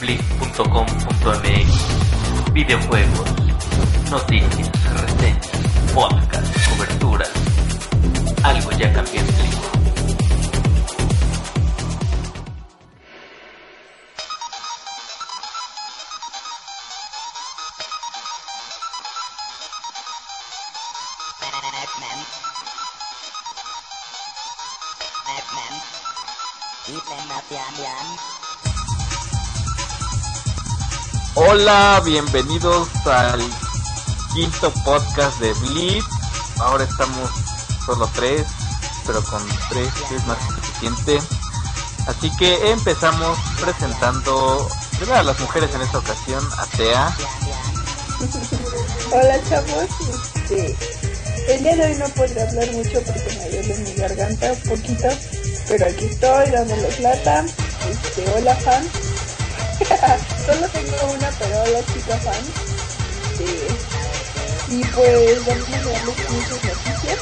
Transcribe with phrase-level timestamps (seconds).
[0.00, 1.70] Blip.com.mx
[2.54, 3.28] Videojuegos,
[4.10, 5.48] noticias, reseñas,
[5.94, 7.30] podcast, coberturas.
[8.42, 9.60] Algo ya cambió en Blip.
[21.40, 22.18] Batman.
[25.26, 25.74] Batman.
[26.88, 28.39] Batman Matian
[31.34, 33.40] Hola, bienvenidos al
[34.34, 36.04] quinto podcast de Blitz.
[36.58, 37.30] Ahora estamos
[37.86, 38.44] solo tres,
[39.06, 41.18] pero con tres es más que suficiente.
[42.08, 44.68] Así que empezamos presentando
[45.14, 47.16] a las mujeres en esta ocasión, a Tea.
[49.12, 49.88] Hola chavos,
[50.34, 50.76] este,
[51.48, 55.08] el día de hoy no podré hablar mucho porque me duele mi garganta un poquito,
[55.68, 57.44] pero aquí estoy dándoles lata.
[57.88, 59.09] Este, hola fan.
[60.46, 62.44] Solo tengo una, pero hola chica fan.
[63.32, 67.18] Este, y pues vamos a darles muchas noticias.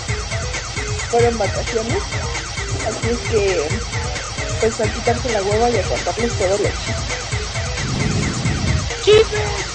[1.11, 2.03] Fueron vacaciones,
[2.87, 3.69] así es que
[4.61, 6.73] pues a quitarse la hueva y a contarles todos los
[9.05, 9.69] chismes.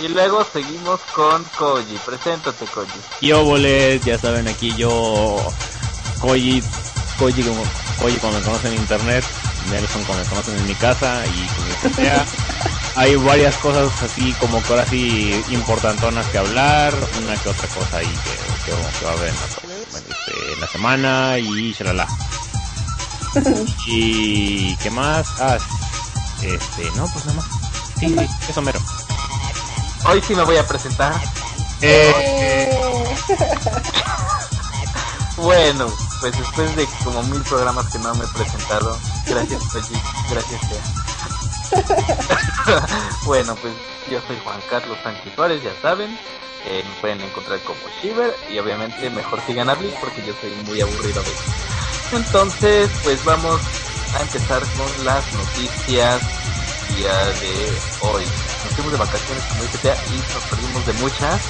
[0.00, 1.98] Y luego seguimos con Koji.
[2.04, 2.90] Preséntate, Koji.
[3.20, 5.36] Yo, boles, ya saben, aquí yo,
[6.20, 6.62] Koji,
[7.18, 7.62] Koji, como,
[8.00, 9.24] Koji cuando me conocen en internet,
[9.70, 12.24] Nelson cuando me conocen en mi casa y como sea.
[12.96, 17.96] Hay varias cosas así como que ahora sí importantonas que hablar, una que otra cosa
[17.96, 22.06] ahí que, que, que va a haber en la, este, en la semana y shalala.
[23.88, 25.58] y qué más, ah,
[26.40, 27.46] este, no, pues nada más.
[27.98, 28.80] Sí, sí, eso mero.
[30.06, 31.14] Hoy sí me voy a presentar.
[31.80, 32.78] Eh,
[35.36, 35.86] Bueno,
[36.20, 38.96] pues después de como mil programas que no me he presentado,
[39.26, 39.62] gracias
[40.30, 40.82] gracias Tea.
[43.24, 43.74] bueno, pues
[44.10, 46.16] yo soy Juan Carlos Sánchez Suárez, ya saben.
[46.66, 50.50] Eh, me pueden encontrar como Shiver y obviamente mejor sigan a Blitz porque yo soy
[50.66, 52.16] muy aburrido de eso.
[52.16, 53.60] Entonces, pues vamos
[54.14, 56.22] a empezar con las noticias
[56.96, 58.24] día de hoy.
[58.64, 61.42] Nos fuimos de vacaciones como dice Tea y nos perdimos de muchas.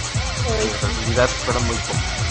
[0.49, 2.24] En realidad fueron muy pocas.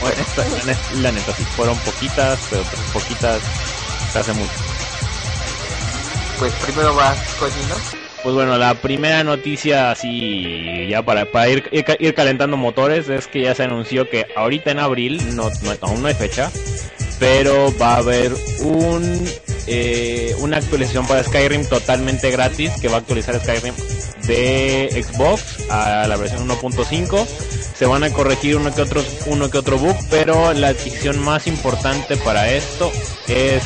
[0.00, 3.42] Bueno, esta- la, net- la neta, sí, fueron poquitas, pero pues poquitas
[4.12, 4.54] se hace mucho.
[6.38, 7.74] Pues primero va Koji, ¿no?
[8.22, 13.42] Pues bueno, la primera noticia así, ya para, para ir, ir calentando motores, es que
[13.42, 16.50] ya se anunció que ahorita en abril, no, no- aún no hay fecha,
[17.18, 19.26] pero va a haber un
[19.66, 23.74] eh, una actualización para Skyrim totalmente gratis, que va a actualizar Skyrim
[24.26, 27.26] de Xbox a la versión 1.5.
[27.80, 31.46] Se van a corregir uno que otro, uno que otro bug, pero la adquisición más
[31.46, 32.92] importante para esto
[33.26, 33.62] es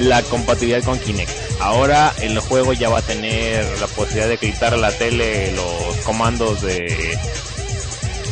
[0.00, 1.30] la compatibilidad con Kinect.
[1.60, 5.96] Ahora el juego ya va a tener la posibilidad de gritar a la tele los
[5.98, 7.16] comandos de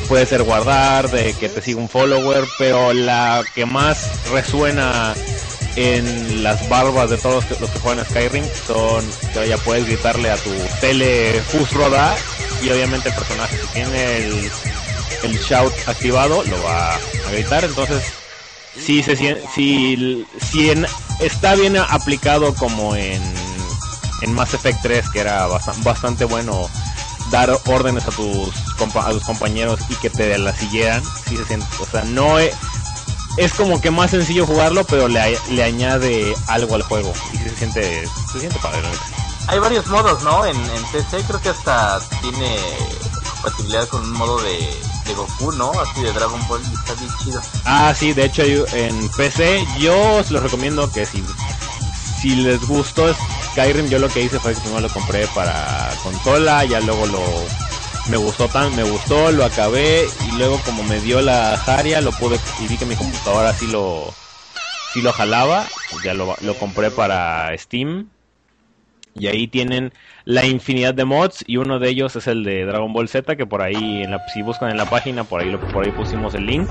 [0.08, 5.14] puede ser guardar, de que te siga un follower, pero la que más resuena
[5.76, 10.32] en las barbas de todos los que juegan a Skyrim son que ya puedes gritarle
[10.32, 10.50] a tu
[10.80, 12.12] tele Fusroda
[12.60, 14.50] y obviamente el personaje que tiene el,
[15.22, 18.02] el shout activado lo va a gritar, entonces
[18.84, 19.16] sí se
[19.54, 20.86] sí, sí en-
[21.20, 23.22] está bien aplicado como en,
[24.22, 26.68] en Mass Effect 3 que era basta- bastante bueno
[27.30, 28.50] dar órdenes a tus
[28.96, 32.52] a tus compañeros y que te la siguieran sí se siente o sea no e-
[33.36, 37.54] es como que más sencillo jugarlo pero le, le añade algo al juego y se
[37.56, 38.80] siente se siente padre.
[39.48, 40.44] Hay varios modos, ¿no?
[40.46, 42.56] En, en creo que hasta tiene
[43.42, 45.72] compatibilidad con un modo de, Goku, ¿no?
[45.72, 47.40] Así de Dragon Ball, está bien chido.
[47.64, 51.22] Ah, sí, de hecho en PC yo se los recomiendo que si,
[52.20, 53.12] si les gustó
[53.50, 57.20] Skyrim, yo lo que hice fue que primero lo compré para consola, ya luego lo
[58.08, 62.10] me gustó tan, me gustó, lo acabé y luego como me dio la jaria lo
[62.12, 64.12] pude y vi que mi computadora sí lo
[64.92, 65.66] sí lo jalaba,
[66.04, 68.08] ya lo, lo compré para Steam
[69.14, 69.92] y ahí tienen
[70.24, 73.46] la infinidad de mods y uno de ellos es el de Dragon Ball Z que
[73.46, 76.34] por ahí en la, si buscan en la página por ahí lo, por ahí pusimos
[76.34, 76.68] el link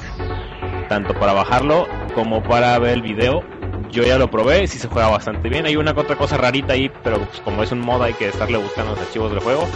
[0.89, 3.43] tanto para bajarlo como para ver el video
[3.91, 5.65] Yo ya lo probé, sí se juega bastante bien.
[5.65, 8.57] Hay una otra cosa rarita ahí, pero pues, como es un mod hay que estarle
[8.57, 9.67] buscando los archivos del juego,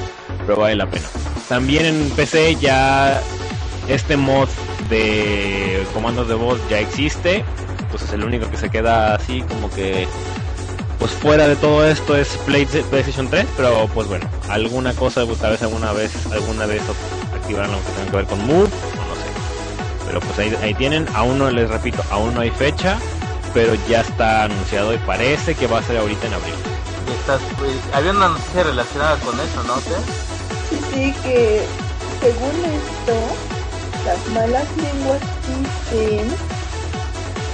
[0.45, 1.05] pero vale la pena.
[1.49, 3.21] También en PC ya
[3.87, 4.49] este mod
[4.89, 7.43] de comandos de voz ya existe,
[7.91, 10.07] pues es el único que se queda así como que
[10.99, 15.39] pues fuera de todo esto es Play- PlayStation 3, pero pues bueno, alguna cosa pues,
[15.39, 16.81] tal vez alguna vez alguna vez
[17.33, 20.05] activarán lo que tenga que ver con Move, o no sé.
[20.07, 22.97] Pero pues ahí, ahí tienen, aún no les repito, aún no hay fecha,
[23.53, 26.53] pero ya está anunciado y parece que va a ser ahorita en abril.
[27.19, 29.75] Estás, pues, había una noticia relacionada con eso, ¿no?
[29.75, 29.91] ¿Te?
[30.69, 31.61] Sí, sí, que
[32.21, 33.35] según esto,
[34.05, 36.35] las malas lenguas dicen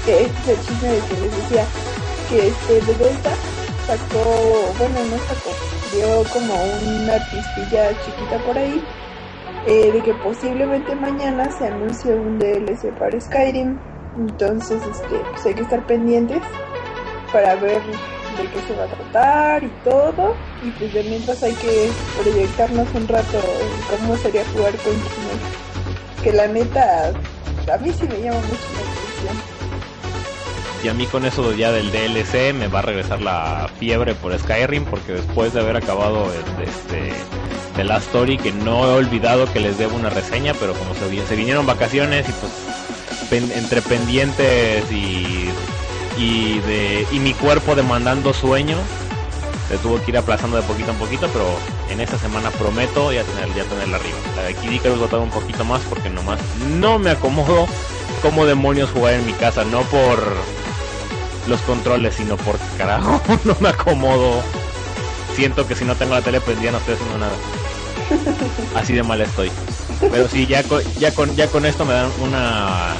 [0.05, 1.65] que este es el chisme de que les decía
[2.31, 3.35] que este Bethesda
[3.85, 5.51] sacó, bueno, no sacó,
[5.93, 8.81] dio como una pistilla chiquita por ahí
[9.67, 13.77] eh, de que posiblemente mañana se anuncie un DLC para Skyrim.
[14.17, 16.41] Entonces, este, pues hay que estar pendientes
[17.31, 20.35] para ver de qué se va a tratar y todo.
[20.63, 21.91] Y pues de mientras hay que
[22.21, 23.39] proyectarnos un rato
[23.89, 24.93] cómo sería jugar con.
[26.23, 27.09] Que la neta,
[27.71, 28.90] a mí sí me llama mucho.
[30.83, 34.37] Y a mí con eso ya del DLC me va a regresar la fiebre por
[34.37, 37.13] Skyrim porque después de haber acabado el, este
[37.75, 41.07] The Last Story que no he olvidado que les debo una reseña, pero como se,
[41.07, 42.51] vi- se vinieron vacaciones y pues
[43.31, 45.49] entre pendientes y
[46.17, 48.77] y de y mi cuerpo demandando sueño
[49.69, 51.45] se tuvo que ir aplazando de poquito en poquito, pero
[51.89, 54.17] en esta semana prometo ya tener ya tenerla arriba.
[54.35, 56.39] La de Kid Icarus un poquito más porque nomás
[56.77, 57.67] no me acomodo
[58.21, 60.21] como demonios jugar en mi casa, no por
[61.47, 64.41] los controles, sino por carajo, no me acomodo.
[65.35, 67.33] Siento que si no tengo la tele prendida no estoy haciendo nada.
[68.75, 69.51] Así de mal estoy.
[69.99, 72.95] Pero sí, ya con, ya con, ya esto me dan una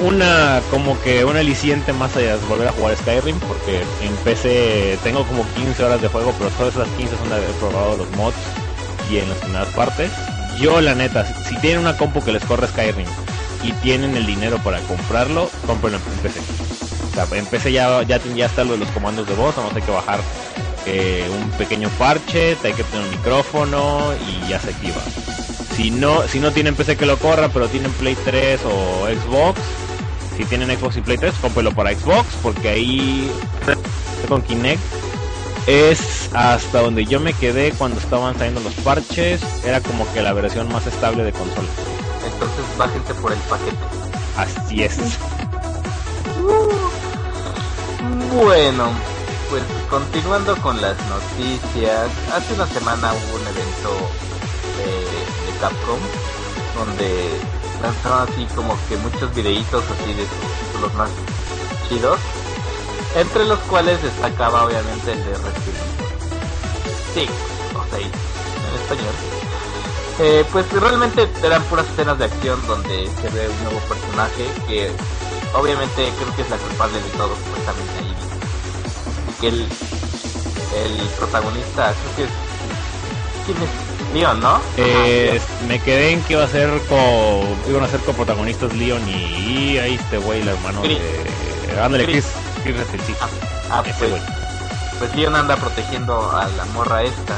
[0.00, 4.96] una como que un aliciente más allá de volver a jugar Skyrim porque en PC
[5.02, 8.10] tengo como 15 horas de juego pero todas esas 15 son de haber probado los
[8.12, 8.36] mods
[9.10, 10.12] y en las primeras partes
[10.60, 13.08] yo la neta si tienen una compu que les corre Skyrim
[13.62, 18.46] y tienen el dinero para comprarlo cómprenlo en PC o sea, en ya, ya, ya
[18.46, 20.20] está lo de los comandos de voz vamos hay que bajar
[20.90, 25.02] eh, un pequeño parche hay que tener un micrófono y ya se activa.
[25.76, 29.60] Si no si no tienen PC que lo corra pero tienen Play 3 o Xbox
[30.36, 33.30] si tienen Xbox y Play 3 cómprenlo para Xbox porque ahí
[34.28, 34.80] con Kinect
[35.66, 40.32] es hasta donde yo me quedé cuando estaban saliendo los parches era como que la
[40.32, 41.68] versión más estable de consola
[42.32, 43.76] Entonces bájense por el paquete.
[44.36, 44.98] así es
[48.34, 48.90] Bueno,
[49.50, 53.90] pues continuando con las noticias, hace una semana hubo un evento
[54.76, 55.98] de, de Capcom
[56.76, 57.40] donde
[57.82, 61.10] lanzaron así como que muchos videitos así de sus títulos más
[61.88, 62.18] chidos,
[63.16, 65.78] entre los cuales destacaba obviamente el de Resident
[67.14, 67.32] Evil 5
[67.74, 69.47] o 6 en español.
[70.20, 74.90] Eh, pues realmente eran puras escenas de acción donde se ve un nuevo personaje que
[75.54, 78.14] obviamente creo que es la culpable de todo supuestamente ahí
[79.28, 82.30] y que el, el protagonista creo que es
[83.46, 87.88] quién es Leon no Eh, me quedé en que iba a ser co iban a
[87.88, 89.12] ser coprotagonistas Leon y,
[89.74, 90.98] y ahí este güey el hermano Chris.
[90.98, 92.26] de ándale Chris.
[92.64, 93.14] Chris Chris sí.
[93.20, 93.28] ah,
[93.70, 94.22] ah, ese pues, güey
[94.98, 97.36] pues Leon anda protegiendo a la morra esta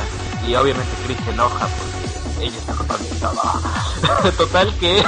[0.49, 2.00] y obviamente Chris se enoja porque
[2.41, 5.03] ella está todo total que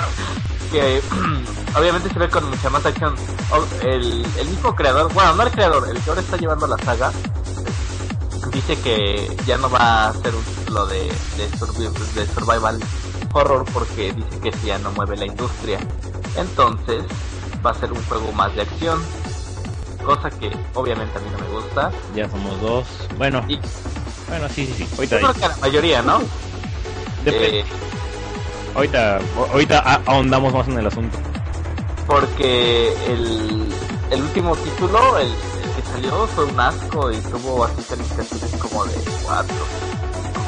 [0.70, 1.02] que
[1.76, 3.14] obviamente se ve con mucha más acción
[3.82, 7.10] el, el mismo creador bueno no el creador el que ahora está llevando la saga
[8.52, 11.04] dice que ya no va a hacer un título de,
[11.36, 12.78] de, survi- de survival
[13.32, 15.78] horror porque dice que ya no mueve la industria.
[16.36, 17.02] Entonces
[17.64, 19.02] va a ser un juego más de acción
[20.04, 21.90] cosa que obviamente a mí no me gusta.
[22.14, 22.86] Ya somos dos.
[23.16, 23.42] Bueno.
[23.48, 23.58] Y
[24.28, 24.88] bueno sí sí sí.
[24.98, 26.20] yo creo que la mayoría no
[27.24, 27.60] depende.
[27.60, 27.64] Eh,
[28.74, 29.20] ahorita
[29.52, 31.18] ahorita ahondamos más en el asunto
[32.06, 33.68] porque el,
[34.10, 38.84] el último título, el, el que salió, fue un asco y tuvo así calificaciones como
[38.84, 39.56] de 4,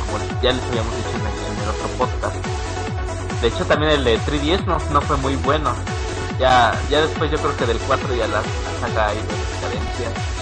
[0.07, 2.37] como ya les habíamos dicho en el, en el otro podcast.
[3.41, 5.75] De hecho, también el de 3DS no, no fue muy bueno.
[6.39, 9.85] Ya, ya después yo creo que del 4 ya la, la saga ha ido en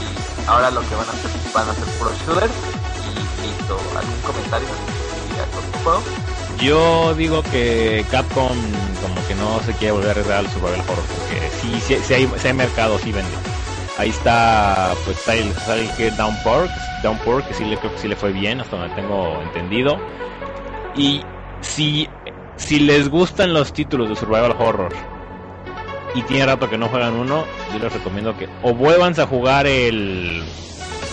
[0.03, 2.53] y ahora lo que van a hacer van a ser pro shooters
[3.05, 3.79] y listo.
[3.97, 4.69] ¿Algún comentario?
[6.61, 8.57] Yo digo que Capcom
[9.03, 12.31] como que no se quiere volver a arriesgar al survival horror porque sí, sí, hay,
[12.37, 13.31] sí hay mercado, sí vende.
[13.99, 16.69] Ahí está pues Silent Silent Hill Downpour,
[17.03, 19.99] Downpour que sí le creo que sí le fue bien hasta donde tengo entendido.
[20.95, 21.25] Y
[21.61, 22.09] si
[22.57, 24.93] si les gustan los títulos de survival horror
[26.15, 29.67] y tiene rato que no juegan uno, yo les recomiendo que o vuelvan a jugar
[29.67, 30.43] el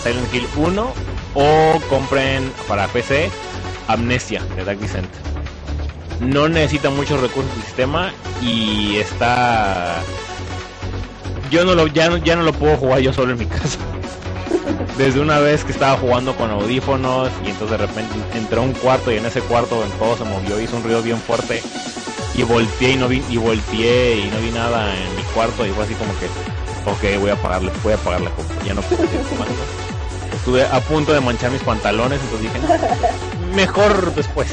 [0.04, 0.94] Silent Hill 1
[1.34, 3.32] o compren para PC
[3.90, 5.10] Amnesia de Dark Descent.
[6.22, 9.98] No necesita muchos recursos del sistema y está
[11.50, 13.80] yo no lo ya no, ya no lo puedo jugar yo solo en mi casa.
[14.98, 18.74] Desde una vez que estaba jugando con audífonos y entonces de repente entré a un
[18.74, 21.64] cuarto y en ese cuarto en todo se movió, hizo un ruido bien fuerte
[22.36, 25.72] y volteé y no vi y volteé y no vi nada en mi cuarto y
[25.72, 26.28] fue así como que
[26.90, 29.04] ok voy a apagarle voy a apagar la copa ya no puedo
[30.36, 34.50] estuve a punto de manchar mis pantalones entonces dije "No, mejor después.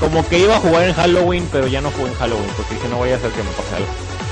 [0.00, 2.88] Como que iba a jugar en Halloween pero ya no jugué en Halloween porque dije
[2.88, 3.88] no voy a hacer que me pase algo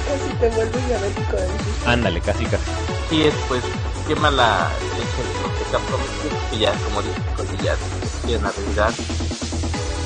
[0.09, 1.89] Casi te vuelves diabético susto.
[1.91, 2.65] ándale casi casi.
[3.09, 3.63] Sí, es pues
[4.09, 8.35] quema la leche de lo que te ha prometido y ya como dices pues ya
[8.35, 8.91] en la realidad.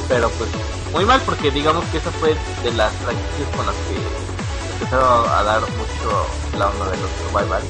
[0.08, 0.50] Pero pues
[0.92, 3.96] muy mal porque digamos que esa fue de las franquicias con las que
[4.75, 6.26] empezaron a dar mucho
[6.58, 7.62] la onda de los survival.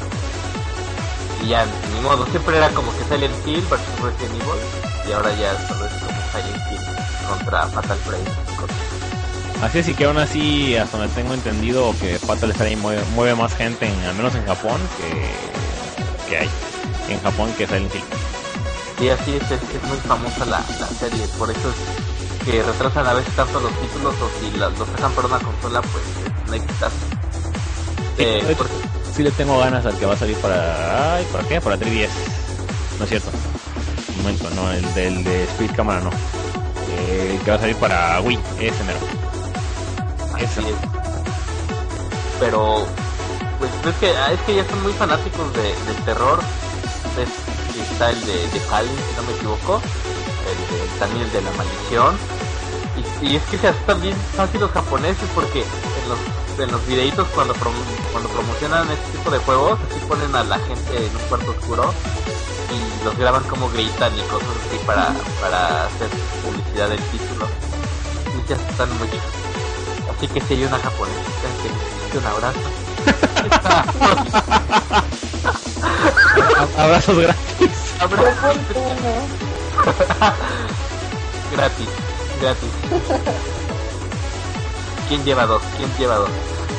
[1.43, 1.65] Y ya
[1.95, 5.85] ni modo siempre era como que Silent Hill versus Resident Evil y ahora ya solo
[5.87, 6.81] es como Silent Hill
[7.29, 8.25] contra Fatal Frame
[9.63, 13.35] Así es, y que aún así, hasta donde tengo entendido, que Fatal Frame mueve, mueve
[13.35, 16.51] más gente, en, al menos en Japón, que, que hay
[17.09, 18.05] en Japón que Silent Hill.
[19.01, 23.07] Y así es, es, es muy famosa la, la serie, por eso es que retrasan
[23.07, 26.49] a veces tanto los títulos o si la- los sacan para una consola, pues es
[26.49, 26.97] un exitazo.
[28.19, 28.73] Eh, porque-
[29.15, 31.17] sí le tengo ganas al que va a salir para...
[31.17, 31.61] Ay, ¿para qué?
[31.61, 32.11] Para 3DS.
[32.99, 33.31] No es cierto.
[34.27, 36.11] Momento, no, el del de Speed Camera no.
[36.99, 38.99] Eh, que va a salir para Wii, ese mero.
[40.35, 40.75] Así es.
[42.41, 42.85] Pero,
[43.61, 46.41] pues es que, es que ya son muy fanáticos de, del terror.
[47.17, 47.29] Es,
[47.81, 49.81] está el de, de si no me equivoco.
[50.51, 52.19] El de, también el de la maldición.
[53.23, 56.19] Y, y es que se asustan bien fácil los japoneses porque en los,
[56.59, 60.59] en los videitos cuando, prom- cuando promocionan este tipo de juegos, así ponen a la
[60.59, 61.95] gente en un cuarto oscuro
[62.71, 66.09] y los graban como gritan y cosas así para, para hacer
[66.45, 67.47] publicidad del título.
[68.49, 69.17] Y asustan mucho.
[70.17, 71.19] Así que si hay una japonesa
[72.13, 72.59] que un abrazo.
[76.79, 77.71] Abrazos gratis.
[78.01, 79.27] Abrazo Oportuno.
[81.53, 81.89] gratis,
[82.41, 82.71] gratis.
[85.09, 85.63] ¿Quién lleva dos?
[85.77, 86.31] ¿Quién lleva dos?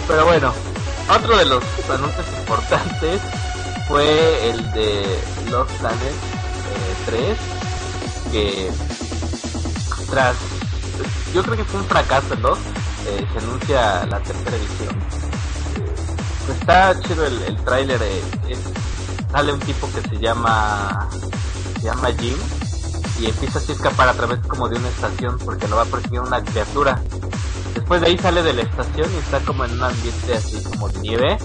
[0.08, 0.54] Pero bueno,
[1.10, 3.22] otro de los anuncios importantes
[3.88, 7.38] fue el de Lost Planet eh, 3,
[8.32, 8.72] que
[10.10, 10.36] tras,
[11.34, 12.60] yo creo que fue un fracaso el 2,
[13.08, 14.96] eh, se anuncia la tercera edición.
[16.46, 18.22] Pues está chido el, el tráiler, eh,
[19.32, 21.10] sale un tipo que se llama,
[21.80, 22.38] se llama Jim,
[23.20, 25.86] y empieza así a escapar a través como de una estación porque lo va a
[25.86, 27.02] perseguir una criatura.
[27.74, 30.90] Después de ahí sale de la estación y está como en un ambiente así como
[30.90, 31.38] de nieve.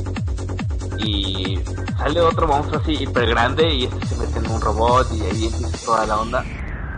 [1.02, 1.58] Y
[1.98, 5.46] sale otro monstruo así hiper grande y este se mete en un robot y ahí
[5.46, 6.44] empieza toda la onda.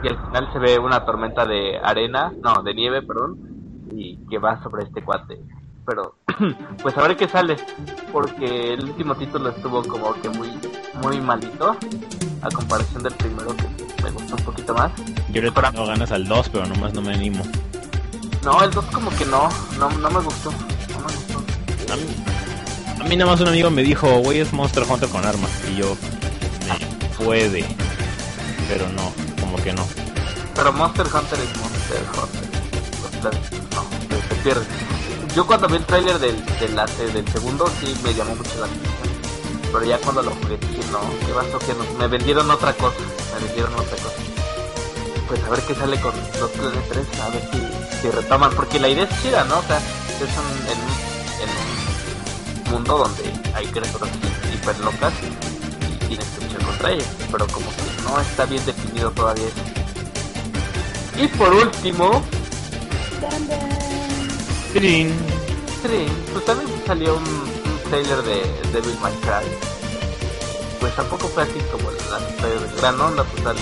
[0.03, 3.39] Y al final se ve una tormenta de arena, no, de nieve, perdón,
[3.93, 5.41] y que va sobre este cuate.
[5.87, 6.17] Pero,
[6.83, 7.57] pues a ver qué sale,
[8.13, 10.51] porque el último título estuvo como que muy,
[11.03, 11.77] muy malito,
[12.43, 14.93] a comparación del primero que me gustó un poquito más.
[15.31, 17.43] Yo le tengo ganas al 2, pero nomás no me animo.
[18.45, 21.93] No, el 2 como que no, no, no me gustó, no me gustó.
[21.93, 22.34] A mí,
[23.01, 25.51] a mí nada más un amigo me dijo, güey, es Monster Hunter con armas.
[25.73, 25.97] Y yo,
[26.67, 27.65] me puede,
[28.69, 29.87] pero no, como que no.
[30.55, 32.45] Pero Monster Hunter es Monster Hunter.
[33.75, 34.65] No, se, pierde.
[35.35, 38.67] Yo cuando vi el tráiler del, del, la- del segundo sí me llamó mucho la
[38.67, 38.95] atención.
[39.73, 41.91] Pero ya cuando lo jugué dije, no, qué que nos...
[41.99, 42.97] Me vendieron otra cosa,
[43.35, 44.17] me vendieron otra cosa.
[45.27, 47.51] Pues a ver qué sale con los Planet 3, a ver
[48.03, 48.53] si, retoman.
[48.55, 49.59] Porque la idea es chida, ¿no?
[49.59, 51.04] O sea, es un
[52.75, 53.23] mundo donde
[53.55, 54.11] hay criaturas
[54.53, 57.09] hiper locas y tienes que luchar contra ellas.
[57.31, 61.23] Pero como que no está bien definido todavía eso.
[61.23, 62.23] Y por último.
[64.73, 65.09] Trin.
[65.83, 69.49] Sí, pues también salió un, un trailer de Devil May Cry.
[70.81, 71.99] Pues tampoco fue así como de
[72.79, 73.61] gran onda, pues sale,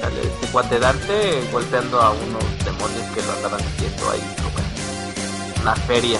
[0.00, 5.76] sale este cuate Dante golpeando a unos demonios que lo andaban haciendo ahí como una
[5.76, 6.18] feria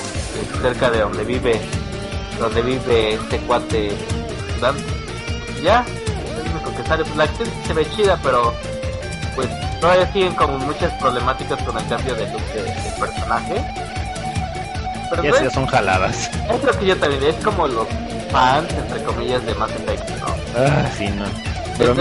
[0.61, 1.61] cerca de donde vive,
[2.39, 3.93] donde vive este cuate
[4.61, 4.83] Dante.
[5.63, 8.53] Ya, que sale, pues la actriz se ve chida, pero
[9.37, 9.49] pues
[9.81, 13.65] todavía siguen como muchas problemáticas con el cambio de look de- del personaje.
[15.11, 16.31] Pero Ya pues, son jaladas.
[16.51, 17.87] es lo que yo también, es como los
[18.31, 20.27] fans, entre comillas, de Mass Effect, ¿no?
[20.57, 21.25] Ah, sí, no.
[21.79, 21.99] Pero Es-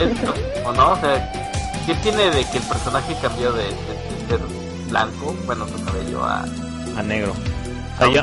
[0.00, 0.92] es- ¿O no?
[0.92, 1.32] O sea,
[1.86, 4.40] ¿qué tiene de que el personaje cambió de, de- de ser
[4.90, 6.44] blanco, bueno, su cabello, a...
[6.96, 7.34] a negro.
[7.96, 8.22] O sea, yo,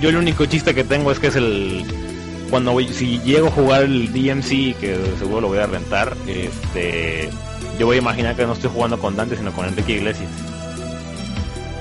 [0.00, 1.84] yo el único chiste que tengo es que es el
[2.52, 7.30] cuando voy, si llego a jugar el DMC que seguro lo voy a rentar, este
[7.78, 10.28] yo voy a imaginar que no estoy jugando con Dante sino con Enrique Iglesias.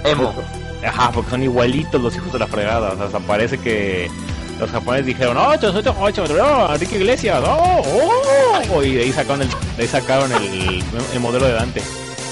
[0.05, 0.33] Emo.
[0.87, 2.93] Ajá, porque son igualitos los hijos de la fregada.
[2.93, 4.09] O sea, parece que
[4.59, 7.81] los japoneses dijeron, oh, yo soy ocho, oh, Enrique Iglesias, oh,
[8.73, 10.83] oh, y de ahí sacaron el, de ahí sacaron el,
[11.13, 11.81] el modelo de Dante.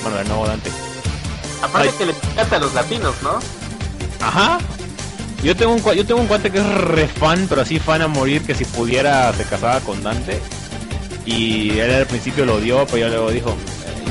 [0.01, 0.72] Bueno, el nuevo Dante.
[1.62, 1.96] Aparte Ay.
[1.98, 3.39] que le encanta a los latinos, ¿no?
[4.21, 4.59] Ajá.
[5.43, 8.07] Yo tengo un yo tengo un cuate que es re fan, pero así fan a
[8.07, 10.39] morir que si pudiera se casaba con Dante.
[11.25, 13.55] Y él al principio lo odió, pero ya luego dijo,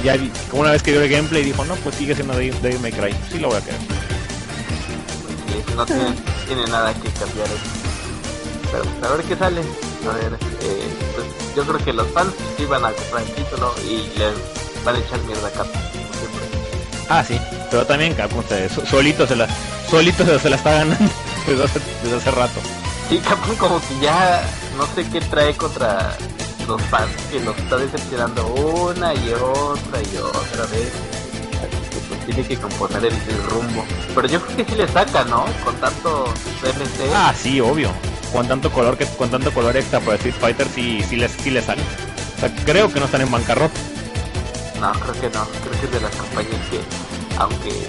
[0.05, 2.81] ya vi- una vez que vio el gameplay dijo, no, pues sigue siendo Devil Devil
[2.81, 3.15] May Cry.
[3.31, 3.81] Sí lo voy a querer.
[5.77, 6.15] No tiene,
[6.47, 8.71] tiene nada que cambiar eso.
[8.73, 9.61] Pero a ver qué sale.
[9.61, 13.75] A ver, eh, pues, yo creo que los fans sí van a comprar el título
[13.85, 14.33] y les
[14.85, 17.09] van a echar mierda a Capcom, como.
[17.11, 17.39] Ah, sí.
[17.71, 18.43] Pero también Capcom
[18.89, 19.47] solito se la
[19.89, 21.05] solito se, se la está ganando
[21.47, 22.61] desde hace, desde hace rato.
[23.09, 24.45] Sí, Capcom como que ya
[24.77, 26.17] no sé qué trae contra
[26.67, 30.93] los fans que los está decepcionando una y otra y otra vez.
[31.59, 33.85] Así que pues tiene que componer el, el rumbo.
[34.15, 35.47] Pero yo creo que sí le saca, ¿no?
[35.65, 36.25] Con tanto
[36.63, 37.11] DLC.
[37.15, 37.91] Ah, sí, obvio.
[38.33, 41.51] Con tanto color que con tanto color extra para Street Fighter sí sí les sí
[41.51, 41.83] les sale.
[42.37, 43.81] O sea, creo que no están en bancarrota.
[44.81, 45.45] No, creo que no.
[45.47, 46.81] Creo que es de las compañías que,
[47.39, 47.89] aunque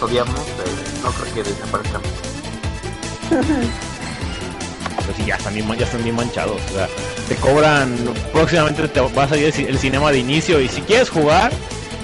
[0.00, 2.00] los odiamos, eh, no creo que desaparezcan.
[5.04, 6.60] Pues sí, ya están bien, ya están bien manchados.
[6.70, 6.88] O sea,
[7.28, 7.96] te cobran,
[8.32, 11.52] próximamente te va a salir el, ci- el cinema de inicio y si quieres jugar,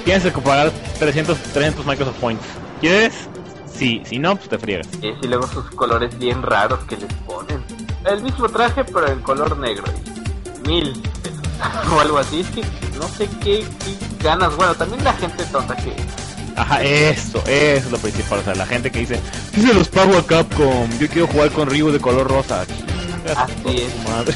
[0.05, 0.71] tienes que pagar
[1.01, 2.45] 300, 300 Microsoft Points.
[2.81, 3.13] ¿Quieres?
[3.75, 4.87] Sí, si no, pues te friegas.
[5.01, 7.65] Y luego sus colores bien raros que les ponen.
[8.05, 9.85] El mismo traje, pero en color negro.
[10.65, 11.39] Y mil pesos.
[11.93, 12.41] o algo así.
[12.43, 12.63] Es que
[13.01, 14.55] no sé qué, qué ganas.
[14.55, 15.93] Bueno, también la gente tonta que.
[16.57, 18.41] Ajá, eso, eso es lo principal.
[18.41, 19.21] O sea, la gente que dice,
[19.55, 22.63] si se los pago a Capcom, yo quiero jugar con Ryu de color rosa.
[23.37, 24.09] Así es.
[24.09, 24.35] madre.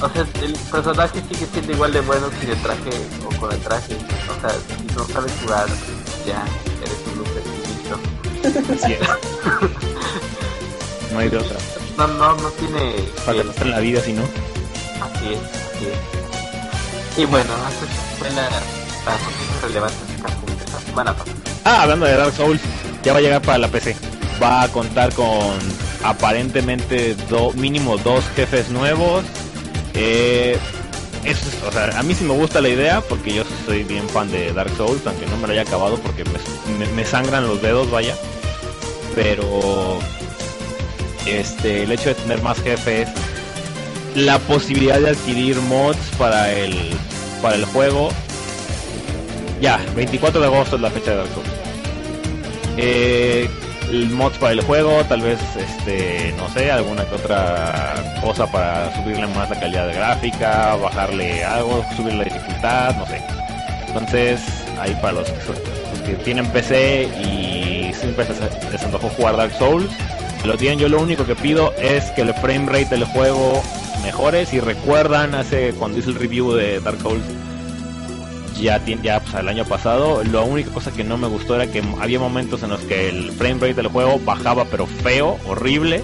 [0.00, 2.90] O sea, el personaje sigue siendo igual de bueno sin el traje
[3.24, 3.94] o con el traje.
[3.94, 5.66] O sea, si no sabes jugar,
[6.26, 6.44] ya
[6.82, 7.62] eres un loser
[11.12, 11.56] no hay de otra.
[11.96, 12.94] No, no, no tiene.
[13.24, 14.22] Para que la vida, si no.
[14.22, 17.18] Así es, así es.
[17.18, 17.86] Y bueno, esa
[18.18, 19.18] fue la, la
[19.68, 20.11] semana
[21.64, 22.60] Ah, hablando de Dark Souls,
[23.02, 23.96] ya va a llegar para la PC.
[24.42, 25.56] Va a contar con
[26.04, 27.16] aparentemente
[27.54, 29.24] mínimo dos jefes nuevos.
[29.94, 30.58] Eh,
[31.24, 31.38] es-
[31.96, 35.02] a mí sí me gusta la idea porque yo soy bien fan de Dark Souls,
[35.06, 38.16] aunque no me lo haya acabado porque me, me- me sangran los dedos, vaya.
[39.14, 39.98] Pero
[41.26, 43.08] este, el hecho de tener más jefes,
[44.14, 46.76] la posibilidad de adquirir mods para el
[47.40, 48.10] para el juego.
[49.62, 51.48] Ya, 24 de agosto es la fecha de Dark Souls.
[52.76, 53.48] Eh,
[53.90, 58.92] el mods para el juego, tal vez, este, no sé, alguna que otra cosa para
[58.96, 63.22] subirle más la calidad de gráfica, bajarle algo, subir la dificultad, no sé.
[63.86, 64.40] Entonces,
[64.80, 68.26] ahí para los que, tienen PC y siempre
[68.72, 69.92] les, antojó jugar Dark Souls,
[70.44, 73.62] lo tienen, yo lo único que pido es que el frame rate del juego
[74.02, 74.44] mejore.
[74.44, 77.22] Si recuerdan, hace cuando hice el review de Dark Souls,
[78.60, 81.82] ya, ya pues, el año pasado, la única cosa que no me gustó era que
[82.00, 86.02] había momentos en los que el frame rate del juego bajaba pero feo, horrible,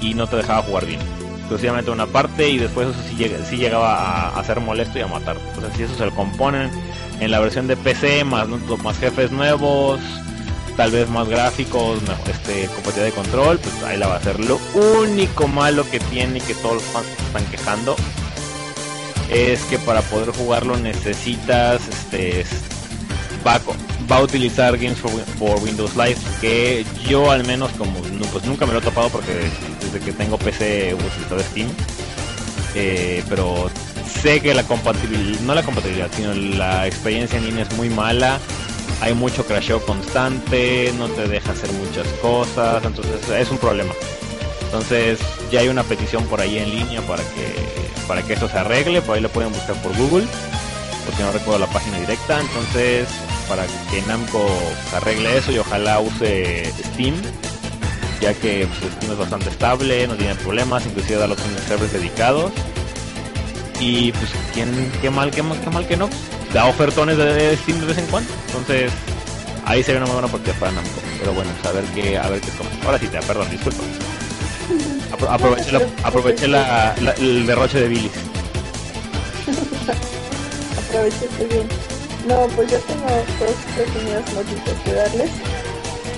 [0.00, 1.00] y no te dejaba jugar bien.
[1.38, 5.06] Exclusivamente una parte y después eso sí, llega- sí llegaba a, ser molesto y a
[5.06, 5.36] matar.
[5.54, 6.70] Entonces si eso se lo componen
[7.20, 8.46] en la versión de PC, más,
[8.82, 9.98] más jefes nuevos,
[10.76, 11.98] tal vez más gráficos,
[12.30, 14.38] este, capacidad de control, pues ahí la va a hacer.
[14.40, 14.60] Lo
[15.02, 17.96] único malo que tiene que todos los fans están quejando
[19.30, 22.48] es que para poder jugarlo necesitas este es-
[23.46, 23.60] va
[24.16, 28.00] a, utilizar Games for, Win- for Windows Live que yo al menos como
[28.32, 29.32] pues nunca me lo he topado porque
[29.80, 31.68] desde que tengo PC uso Steam
[32.74, 33.70] eh, pero
[34.22, 38.38] sé que la compatibilidad no la compatibilidad sino la experiencia en línea es muy mala
[39.00, 43.92] hay mucho crasheo constante no te deja hacer muchas cosas entonces es un problema
[44.68, 45.18] entonces
[45.50, 49.00] ya hay una petición por ahí en línea para que para que esto se arregle,
[49.02, 50.26] por ahí lo pueden buscar por Google,
[51.06, 53.08] porque no recuerdo la página directa, entonces
[53.48, 54.46] para que Namco
[54.94, 57.14] arregle eso y ojalá use Steam,
[58.20, 62.52] ya que pues, Steam es bastante estable, no tiene problemas, inclusive da los servers dedicados.
[63.80, 66.10] Y pues quién qué mal, qué mal, qué mal que no,
[66.52, 68.30] da ofertones de Steam de vez en cuando.
[68.48, 68.92] Entonces
[69.64, 71.00] ahí sería una muy buena oportunidad para Namco.
[71.20, 72.70] Pero bueno, pues, a ver qué, a ver qué toma.
[72.84, 73.82] Ahora sí te, perdón, disculpa.
[75.12, 78.12] Apro- aproveché la- aproveché la- el derroche de bilis.
[80.88, 81.68] Aprovechaste bien.
[82.26, 83.06] No, pues yo tengo
[83.40, 85.30] dos pequeñas noticias que darles.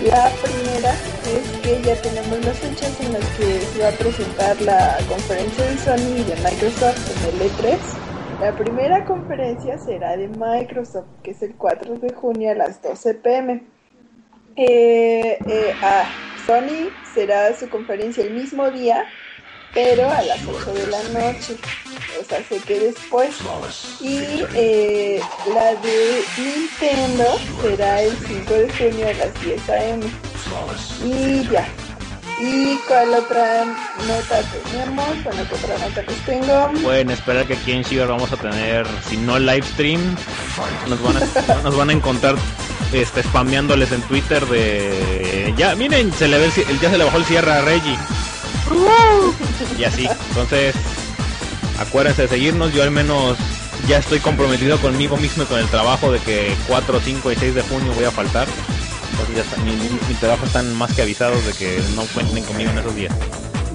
[0.04, 4.60] La primera es que ya tenemos las fechas en las que se va a presentar
[4.62, 7.78] la conferencia de Sony y de Microsoft en el E3.
[8.40, 13.12] La primera conferencia será de Microsoft, que es el 4 de junio a las 12
[13.14, 13.62] pm.
[14.56, 16.04] Eh, eh, ah,
[16.50, 19.04] Sony será su conferencia el mismo día,
[19.72, 21.56] pero a las 8 de la noche.
[22.20, 23.36] O sea, sé que después.
[24.00, 25.20] Y eh,
[25.54, 30.00] la de Nintendo será el 5 de junio a las 10 am.
[31.04, 31.68] Y ya.
[32.40, 33.64] ¿Y cuál otra
[34.08, 35.22] nota tenemos?
[35.22, 36.82] Bueno, ¿qué otra nota les tengo?
[36.82, 40.16] Pueden esperar que aquí en Shiver vamos a tener, si no live stream,
[40.88, 42.34] nos van a, nos van a encontrar
[42.92, 45.54] este, spameándoles en Twitter de...
[45.56, 47.96] Ya, miren, se le ve el ya se le bajó el cierre a Reggie.
[49.78, 50.74] Y así, entonces,
[51.78, 53.36] acuérdense de seguirnos, yo al menos
[53.88, 57.54] ya estoy comprometido conmigo mismo y con el trabajo de que 4, 5 y 6
[57.54, 58.46] de junio voy a faltar.
[59.12, 62.44] Entonces ya está, mi, mi- mi trabajo están más que avisados de que no cuenten
[62.44, 63.14] conmigo en esos días.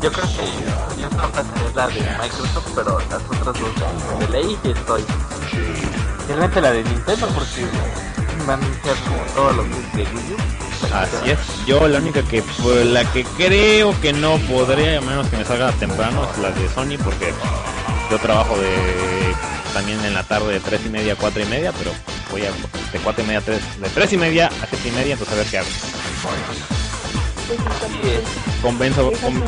[0.02, 4.58] Yo creo que yo no pasaré la de Microsoft, pero las otras dos de ley
[4.64, 5.04] que estoy.
[6.28, 7.66] Realmente la de Nintendo porque
[8.46, 10.94] me han anunciado como todos los de Wii U.
[10.94, 11.40] Así es.
[11.66, 15.46] Yo la única que pues, la que creo que no podré, a menos que me
[15.46, 17.34] salga temprano, es la de Sony, porque
[18.12, 19.34] yo trabajo de
[19.74, 21.92] también en la tarde de tres y media a cuatro y media, pero
[22.32, 22.52] voy a
[22.92, 25.34] de cuatro y media a tres, de tres y media a siete y media, entonces
[25.36, 25.68] a ver qué hago.
[28.62, 29.44] Convenzo, con-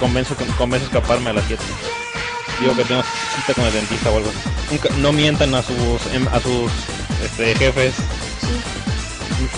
[0.00, 1.62] convenzo, convenzo escaparme a las siete.
[2.60, 3.02] Digo que tengo
[3.34, 4.30] cita con el dentista o algo.
[4.30, 4.48] así.
[4.70, 6.70] Nunca- no mientan a sus em- a sus
[7.22, 7.94] este, jefes.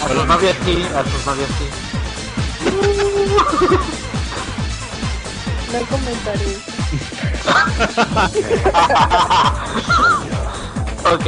[0.03, 1.67] A sus novias sí, a sus novias sí.
[5.73, 6.57] No comentaré.
[11.05, 11.25] Ok.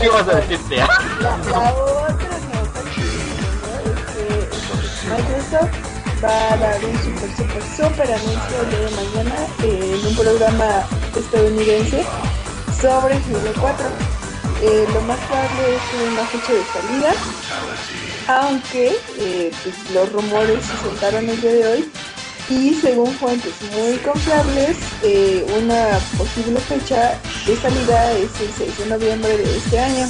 [0.00, 0.88] ¿Qué vas a decir, tía?
[1.20, 4.24] La, la otra nota que tengo es que
[5.08, 5.88] Microsoft
[6.24, 10.16] va a dar un super, super, super anuncio el día de mañana eh, en un
[10.16, 10.68] programa
[11.16, 12.04] estadounidense
[12.80, 14.07] sobre Halo 4.
[14.60, 17.12] Eh, lo más probable es una fecha de salida,
[18.26, 21.92] aunque eh, pues, los rumores se soltaron el día de hoy
[22.50, 28.86] y según fuentes muy confiables, eh, una posible fecha de salida es el 6 de
[28.86, 30.08] noviembre de este año.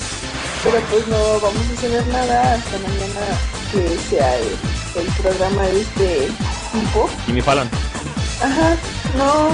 [0.64, 3.26] Pero pues no vamos a saber nada hasta mañana
[3.72, 4.48] que sea el,
[4.96, 6.28] el programa de este
[6.72, 7.08] tipo.
[7.26, 7.68] Jimmy Fallon.
[8.42, 8.76] Ajá,
[9.16, 9.50] no,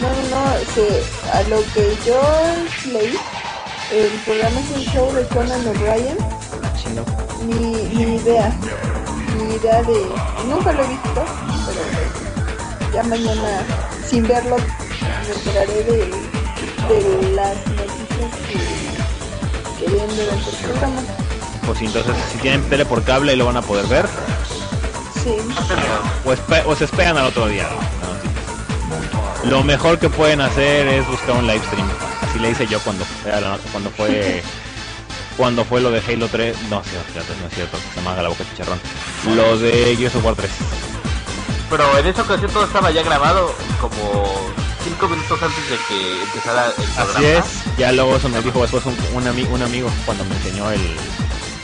[0.00, 2.20] no, no, no, se- a lo que yo
[2.92, 3.16] leí,
[3.92, 6.16] el programa es el show de Conan O'Brien,
[7.44, 8.52] mi, mi idea,
[9.36, 10.06] mi idea de,
[10.46, 11.24] nunca lo he visto,
[11.66, 13.62] pero ya mañana,
[14.08, 15.96] sin verlo, me enteraré de,
[16.88, 21.00] de las noticias que, que ven durante el programa.
[21.66, 24.06] Pues entonces si tienen tele por cable lo van a poder ver.
[25.22, 25.34] Sí,
[26.24, 27.68] O, espe- o se esperan al otro día.
[29.44, 31.86] Lo mejor que pueden hacer es buscar un live stream.
[32.30, 33.04] Así le hice yo cuando
[33.72, 34.42] cuando fue
[35.36, 36.56] cuando fue lo de Halo 3.
[36.68, 38.80] No, sí, no es cierto, se me haga la boca chicharrón.
[39.34, 40.50] Lo de Gears of War 3.
[41.70, 44.24] Pero en esa ocasión todo estaba ya grabado como
[44.84, 47.12] cinco minutos antes de que empezara el programa.
[47.18, 47.44] Así es.
[47.78, 50.80] Ya luego eso me dijo después un, un, ami- un amigo cuando me enseñó el,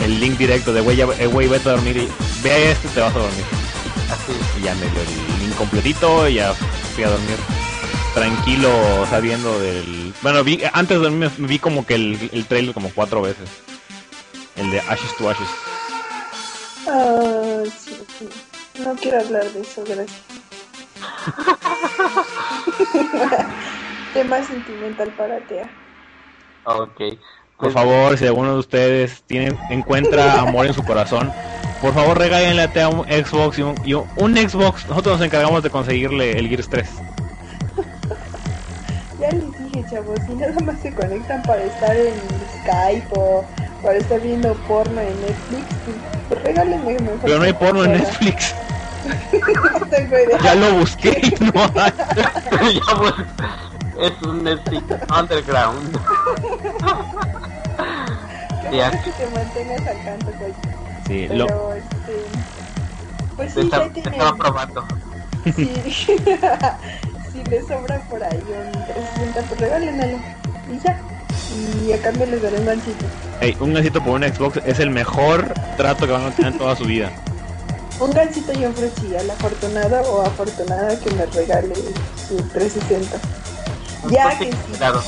[0.01, 2.09] el link directo de güey, eh, güey, vete a dormir y
[2.43, 3.45] ve a este te vas a dormir.
[4.13, 4.33] Así.
[4.61, 6.53] Y ya me dio el link completito y ya
[6.95, 7.37] fui a dormir
[8.15, 8.71] tranquilo
[9.11, 10.15] sabiendo del...
[10.23, 13.49] Bueno, vi, antes de dormir me vi como que el, el trailer como cuatro veces.
[14.57, 15.49] El de Ashes to Ashes.
[17.79, 18.29] Sí, sí.
[18.85, 20.11] No quiero hablar de eso, gracias.
[24.15, 25.69] Tema sentimental para Tea.
[26.65, 27.01] Ok.
[27.59, 31.33] Por favor, si alguno de ustedes tiene, encuentra amor en su corazón,
[31.81, 34.87] por favor regálenle a Tea un Xbox y un, y un- un Xbox.
[34.89, 36.89] Nosotros nos encargamos de conseguirle el Gears 3.
[39.19, 42.19] Ya les dije, chavos, si nada más se conectan para estar en
[42.59, 43.45] Skype o
[43.83, 45.97] para estar viendo porno en Netflix, pues,
[46.29, 47.21] pues regálenme mejor.
[47.23, 47.93] Pero no hay porno en.
[47.93, 48.55] Netflix.
[49.05, 50.39] No tengo idea.
[50.43, 51.93] Ya lo busqué y no hay.
[52.75, 53.15] ya, pues,
[54.01, 54.85] es un Netflix
[55.21, 55.99] underground.
[58.63, 60.55] Qué que te mantengas al tanto, coño.
[61.07, 62.27] Sí, Pero, lo, este...
[63.37, 64.13] Pues sí, está- ya tienen...
[64.15, 64.87] estaba probando.
[65.55, 65.65] Si
[67.55, 70.19] les sobra por ahí un 360, pues regálenmelo.
[70.73, 71.01] Y ya.
[71.87, 73.05] Y a cambio les daré un gancito.
[73.41, 76.59] Ey, un gancito por un Xbox es el mejor trato que van a tener en
[76.59, 77.11] toda su vida.
[78.01, 81.77] Un gancito yo ofrecí al afortunado o afortunada que me regale
[82.29, 83.21] su 360.
[84.11, 84.59] Ya que sí.
[84.77, 85.01] Claro.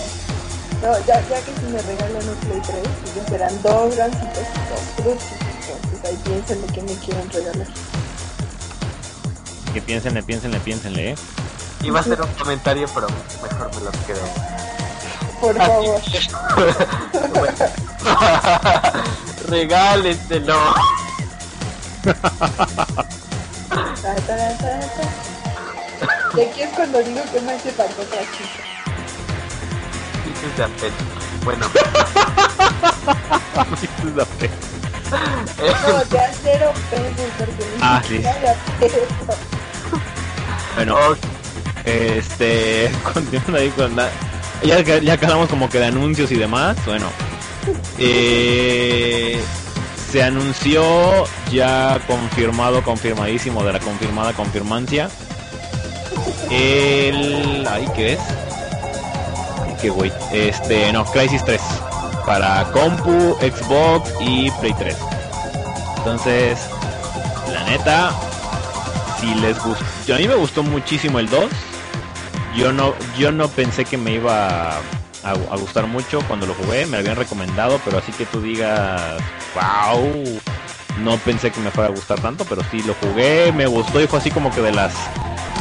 [0.83, 4.39] No, ya, ya que si me regalan un Play 3, pues ya serán dos gancitos
[4.39, 5.25] y dos frutos.
[5.33, 7.67] Entonces, pues ahí piensen lo que me quieren regalar.
[9.75, 11.17] Que piénsenle, piénsenle, piénsenle, ¿eh?
[11.87, 13.07] Iba a hacer un comentario, pero
[13.43, 14.27] mejor me lo quedo.
[15.41, 16.01] Por favor.
[24.07, 24.15] Ta.
[26.37, 28.63] Y aquí es cuando digo que me hace falta otra chica.
[30.27, 31.05] Dices de apetito.
[31.45, 31.67] Bueno,
[35.87, 38.19] No, de acero peso, porque ni Ah, sí.
[38.19, 38.29] de.
[40.75, 41.15] Bueno, oh,
[41.87, 44.11] este, continuando ahí con la...
[44.63, 47.07] Ya, ya quedamos como que de anuncios y demás, bueno.
[47.99, 49.41] Eh,
[50.11, 50.83] se anunció
[51.51, 55.09] ya confirmado, confirmadísimo de la confirmada confirmancia.
[56.51, 57.67] El...
[57.69, 58.21] Ay, ¿qué es?
[59.63, 60.13] Ay, qué güey.
[60.33, 61.61] Este, no, Crisis 3.
[62.25, 64.97] Para compu, Xbox y Play 3.
[65.99, 66.59] Entonces,
[67.53, 68.13] la neta,
[69.21, 71.45] si les gustó, a mí me gustó muchísimo el 2.
[72.57, 74.79] Yo no, yo no pensé que me iba
[75.23, 79.21] a, gustar mucho cuando lo jugué, me lo habían recomendado, pero así que tú digas,
[79.55, 80.41] wow,
[81.03, 84.07] no pensé que me fuera a gustar tanto, pero sí lo jugué, me gustó y
[84.07, 84.95] fue así como que de las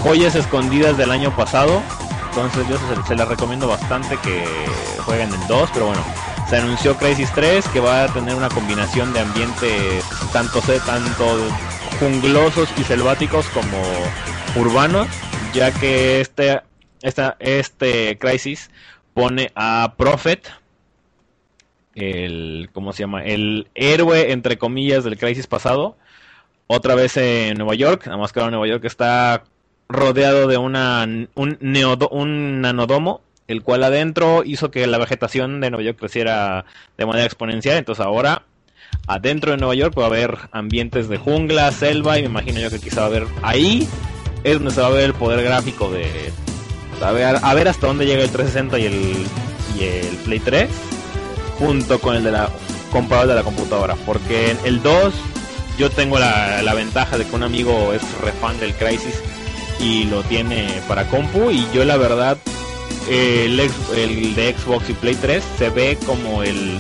[0.03, 1.81] joyas escondidas del año pasado.
[2.29, 4.45] Entonces yo se, se les recomiendo bastante que
[5.05, 6.03] jueguen el 2, pero bueno,
[6.49, 11.25] se anunció Crisis 3 que va a tener una combinación de ambientes tanto tanto
[11.99, 13.81] junglosos y selváticos como
[14.55, 15.07] urbanos,
[15.53, 16.61] ya que este
[17.05, 18.69] esta, este Crisis
[19.13, 20.47] pone a Prophet
[21.95, 23.23] el ¿cómo se llama?
[23.23, 25.95] el héroe entre comillas del Crisis pasado
[26.67, 29.43] otra vez en Nueva York, nada más que ahora Nueva York está
[29.87, 31.03] rodeado de una
[31.35, 36.65] un, neodo- un nanodomo el cual adentro hizo que la vegetación de Nueva York creciera
[36.97, 37.77] de manera exponencial.
[37.77, 38.41] Entonces ahora,
[39.05, 42.71] adentro de Nueva York va a haber ambientes de jungla, selva, y me imagino yo
[42.71, 43.87] que quizá va a haber ahí
[44.43, 46.33] es donde se va a ver el poder gráfico de
[47.01, 49.27] a ver, a ver hasta dónde llega el 360 y el
[49.77, 50.69] y el Play 3
[51.59, 52.49] junto con el de la
[52.91, 55.13] comparado de la computadora, porque el 2
[55.77, 59.15] yo tengo la, la ventaja de que un amigo es re fan del Crisis
[59.79, 62.37] y lo tiene para compu y yo la verdad
[63.09, 66.79] el, el de Xbox y Play 3 se ve como el,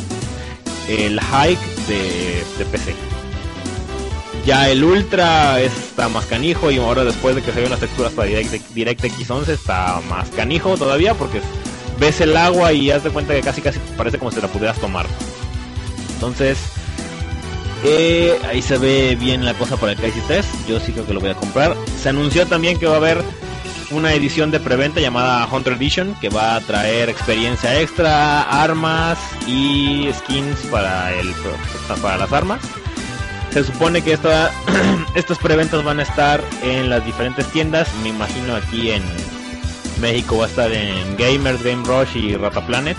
[0.87, 3.14] el hike de, de PC.
[4.45, 8.13] Ya el Ultra está más canijo y ahora después de que se ven las texturas
[8.13, 11.41] para Direct, DirectX 11 está más canijo todavía porque
[11.99, 14.77] ves el agua y haz de cuenta que casi casi parece como si la pudieras
[14.77, 15.07] tomar.
[16.13, 16.59] Entonces,
[17.83, 20.45] eh, ahí se ve bien la cosa para el Crisis 3.
[20.67, 21.75] Yo sí creo que lo voy a comprar.
[21.99, 23.23] Se anunció también que va a haber
[23.91, 30.09] una edición de preventa llamada Hunter Edition que va a traer experiencia extra, armas y
[30.13, 31.33] skins para el
[32.01, 32.61] para las armas.
[33.55, 34.51] Se supone que esta,
[35.15, 37.87] estas preventas van a estar en las diferentes tiendas.
[38.03, 39.01] Me imagino aquí en
[40.01, 42.97] México va a estar en Gamers, Game Rush y Rata Planet.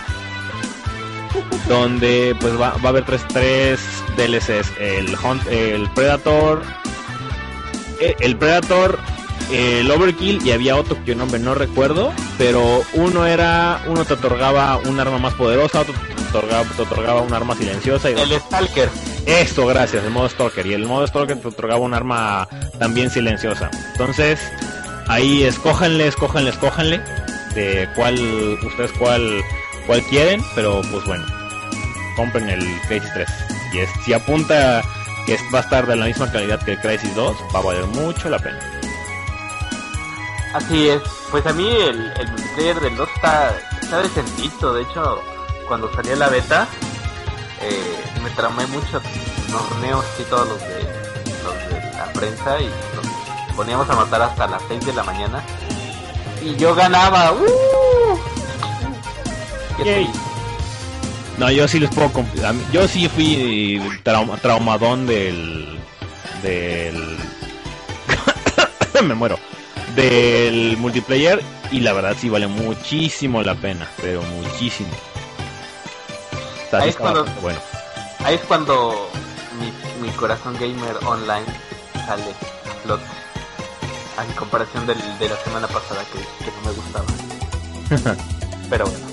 [1.69, 3.81] Donde pues va, va a haber tres, tres
[4.17, 4.73] DLCs.
[4.81, 6.63] El, Hunt, el Predator.
[8.01, 8.99] eh, El Predator.
[9.51, 12.13] El Overkill y había otro que nombre no recuerdo.
[12.39, 13.83] Pero uno era.
[13.87, 15.81] Uno te otorgaba un arma más poderosa.
[15.83, 18.11] Otro te otorgaba, te otorgaba un arma silenciosa.
[18.11, 18.89] Y el Stalker.
[19.27, 20.67] esto, gracias, el modo Stalker.
[20.67, 23.71] Y el modo Stalker te otorgaba un arma también silenciosa.
[23.93, 24.41] Entonces,
[25.07, 27.01] ahí escójanle, escójanle, escójanle.
[27.55, 28.19] De cuál,
[28.67, 29.43] ustedes cuál,
[29.87, 30.43] cuál quieren.
[30.55, 31.25] Pero pues bueno,
[32.17, 33.29] compren el Crisis 3.
[33.73, 34.83] Y es, si apunta
[35.25, 37.63] que es- va a estar de la misma calidad que el Crisis 2, va a
[37.63, 38.59] valer mucho la pena.
[40.57, 41.03] Así es.
[41.31, 44.73] Pues a mí el, el multiplayer del 2 está, está decentito.
[44.73, 45.21] De hecho,
[45.69, 46.67] cuando salió la beta,
[47.63, 49.01] eh, me tramé mucho
[49.51, 50.83] torneos y todos los de,
[51.45, 55.43] los de la prensa y nos poníamos a matar hasta las 6 de la mañana.
[56.43, 57.33] Y yo ganaba.
[57.33, 58.19] ¡Uh!
[59.83, 60.07] Qué.
[61.39, 62.11] No, yo sí les puedo
[62.73, 65.79] Yo sí fui traum- traumadón del.
[66.43, 67.19] del.
[69.07, 69.39] Me muero.
[69.97, 71.43] Del multiplayer.
[71.73, 73.89] Y la verdad sí vale muchísimo la pena.
[74.01, 74.91] Pero muchísimo.
[76.73, 77.59] Ahí es cuando- bueno.
[78.25, 79.09] Ahí es cuando
[79.61, 81.47] mi, mi corazón gamer online
[82.07, 82.25] sale
[82.85, 83.05] flote.
[84.19, 88.17] A en comparación del, de la semana pasada que, que no me gustaba.
[88.71, 89.07] Pero bueno.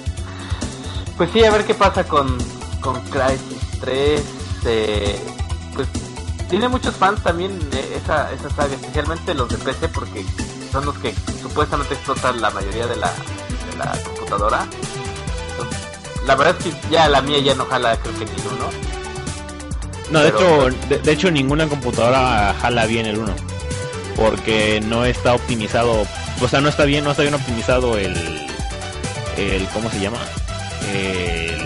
[1.18, 2.38] Pues sí, a ver qué pasa con,
[2.82, 4.22] con Crysis 3.
[4.66, 5.20] eh,
[5.76, 5.88] pues
[6.50, 10.26] tiene muchos fans también eh, esa, esa saga, especialmente los de PC porque
[10.74, 14.68] son los que supuestamente explotan la mayoría de la, de la computadora.
[15.52, 15.80] Entonces,
[16.26, 18.70] la verdad es que ya la mía ya no jala creo que ni uno.
[20.10, 23.34] No, de Pero, hecho, de, de hecho ninguna computadora jala bien el 1.
[24.16, 26.06] Porque no está optimizado,
[26.42, 28.14] o sea, no está bien, no está bien optimizado el
[29.38, 30.20] el ¿cómo se llama?
[30.92, 31.60] El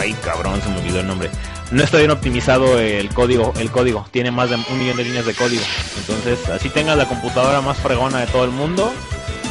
[0.00, 1.30] ay, cabrón, se me olvidó el nombre.
[1.70, 5.26] No está bien optimizado el código, el código, tiene más de un millón de líneas
[5.26, 5.62] de código.
[5.96, 8.92] Entonces, así tengas la computadora más fregona de todo el mundo,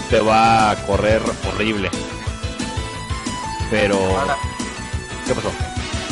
[0.10, 1.90] te va a correr horrible.
[3.70, 4.38] Pero ahora,
[5.26, 5.52] ¿qué pasó?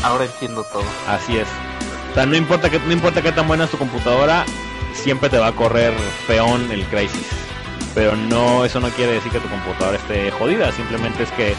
[0.04, 0.84] ahora entiendo todo.
[1.08, 1.48] Así es.
[2.12, 4.46] O sea, no importa que no importa qué tan buena es tu computadora,
[4.94, 5.94] siempre te va a correr
[6.28, 7.28] feón el Crisis.
[7.94, 11.56] Pero no, eso no quiere decir que tu computadora esté jodida, simplemente es que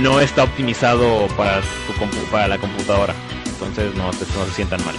[0.00, 3.14] no está optimizado para tu para la computadora.
[3.58, 4.94] Entonces no, te- no se sientan mal.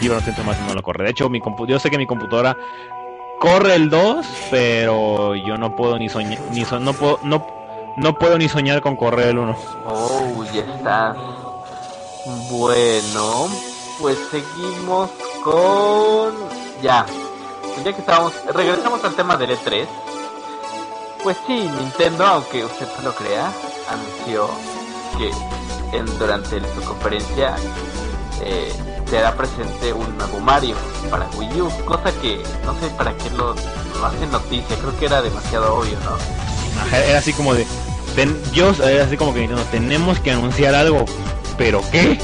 [0.00, 1.04] Sí, no se sientan mal si no lo corre.
[1.04, 2.56] De hecho, mi compu- yo sé que mi computadora
[3.40, 7.46] corre el 2, pero yo no puedo ni soñar, ni so- no puedo, no,
[7.96, 9.56] no puedo ni soñar con correr el 1.
[9.86, 11.16] Oh, ya estás.
[12.50, 13.48] Bueno,
[14.00, 15.10] pues seguimos
[15.44, 16.34] con...
[16.82, 17.06] Ya.
[17.62, 18.32] Pues ya que estábamos...
[18.52, 19.86] Regresamos al tema del E3.
[21.22, 23.50] Pues sí, Nintendo, aunque usted no lo crea,
[23.90, 24.48] anunció
[25.18, 25.30] que
[25.92, 27.54] en, durante su conferencia
[28.42, 28.72] eh,
[29.08, 30.76] será presente un nuevo Mario
[31.10, 35.06] para Wii U, cosa que no sé para qué lo, lo hace noticia, creo que
[35.06, 36.96] era demasiado obvio, ¿no?
[36.96, 37.66] Era así como de.
[38.14, 41.04] ten- yo, era así como que Nintendo, tenemos que anunciar algo.
[41.56, 42.18] ¿Pero qué?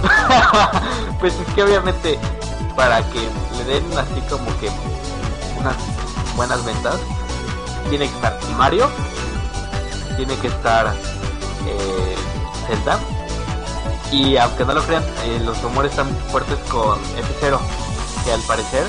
[1.20, 2.18] pues es que obviamente
[2.76, 3.18] para que
[3.58, 4.70] le den así como que
[5.58, 5.74] unas
[6.36, 6.94] buenas ventas
[7.90, 8.88] tiene que estar Mario
[10.16, 10.94] tiene que estar
[11.66, 12.14] eh,
[12.68, 12.98] Zelda
[14.12, 17.58] y aunque no lo crean eh, los rumores están fuertes con F0
[18.24, 18.84] que al parecer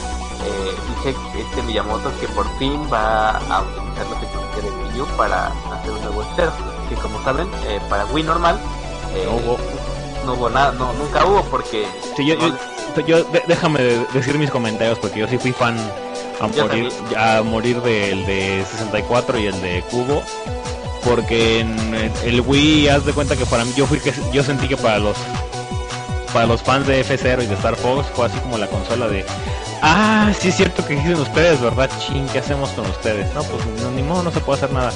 [0.45, 5.01] eh, dice que este Miyamoto que por fin va a utilizar la tecnología de Wii
[5.01, 6.49] U para hacer un nuevo F0
[6.87, 8.59] que como saben eh, para Wii normal
[9.15, 9.57] eh, No hubo.
[10.25, 14.05] no hubo nada, no, nunca hubo porque Sí, yo, no yo- yo- de- déjame de-
[14.13, 15.75] decir mis comentarios porque yo sí fui fan
[16.41, 20.23] a morir, a morir del de 64 y el de Cubo.
[21.03, 24.43] Porque en el- el Wii, haz de cuenta que para mí, yo fui que yo
[24.43, 25.15] sentí que para los
[26.33, 29.25] para los fans de F0 y de Star Fox fue así como la consola de
[29.81, 31.89] Ah, sí es cierto que dicen ustedes, ¿verdad?
[32.05, 33.33] Chin, ¿qué hacemos con ustedes?
[33.33, 33.63] No, pues
[33.95, 34.91] ni modo, no se puede hacer nada.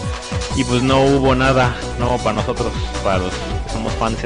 [0.57, 2.67] Y pues no hubo nada, no, para nosotros,
[3.01, 4.17] para los que somos fans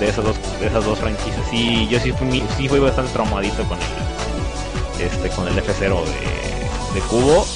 [0.00, 1.40] de esas dos, de esas dos franquicias.
[1.50, 6.94] Sí, yo sí fui, sí fui bastante traumadito con el, este, con el F0 de,
[6.94, 7.46] de Cubo.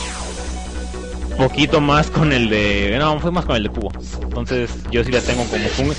[1.36, 3.90] Poquito más con el de, no, fue más con el de Cubo.
[4.22, 5.94] Entonces yo sí le tengo como un,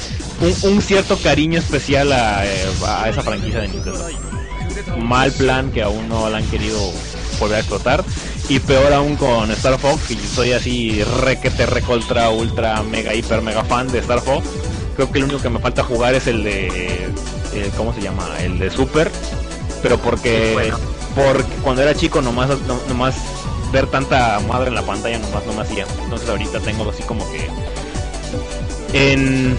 [0.48, 4.08] un, un cierto cariño especial a, eh, a esa franquicia de Nintendo.
[5.00, 6.80] Mal plan que aún no la han querido
[7.40, 8.04] volver a explotar.
[8.48, 13.64] Y peor aún con Star Fox y soy así requete recontra ultra mega hiper mega
[13.64, 14.48] fan de Star Fox.
[14.96, 16.68] Creo que el único que me falta jugar es el de
[17.54, 19.12] eh, cómo se llama el de Super.
[19.82, 20.80] Pero porque bueno.
[21.16, 23.16] porque cuando era chico nomás no- nomás
[23.72, 27.26] ver tanta madre en la pantalla nomás no me hacía entonces ahorita tengo así como
[27.32, 27.50] que
[28.94, 29.58] en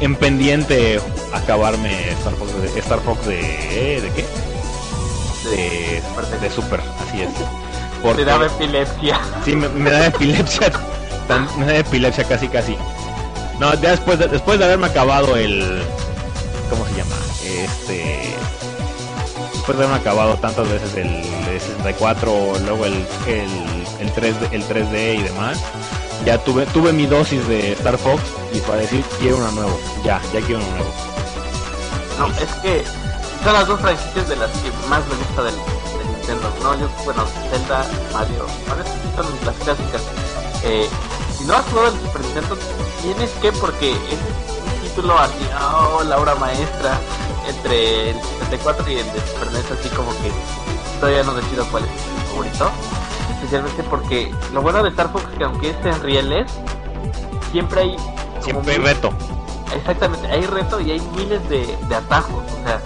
[0.00, 1.00] en pendiente
[1.32, 4.24] acabarme Star Fox de, Star Fox de ¿de qué?
[5.50, 6.02] De,
[6.40, 7.28] de Super, así es.
[8.02, 10.72] Porque, daba epilepsia sí, me, me da epilepsia,
[11.28, 12.76] tan- me da epilepsia casi casi.
[13.60, 15.82] No, ya después de, después de haberme acabado el
[16.68, 17.14] ¿cómo se llama?
[17.44, 18.34] Este
[19.62, 23.48] después de haberme acabado tantas veces el, de 64, luego el el,
[24.00, 25.62] el 3D, el 3D y demás,
[26.24, 28.20] ya tuve tuve mi dosis de Star Fox
[28.52, 30.92] y para decir quiero uno nuevo, ya, ya quiero uno nuevo.
[32.18, 32.82] no es que
[33.44, 35.54] son las dos franquicias de las que más me gusta del,
[36.10, 40.02] Nintendo no yo bueno Zelda Mario sí son las clásicas.
[40.64, 40.88] Eh,
[41.38, 42.58] si no has jugado el Super Nintendo
[43.00, 44.18] tienes que porque es
[44.74, 46.98] un título así oh la obra maestra
[47.48, 50.30] entre el 64 y el de Super NES así como que
[51.00, 52.70] todavía no decido cuál es mi favorito
[53.34, 56.50] especialmente porque lo bueno de Star Fox es que aunque es en rieles
[57.52, 57.96] siempre hay
[58.42, 59.10] Siempre hay reto.
[59.74, 62.80] Exactamente, hay reto y hay miles de, de atajos, o sea,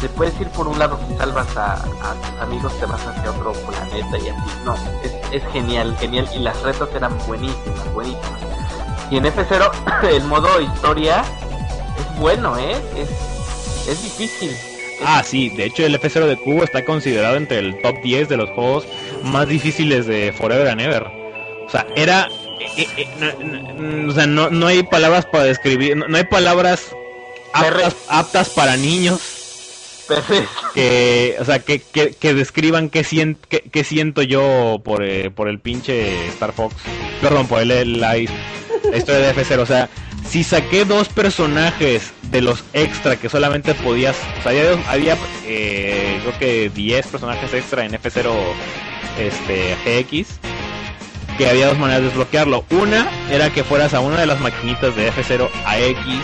[0.00, 3.30] te puedes ir por un lado si salvas a, a tus amigos, te vas hacia
[3.30, 8.40] otro planeta y así, no, es, es genial, genial, y las retos eran buenísimas, buenísimas.
[9.10, 9.70] Y en F0
[10.10, 11.22] el modo historia
[11.96, 12.76] es bueno, ¿eh?
[12.96, 13.08] Es,
[13.88, 14.50] es difícil.
[15.04, 18.36] Ah, sí, de hecho el F0 de Cubo está considerado entre el top 10 de
[18.36, 18.84] los juegos
[19.22, 21.04] más difíciles de Forever and Ever.
[21.66, 22.28] O sea, era...
[22.76, 23.32] eh, eh, no,
[23.80, 26.86] no, o sea, no, no hay palabras para describir, no, no hay palabras
[27.52, 29.20] aptas, aptas para niños
[30.74, 35.30] que, o sea, que, que, que describan qué, sien- qué, qué siento yo por, eh,
[35.30, 36.74] por el pinche Star Fox.
[37.20, 39.58] Perdón, por el, la, la historia de F0.
[39.60, 39.88] O sea,
[40.28, 46.18] si saqué dos personajes de los extra que solamente podías, o sea, había, había, eh,
[46.22, 48.32] creo que 10 personajes extra en F0
[49.18, 50.38] este, GX,
[51.36, 52.64] que había dos maneras de desbloquearlo.
[52.70, 56.20] Una era que fueras a una de las maquinitas de F0 a X,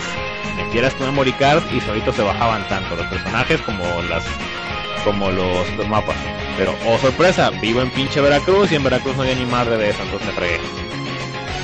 [0.57, 4.23] metieras tu memory card y solito se bajaban tanto los personajes como las
[5.03, 6.15] como los, los mapas.
[6.57, 9.89] Pero, oh sorpresa, vivo en pinche Veracruz y en Veracruz no había ni madre de
[9.89, 10.59] eso, entonces me fregué.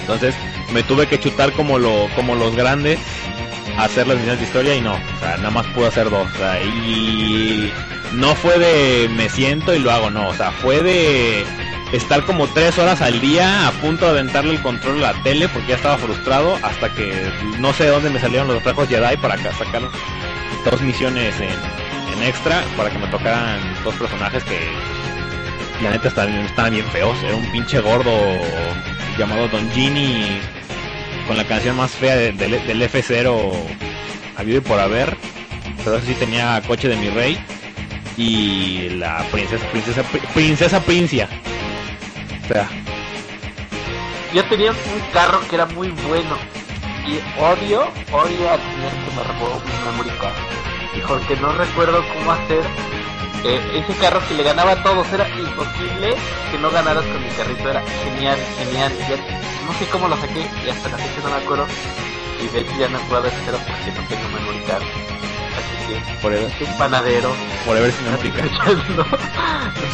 [0.02, 0.36] Entonces
[0.72, 3.00] me tuve que chutar como lo como los grandes
[3.78, 6.28] hacer las misiones de historia y no, o sea, nada más pude hacer dos.
[6.34, 7.72] O sea, y
[8.14, 11.46] no fue de me siento y lo hago, no, o sea, fue de
[11.92, 15.50] estar como tres horas al día a punto de aventarle el control a la tele
[15.50, 17.14] porque ya estaba frustrado hasta que
[17.60, 19.82] no sé de dónde me salieron los trajos Jedi para acá sacar
[20.64, 24.58] dos misiones en, en extra para que me tocaran dos personajes que
[25.84, 27.18] la neta estaban, estaban bien feos.
[27.24, 28.12] Era un pinche gordo
[29.18, 30.40] llamado Don Gini
[31.28, 33.52] con la canción más fea de- del, del F0
[34.38, 35.16] habido y por haber.
[35.84, 37.44] Pero eso sí tenía coche de mi rey
[38.18, 41.28] y la princesa princesa pri- princesa Princia.
[42.44, 42.68] O sea,
[44.34, 44.78] Yo tenía un
[45.14, 46.38] carro que era muy bueno.
[47.08, 50.34] Y odio, odio al señor que me robó mi memory card.
[50.96, 52.62] Y porque no recuerdo cómo hacer
[53.44, 55.08] eh, ese carro que le ganaba a todos.
[55.14, 56.16] Era imposible
[56.52, 57.70] que no ganaras con mi carrito.
[57.70, 58.92] Era genial, genial.
[59.10, 59.18] Ya,
[59.66, 61.66] no sé cómo lo saqué y hasta la fecha no me acuerdo.
[62.44, 64.84] Y de hecho ya no puedo hacer porque no tengo memory card.
[64.84, 67.32] Así que, por el, un panadero.
[67.66, 68.46] por haber sin explicar.
[68.46, 69.06] escuchando.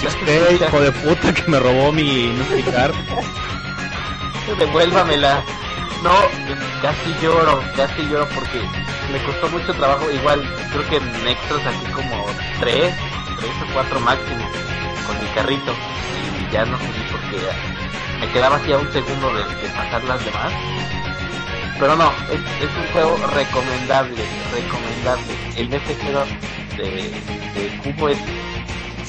[0.06, 2.92] Usted, hijo de puta, que me robó mi Nutricar.
[4.60, 5.44] devuélvamela.
[6.04, 6.12] No,
[6.82, 8.62] casi lloro, casi lloro porque
[9.12, 10.10] me costó mucho trabajo.
[10.12, 10.42] Igual,
[10.72, 12.26] creo que en extras aquí como
[12.60, 12.94] tres,
[13.40, 14.46] tres o cuatro máximo
[15.06, 15.74] con mi carrito.
[16.40, 17.38] Y ya no seguí porque
[18.20, 20.54] me quedaba así a un segundo de, de pasar las demás.
[21.80, 24.24] Pero no, es, es un juego recomendable,
[24.54, 25.34] recomendable.
[25.56, 26.26] El F0
[26.78, 28.18] de, de Cubo es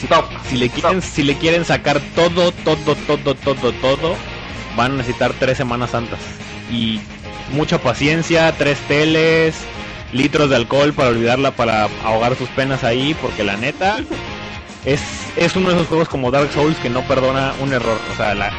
[0.07, 0.24] top.
[0.49, 4.16] Si le quieren, si le quieren sacar todo, todo, todo, todo, todo,
[4.76, 6.20] van a necesitar tres semanas santas.
[6.70, 7.01] Y
[7.53, 9.57] mucha paciencia, tres teles,
[10.12, 13.98] litros de alcohol para olvidarla, para ahogar sus penas ahí, porque la neta
[14.84, 15.00] es,
[15.36, 17.98] es uno de esos juegos como Dark Souls que no perdona un error.
[18.12, 18.50] O sea, la,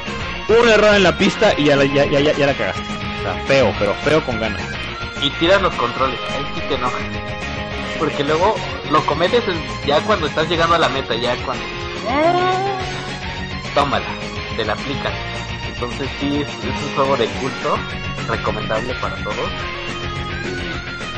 [0.47, 2.81] un error en la pista y ya, la- ya, ya, ya, ya la cagaste.
[2.81, 4.61] O sea, feo, pero feo con ganas.
[5.21, 7.01] y tiras los controles, ahí sí te enojas.
[7.97, 8.55] Porque luego
[8.91, 11.63] lo cometes en- ya cuando estás llegando a la meta, ya cuando...
[13.75, 14.05] Tómala,
[14.55, 15.11] te la aplican.
[15.67, 17.77] Entonces sí, es, es un juego de culto,
[18.27, 19.49] recomendable para todos.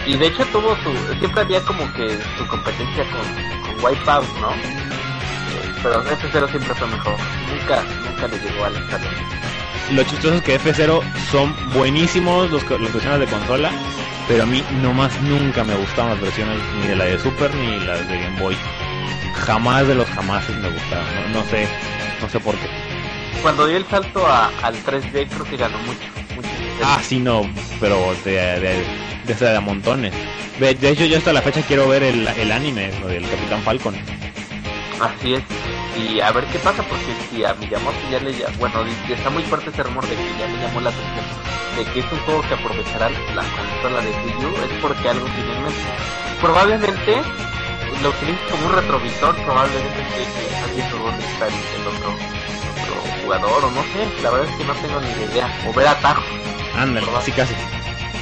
[0.05, 0.91] Y, de hecho tuvo su...
[1.19, 4.51] Siempre había como que su competencia con, con Wipeout, ¿no?
[4.51, 7.15] Eh, Pero F0 siempre fue mejor.
[7.49, 9.13] Nunca, nunca le llegó al escalón.
[9.91, 13.71] Lo chistoso es que F0 son buenísimos los, las versiones de consola,
[14.27, 17.79] pero a mí nomás nunca me gustaron las versiones ni de la de Super ni
[17.81, 18.55] las de Game Boy.
[19.45, 21.67] Jamás de los jamases me gustaron, no, no sé,
[22.21, 22.69] no sé por qué.
[23.41, 25.99] Cuando dio el salto a- al 3D creo que ganó mucho.
[26.83, 28.85] Ah, sí, no, pero de, de,
[29.25, 30.13] de, de a montones.
[30.59, 33.95] De, de hecho, yo hasta la fecha quiero ver el, el anime del Capitán Falcon.
[34.99, 35.43] Así es.
[35.97, 39.43] Y a ver qué pasa, porque si a Miyamoto ya le llamó, bueno, está muy
[39.43, 41.25] fuerte ese rumor de que ya le llamó la atención,
[41.77, 45.25] de que es un juego que aprovechará la consola de Wii U, es porque algo
[45.25, 45.79] tiene en mente.
[46.39, 47.21] Probablemente
[48.01, 52.15] lo utilice como un retrovisor, probablemente que, alguien está el otro,
[52.81, 55.49] otro jugador, o no sé, la verdad es que no tengo ni idea.
[55.67, 56.23] O ver atajos.
[56.75, 57.55] Ándale, casi casi.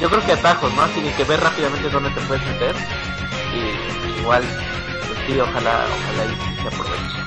[0.01, 0.83] Yo creo que atajos, ¿no?
[0.83, 2.75] Así que ver rápidamente dónde te puedes meter.
[3.53, 4.43] Y igual,
[5.07, 7.19] pues sí, ojalá, ojalá y se aproveche.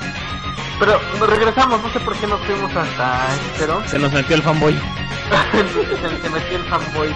[0.78, 3.82] Pero nos regresamos, no sé por qué nos fuimos hasta cero.
[3.86, 4.74] Se nos metió el fanboy.
[5.52, 7.14] se, se metió el fanboy.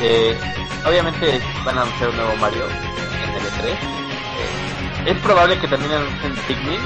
[0.00, 0.38] Eh,
[0.86, 3.72] obviamente van a anunciar un nuevo Mario en el E3.
[3.72, 3.76] Eh,
[5.06, 6.80] es probable que también anuncien Pikmin,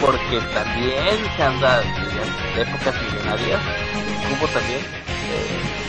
[0.00, 3.60] porque también se anda de épocas millonarias.
[3.60, 4.80] El Cubo también.
[4.80, 5.80] Eh,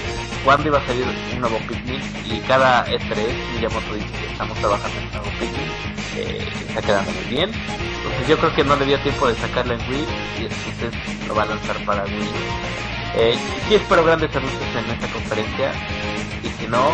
[0.43, 3.15] cuándo iba a salir un nuevo Pikmin y cada E3
[3.53, 5.71] Miyamoto dice que estamos trabajando en un nuevo Pikmin
[6.15, 9.75] eh, está quedando muy bien entonces yo creo que no le dio tiempo de sacarla
[9.75, 10.05] en Wii
[10.39, 12.31] y entonces lo va a lanzar para Wii
[13.17, 13.37] eh,
[13.67, 15.71] sí espero grandes anuncios en esta conferencia
[16.43, 16.89] y si no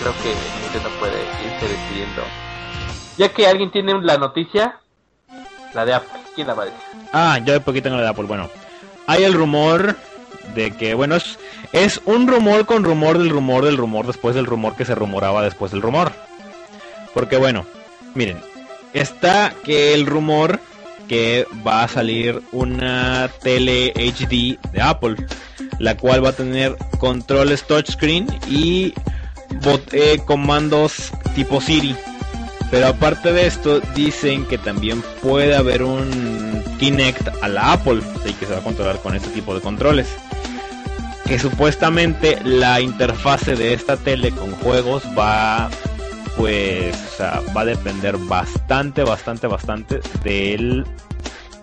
[0.00, 2.22] creo que Nintendo puede irse despidiendo
[3.18, 4.80] ya que alguien tiene la noticia
[5.74, 6.78] la de Apple ¿quién la decir?
[7.12, 8.48] Ah, yo de poquito no le da por bueno.
[9.06, 9.96] Hay el rumor
[10.54, 11.16] de que, bueno,
[11.72, 15.42] es, un rumor con rumor del rumor del rumor después del rumor que se rumoraba
[15.42, 16.12] después del rumor.
[17.14, 17.66] Porque bueno,
[18.14, 18.38] miren,
[18.92, 20.60] está que el rumor
[21.08, 25.16] que va a salir una tele HD de Apple,
[25.78, 28.94] la cual va a tener controles touchscreen y
[29.92, 31.96] eh, comandos tipo Siri.
[32.70, 38.32] Pero aparte de esto, dicen que también puede haber un Kinect a la Apple y
[38.32, 40.08] que se va a controlar con este tipo de controles.
[41.26, 45.70] Que supuestamente la interfase de esta tele con juegos va
[46.36, 50.86] pues o sea, va a depender bastante, bastante, bastante del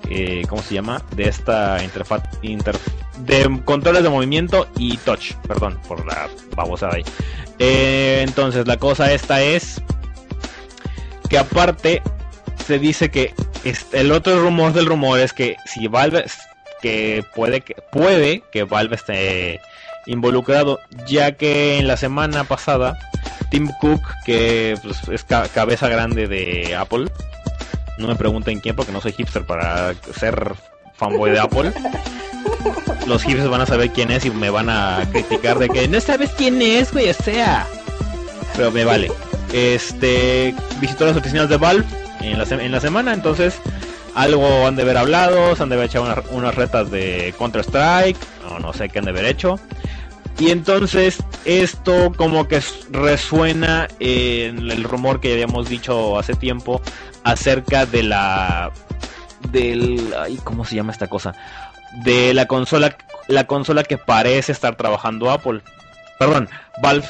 [0.09, 1.01] eh, ¿cómo se llama?
[1.15, 2.77] De esta interfaz inter,
[3.19, 7.03] de controles de movimiento y touch, perdón por la babosada ahí.
[7.57, 9.81] Eh, entonces la cosa esta es
[11.29, 12.01] que aparte
[12.65, 13.33] se dice que
[13.93, 16.25] el otro rumor del rumor es que si Valve
[16.81, 19.59] que puede que puede que Valve esté
[20.07, 22.97] involucrado, ya que en la semana pasada
[23.49, 27.07] Tim Cook, que pues, es cabeza grande de Apple,
[27.97, 30.53] no me pregunten quién porque no soy hipster para ser
[30.95, 31.71] fanboy de Apple.
[33.07, 35.99] Los hipsters van a saber quién es y me van a criticar de que no
[35.99, 37.67] sabes quién es, güey, o sea.
[38.55, 39.11] Pero me vale.
[39.55, 41.85] Este visitó las oficinas de Valve
[42.19, 43.61] en la, en la semana, entonces
[44.13, 48.17] algo han de haber hablado, se han de haber echado unas retas de Counter Strike,
[48.49, 49.57] o no sé qué han de haber hecho.
[50.39, 56.81] Y entonces esto como que resuena en el rumor que habíamos dicho hace tiempo
[57.23, 58.71] acerca de la
[59.51, 61.33] del ay, ¿cómo se llama esta cosa?
[62.03, 62.97] De la consola
[63.29, 65.61] la consola que parece estar trabajando Apple.
[66.19, 66.49] Perdón,
[66.81, 67.07] Valve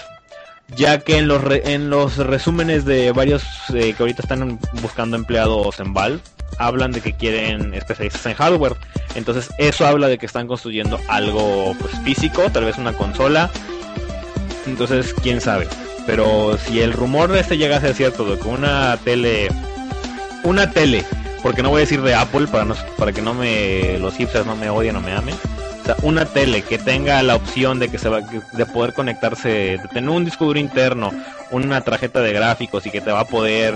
[0.76, 3.44] ya que en los en los resúmenes de varios
[3.74, 6.20] eh, que ahorita están buscando empleados en Valve
[6.58, 8.76] hablan de que quieren especialistas en hardware.
[9.16, 13.50] Entonces eso habla de que están construyendo algo pues físico, tal vez una consola.
[14.66, 15.68] Entonces, quién sabe.
[16.06, 19.50] Pero si el rumor este llega a ser cierto de que una tele
[20.44, 21.04] una tele,
[21.42, 24.46] porque no voy a decir de Apple para no, para que no me los hipsters
[24.46, 25.36] no me odien o me amen.
[25.86, 29.88] Sea, una tele que tenga la opción de que se va de poder conectarse, de
[29.94, 31.12] tener un disco duro interno,
[31.52, 33.76] una tarjeta de gráficos y que te va a poder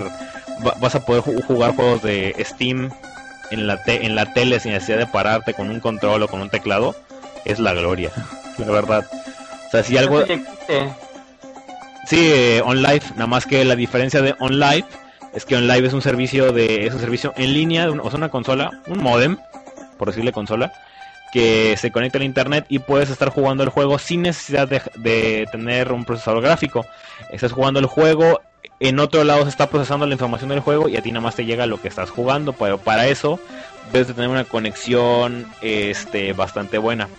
[0.81, 2.89] vas a poder jugar juegos de Steam
[3.51, 6.49] en la, en la tele sin necesidad de pararte con un control o con un
[6.49, 6.95] teclado,
[7.45, 8.11] es la gloria,
[8.57, 9.05] la verdad.
[9.67, 10.23] O sea, si algo...
[12.05, 14.85] Sí, eh, OnLive, nada más que la diferencia de OnLive
[15.33, 18.29] es que OnLive es un servicio de es un servicio en línea, o sea, una
[18.29, 19.37] consola, un modem,
[19.97, 20.73] por decirle consola,
[21.31, 25.91] que se conecta al internet y puedes estar jugando el juego sin necesidad de, tener
[25.91, 26.85] un procesador gráfico.
[27.31, 28.41] Estás jugando el juego
[28.79, 31.35] en otro lado se está procesando la información del juego y a ti nada más
[31.35, 33.39] te llega lo que estás jugando, pero para eso
[33.91, 37.09] debes de tener una conexión este, bastante buena.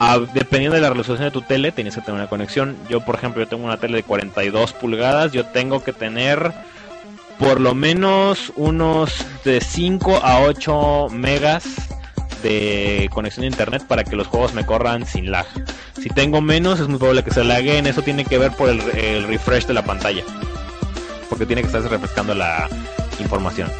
[0.00, 2.76] Ah, dependiendo de la resolución de tu tele, tienes que tener una conexión.
[2.88, 6.52] Yo, por ejemplo, yo tengo una tele de 42 pulgadas, yo tengo que tener
[7.38, 11.64] por lo menos unos de 5 a 8 megas
[12.42, 15.46] de conexión de internet para que los juegos me corran sin lag.
[16.00, 17.86] Si tengo menos, es muy probable que se laguen.
[17.86, 20.22] Eso tiene que ver por el refresh de la pantalla
[21.38, 22.68] porque tiene que estarse refrescando la
[23.20, 23.70] información.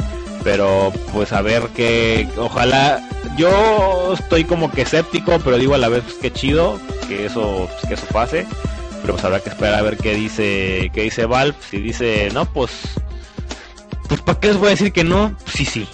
[0.44, 3.02] Pero pues a ver que ojalá
[3.36, 6.78] yo estoy como que escéptico, pero digo a la vez pues, que chido
[7.09, 8.46] que eso pues, que eso pase.
[9.00, 12.44] Pero pues habrá que esperar a ver qué dice qué dice Valve, si dice, "No,
[12.46, 12.70] pues
[14.09, 15.88] pues para qué les voy a decir que no?" Sí, sí.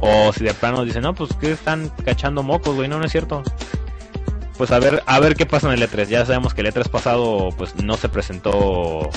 [0.00, 3.12] O si de plano dice, "No, pues que están cachando mocos, güey, no no es
[3.12, 3.42] cierto."
[4.56, 6.06] Pues a ver, a ver qué pasa en el E3.
[6.06, 9.10] Ya sabemos que el E3 pasado pues no se presentó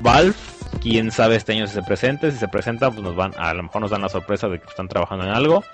[0.00, 0.34] Valve,
[0.80, 3.62] quién sabe este año si se presente, si se presenta, pues nos van, a lo
[3.62, 5.64] mejor nos dan la sorpresa de que están trabajando en algo.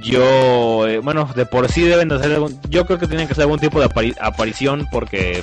[0.00, 3.32] Yo, eh, bueno, de por sí deben de hacer algún, yo creo que tienen que
[3.32, 5.42] hacer algún tipo de aparición porque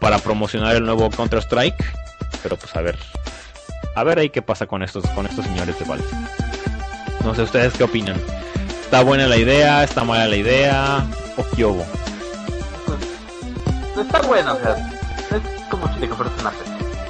[0.00, 1.84] para promocionar el nuevo Counter Strike,
[2.42, 2.98] pero pues a ver,
[3.94, 6.04] a ver ahí qué pasa con estos, con estos señores de Valve.
[7.24, 8.20] No sé ustedes qué opinan.
[8.82, 9.84] ¿Está buena la idea?
[9.84, 11.06] ¿Está mala la idea?
[11.36, 11.86] ¿O qué hubo?
[12.86, 14.76] Pues, está buena, o sea,
[15.30, 16.50] es como si te compraras una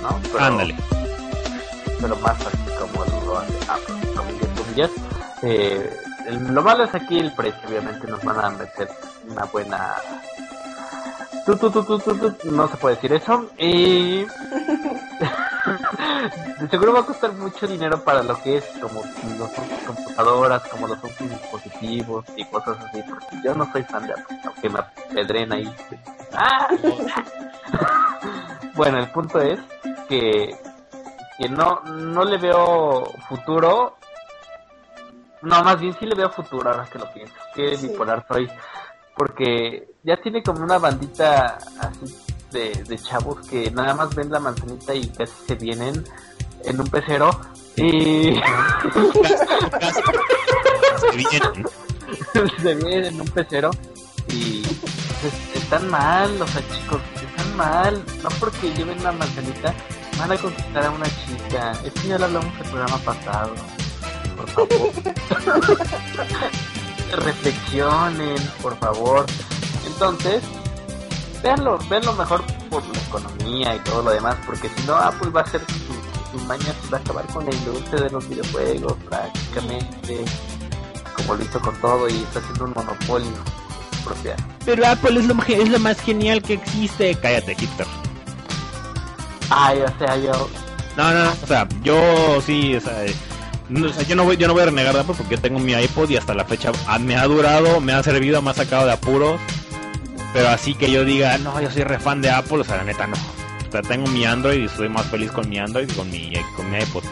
[0.03, 0.21] ¿no?
[0.33, 0.77] Pero, Ándale.
[2.01, 4.91] Pero más así como lo hace Apple, comillas, comillas.
[5.43, 5.97] Eh,
[6.51, 8.89] lo malo es aquí el precio, obviamente nos van a meter
[9.29, 9.95] una buena...
[11.47, 13.47] Tú, tú, tú, tú, no se puede decir eso.
[13.59, 14.27] Y...
[16.61, 19.03] de seguro va a costar mucho dinero para lo que es como
[19.39, 19.51] los
[19.87, 24.69] computadoras, como los dispositivos y cosas así, porque yo no soy fan de Apple, aunque
[24.69, 25.75] me apedren ahí.
[26.33, 26.69] ¡Ah!
[28.75, 29.61] bueno, el punto es
[30.09, 30.57] que,
[31.39, 33.97] que no, no le veo futuro.
[35.43, 37.35] No, más bien sí le veo futuro ahora que lo pienso.
[37.55, 38.49] Qué bipolar soy.
[39.17, 42.15] Porque ya tiene como una bandita así
[42.51, 46.05] de, de chavos que nada más ven la manzanita y casi se vienen
[46.65, 47.31] en un pecero.
[47.77, 48.35] Y.
[52.63, 53.05] se vienen.
[53.05, 53.71] en un pecero.
[54.29, 54.63] Y
[55.21, 58.05] pues, están mal, o sea, chicos, están mal.
[58.23, 59.75] No porque lleven una manzanita
[60.19, 61.73] van a conquistar a una chica.
[61.85, 63.55] Esto ya lo hablamos el programa pasado.
[64.37, 64.93] Por favor.
[67.25, 69.27] Reflexionen, por favor.
[70.03, 70.43] Entonces,
[71.45, 75.43] véanlo, véanlo mejor por la economía y todo lo demás, porque si no, Apple va
[75.43, 80.25] a hacer su, su maña, va a acabar con la industria de los videojuegos prácticamente,
[81.15, 83.31] como lo hizo con todo y está haciendo un monopolio
[84.05, 84.35] propia.
[84.65, 87.15] Pero Apple es lo, es lo más genial que existe.
[87.15, 87.87] Cállate, hipster.
[89.51, 90.51] Ay, o sea, yo,
[90.97, 93.15] No, no, o sea, yo sí, o sea, eh,
[93.69, 95.61] no, o sea, yo no voy, yo no voy a renegar de Apple porque tengo
[95.61, 98.55] mi iPod y hasta la fecha ah, me ha durado, me ha servido, me ha
[98.55, 99.41] sacado de apuros.
[100.33, 102.85] Pero así que yo diga, no, yo soy re fan de Apple, o sea, la
[102.85, 103.17] neta no.
[103.69, 106.33] O sea, tengo mi Android y soy más feliz con mi Android que con mi,
[106.57, 107.05] con mi iPod.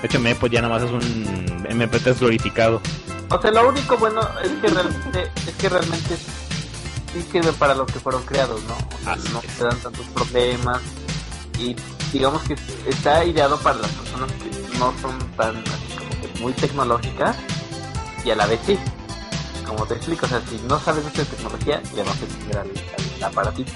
[0.00, 1.00] De hecho, mi iPod ya nada más es un
[1.64, 2.80] MP3 glorificado.
[3.28, 6.16] O sea, lo único bueno es que realmente, es que realmente
[7.12, 8.74] sí sirve para lo que fueron creados, ¿no?
[8.74, 10.80] O sea, no te dan tantos problemas
[11.58, 11.76] y
[12.12, 12.56] digamos que
[12.88, 17.36] está ideado para las personas que no son tan así como que muy tecnológicas
[18.24, 18.78] y a la vez sí.
[19.70, 22.68] Como te explico, o sea, si no sabes de tecnología, ya no se al,
[23.16, 23.70] al aparatito.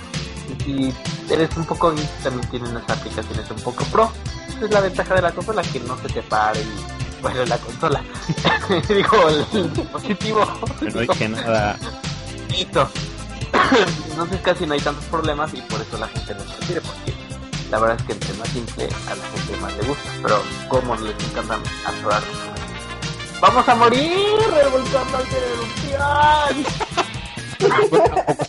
[0.49, 0.95] Y si
[1.33, 4.11] eres un poco geek, también tienen unas aplicaciones un poco pro.
[4.49, 7.59] Esa es la ventaja de la consola, que no se te pare y bueno, la
[7.59, 8.03] consola.
[8.89, 10.45] Digo, el dispositivo.
[10.81, 11.79] Pero no dije nada.
[14.11, 17.15] Entonces casi no hay tantos problemas y por eso la gente lo prefiere, porque
[17.71, 20.97] la verdad es que entre más simple a la gente más le gusta, pero como
[20.97, 22.23] les encantan adorar.
[23.47, 24.11] ¡Vamos a morir!
[24.65, 26.65] ¡El volcán va a erupción!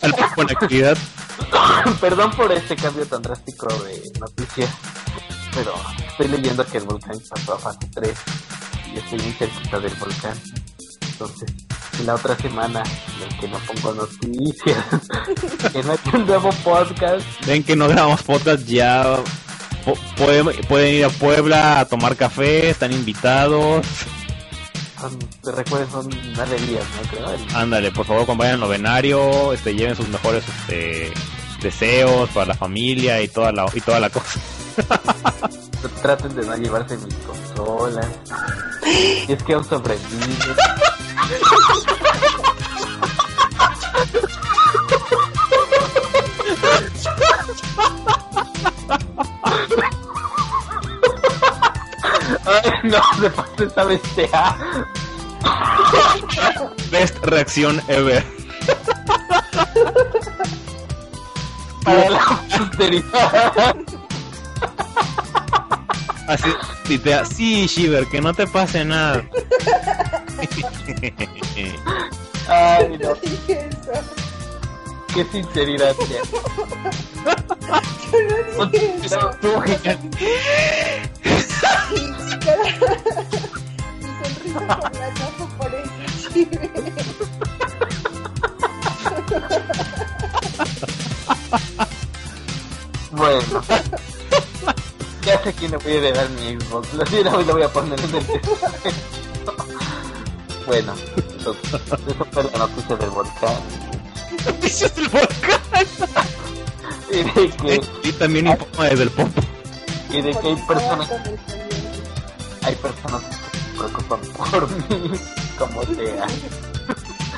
[0.00, 0.96] En actividad.
[2.00, 4.70] Perdón por este cambio tan drástico de noticias,
[5.54, 5.74] pero
[6.08, 8.18] estoy leyendo que el volcán pasó a fase 3
[8.94, 10.40] y estoy muy cerquita del volcán.
[11.10, 11.52] Entonces,
[12.06, 12.82] la otra semana
[13.22, 14.82] en que no pongo noticias,
[15.74, 19.18] que no hay un nuevo podcast, Ven que no grabamos podcast ya.
[20.16, 23.86] Pueden, pueden ir a Puebla a tomar café, están invitados.
[25.00, 27.10] Son, te recuerden, son nueve días, ¿no?
[27.10, 27.30] Creo.
[27.30, 31.12] El- Ándale, por favor, acompañen al novenario, este, lleven sus mejores este,
[31.62, 34.40] deseos para la familia y toda la, y toda la cosa.
[36.02, 38.06] Traten de no llevarse mis consolas.
[39.28, 40.16] Y es que aún sobrevive.
[52.46, 54.56] Ay, no, de parte sabes sea.
[56.90, 58.24] Best reacción ever.
[61.84, 62.18] Para la
[62.58, 63.76] posteridad.
[66.28, 66.52] Así,
[66.88, 69.24] titea, sí, Shiver, que no te pase nada.
[72.48, 74.25] Ay, no, dije eso.
[75.16, 75.96] Qué sinceridad.
[75.96, 76.20] tía.
[78.12, 78.18] Yo
[78.58, 79.32] no dije eso.
[81.90, 82.40] Y mi
[84.22, 84.60] sonrisa
[85.58, 85.82] por la
[86.32, 86.70] chive.
[93.12, 93.62] Bueno.
[95.22, 96.92] Ya sé quién le voy a heredar mi Xbox.
[96.92, 98.26] Lo siento, lo voy a poner en el.
[100.66, 103.85] Bueno, entonces, eso fue la noticia del volcán.
[104.44, 105.60] Noticias del volcán.
[107.10, 109.28] Y de que, Y también informa desde el pop.
[110.10, 111.10] y de que hay personas,
[112.62, 113.38] hay personas que se
[113.78, 114.20] preocupan
[114.50, 115.18] por mí,
[115.58, 116.26] como sea.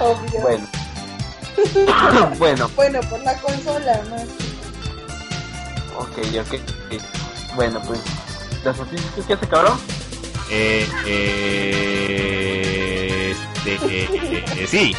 [0.01, 0.41] Obvio.
[0.41, 0.67] Bueno.
[2.39, 4.23] bueno, Bueno, por la consola, más.
[5.99, 6.55] ok, ok.
[6.55, 7.03] ok.
[7.57, 8.01] Bueno, pues,
[8.65, 9.79] las noticias que se acabaron.
[10.51, 10.87] Eh,
[12.09, 12.57] eh,
[13.65, 14.97] este, eh, eh, sí.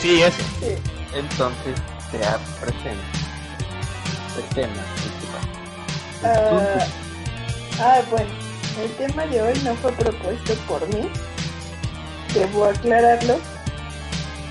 [0.00, 0.34] Sí, es.
[0.34, 0.76] Sí.
[1.14, 1.76] Entonces,
[2.10, 2.18] se
[2.60, 3.04] presenta
[4.36, 5.44] el tema principal.
[6.24, 6.86] Ah,
[7.80, 8.30] ah, bueno,
[8.82, 11.08] el tema de hoy no fue propuesto por mí.
[12.34, 13.38] Debo aclararlo.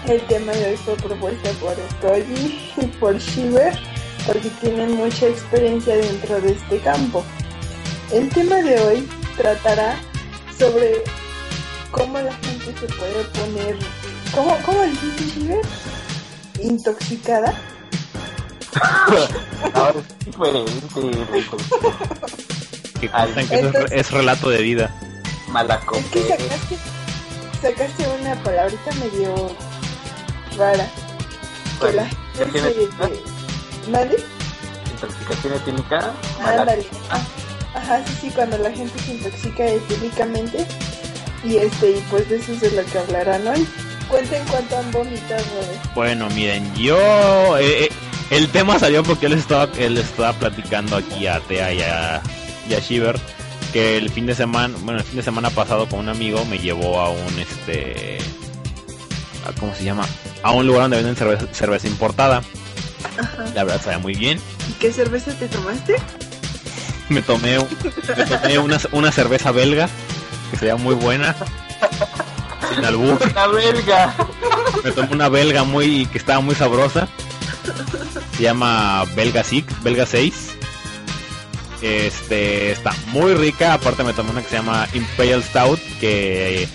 [0.08, 3.78] El tema de hoy fue propuesto por Koji y por Shiver
[4.26, 7.24] porque tienen mucha experiencia dentro de este campo.
[8.12, 10.00] El tema de hoy tratará
[10.58, 11.04] sobre
[11.92, 13.78] cómo la gente se puede poner,
[14.36, 15.62] ¿cómo, cómo dijiste?
[16.62, 17.54] Intoxicada.
[19.74, 21.58] Ahora es diferente, rico.
[23.00, 24.94] Que cuentan que eso es, es relato de vida.
[25.94, 26.78] Es que sacaste,
[27.62, 29.34] sacaste una palabrita medio
[30.58, 30.88] rara.
[31.80, 32.90] Que la gente.
[34.92, 36.14] Intoxicación etílica.
[36.44, 36.86] Ándale.
[37.74, 40.66] Ajá, sí, sí, cuando la gente se intoxica etílicamente.
[41.44, 43.68] Y este, y pues de eso es de lo que hablarán hoy.
[44.10, 45.44] Cuenten cuánto han vomitado.
[45.96, 47.58] Bueno, miren, yo.
[47.58, 47.90] eh, eh,
[48.30, 52.22] El tema salió porque él estaba, él estaba platicando aquí a Tea y a,
[52.70, 53.20] y a Shiver
[53.74, 56.58] que el fin de semana, bueno, el fin de semana pasado con un amigo me
[56.58, 58.18] llevó a un este
[59.46, 60.06] a- ¿cómo se llama?
[60.44, 62.42] A un lugar donde venden cerveza, cerveza importada.
[63.20, 63.46] Ajá.
[63.54, 64.40] La verdad sabía muy bien.
[64.70, 65.96] ¿Y qué cerveza te tomaste?
[67.10, 67.58] Me tomé,
[68.18, 69.88] me tomé una, una cerveza belga
[70.52, 71.36] que sería muy buena.
[72.76, 73.34] Sin albur.
[73.36, 74.16] La belga.
[74.84, 77.08] Me tomé una belga muy que estaba muy sabrosa.
[78.38, 80.34] Se llama Belga Six, Belga 6.
[81.82, 83.74] Este está muy rica.
[83.74, 86.68] Aparte me tomé una que se llama Imperial Stout, que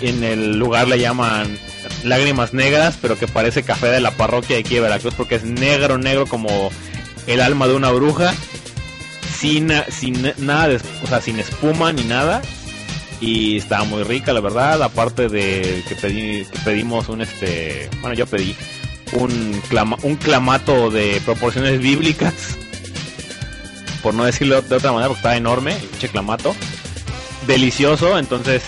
[0.00, 1.58] en el lugar le llaman
[2.04, 5.44] lágrimas negras, pero que parece café de la parroquia de aquí de Veracruz, porque es
[5.44, 6.70] negro, negro como
[7.26, 8.34] el alma de una bruja,
[9.36, 12.42] sin, sin nada, de, o sea, sin espuma ni nada.
[13.26, 14.82] Y estaba muy rica, la verdad.
[14.82, 18.54] Aparte de que, que pedimos un este, bueno, yo pedí
[19.12, 22.34] un, clama, un clamato de proporciones bíblicas,
[24.02, 26.54] por no decirlo de otra manera, porque estaba enorme, el clamato,
[27.46, 28.18] delicioso.
[28.18, 28.62] Entonces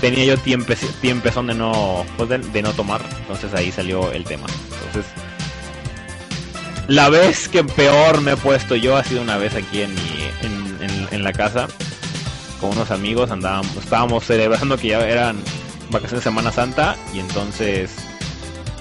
[0.00, 3.00] tenía yo tiempo, tiempezón de no, pues de, no tomar.
[3.20, 4.48] Entonces ahí salió el tema.
[4.86, 5.12] Entonces
[6.88, 9.94] la vez que peor me he puesto yo ha sido una vez aquí en,
[11.12, 11.68] en la casa
[12.60, 15.38] con unos amigos andábamos estábamos celebrando que ya eran
[15.90, 17.90] vacaciones de Semana Santa y entonces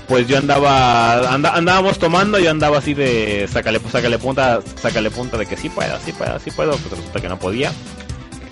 [0.08, 5.38] pues yo andaba anda, andábamos tomando yo andaba así de sácale sácale punta sácale punta
[5.38, 7.72] de que sí puedo sí puedo sí puedo pues resulta que no podía.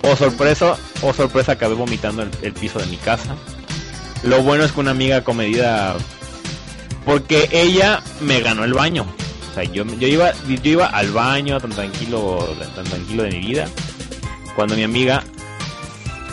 [0.02, 3.34] O sorpresa o sorpresa acabé vomitando el, el piso de mi casa.
[4.22, 5.96] Lo bueno es que una amiga comedida
[7.04, 9.06] porque ella me ganó el baño.
[9.50, 13.38] O sea yo, yo iba yo iba al baño tan tranquilo tan tranquilo de mi
[13.40, 13.66] vida
[14.56, 15.22] cuando mi amiga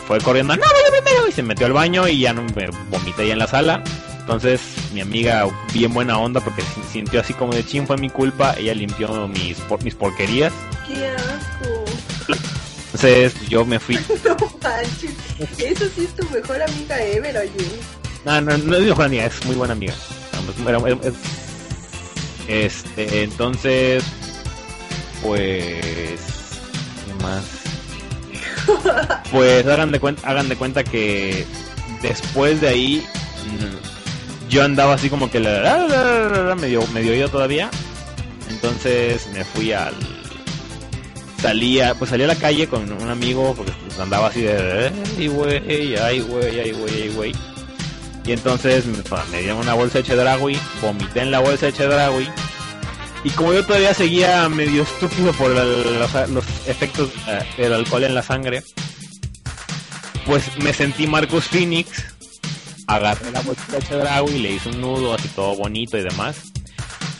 [0.08, 3.26] fue corriendo, no, voy primero, y se metió al baño y ya no me vomité
[3.26, 3.82] ya en la sala.
[4.20, 4.60] Entonces
[4.94, 6.62] mi amiga, bien buena onda, porque
[6.92, 10.52] sintió así como de chin, fue mi culpa, ella limpió mis, por, mis porquerías.
[10.88, 11.84] ¡Qué asco!
[12.86, 13.96] Entonces yo me fui.
[14.24, 15.12] No manches.
[15.58, 17.50] Eso sí es tu mejor amiga ever, oye.
[18.24, 19.92] No, no, no es mi mejor amiga, es muy buena amiga.
[21.02, 21.14] Es-
[22.48, 24.04] Este, entonces,
[25.22, 25.80] pues,
[27.06, 27.44] ¿qué más?
[29.30, 31.44] Pues hagan de cuenta, hagan de cuenta que
[32.02, 33.06] después de ahí
[33.46, 37.70] mm, yo andaba así como que la, la, medio yo todavía.
[38.50, 39.94] Entonces me fui al
[41.44, 44.90] salía, pues salí a la calle con un amigo porque pues, andaba así de
[45.28, 47.32] güey, ay güey, ay güey, güey.
[48.24, 48.96] Y entonces me,
[49.30, 52.28] me dieron una bolsa de Chedragui, vomité en la bolsa de Chedragui.
[53.24, 58.22] Y como yo todavía seguía medio estúpido por los, efectos eh, del alcohol en la
[58.22, 58.62] sangre,
[60.26, 62.04] pues me sentí Marcus Phoenix,
[62.86, 66.36] agarré la bolsa de Chedragui, le hice un nudo así todo bonito y demás.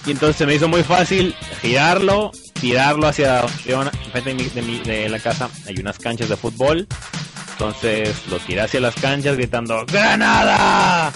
[0.06, 2.30] Y entonces se me hizo muy fácil girarlo,
[2.60, 5.48] tirarlo hacia enfrente de, mi- de mi- de la casa.
[5.66, 6.86] Hay unas canchas de fútbol.
[7.52, 11.10] Entonces lo tiré hacia las canchas gritando ¡Granada!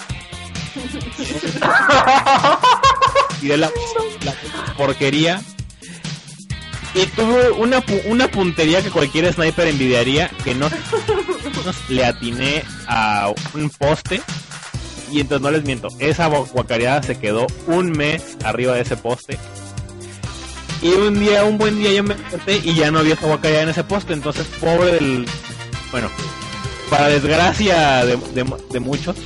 [3.47, 3.71] de la,
[4.25, 4.35] la
[4.77, 5.41] porquería.
[6.95, 10.69] Y tuve una, una puntería que cualquier sniper envidiaría, que no,
[11.89, 14.21] le atiné a un poste.
[15.11, 18.97] Y entonces no les miento, esa gua- guacareada se quedó un mes arriba de ese
[18.97, 19.39] poste.
[20.83, 23.63] Y un día, un buen día yo me desperté y ya no había esa guacareada
[23.65, 24.13] en ese poste.
[24.13, 25.27] Entonces, pobre del...
[25.91, 26.11] Bueno,
[26.91, 29.17] para desgracia de, de- de muchos,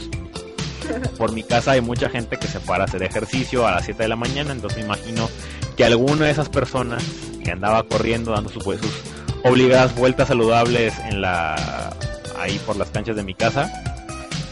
[1.19, 4.03] por mi casa hay mucha gente que se para a hacer ejercicio a las 7
[4.03, 5.29] de la mañana, entonces me imagino
[5.77, 7.03] que alguna de esas personas
[7.45, 8.81] que andaba corriendo dando sus, sus
[9.45, 11.93] obligadas vueltas saludables en la
[12.39, 13.71] ahí por las canchas de mi casa,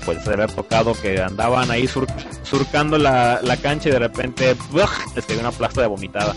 [0.04, 2.06] pues se haber tocado que andaban ahí sur-
[2.42, 4.56] surcando la, la cancha y de repente
[5.14, 6.34] les cayó una plasta de vomitada.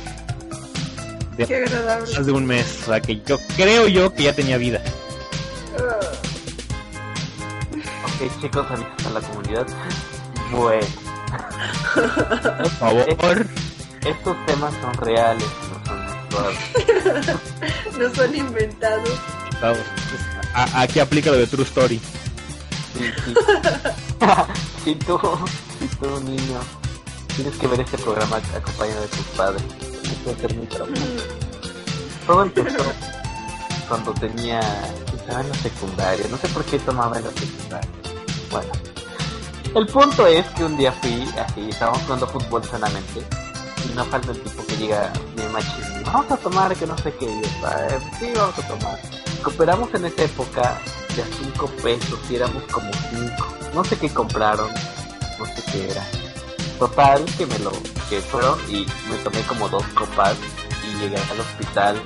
[1.38, 2.14] De Qué agradable.
[2.16, 4.82] más de un mes, o sea que yo creo yo que ya tenía vida.
[8.42, 9.68] Chicos, avisos a la comunidad.
[10.52, 10.86] Bueno,
[11.94, 13.48] Por favor.
[14.06, 16.04] estos temas son reales, no son
[18.00, 19.10] no son inventados.
[20.54, 22.00] A- aquí aplica lo de True Story.
[22.98, 23.34] Sí, sí.
[24.84, 25.20] si tú,
[25.80, 26.60] si tú, niño,
[27.36, 29.64] tienes que ver este programa acompañado de tus padres,
[30.04, 31.24] esto va a ser muy traumático.
[32.28, 32.84] Todo empezó
[33.88, 34.60] cuando tenía,
[35.14, 37.90] estaba en la secundaria, no sé por qué tomaba en la secundaria.
[38.54, 38.72] Bueno,
[39.74, 43.24] el punto es que un día fui, así, estábamos jugando fútbol sanamente,
[43.90, 47.12] y no falta el tipo que llega bien machín, vamos a tomar que no sé
[47.16, 47.88] qué, y yo, "Ah,
[48.20, 49.00] sí, vamos a tomar.
[49.42, 50.78] Cooperamos en esa época
[51.16, 53.48] de a 5 pesos y éramos como 5.
[53.74, 54.70] No sé qué compraron,
[55.40, 56.06] no sé qué era.
[56.78, 57.72] Total, que me lo,
[58.10, 60.36] que fueron y me tomé como dos copas
[60.88, 62.00] y llegué al hospital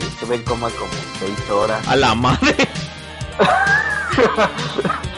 [0.00, 1.86] y estuve en coma como seis horas.
[1.86, 2.56] A la madre.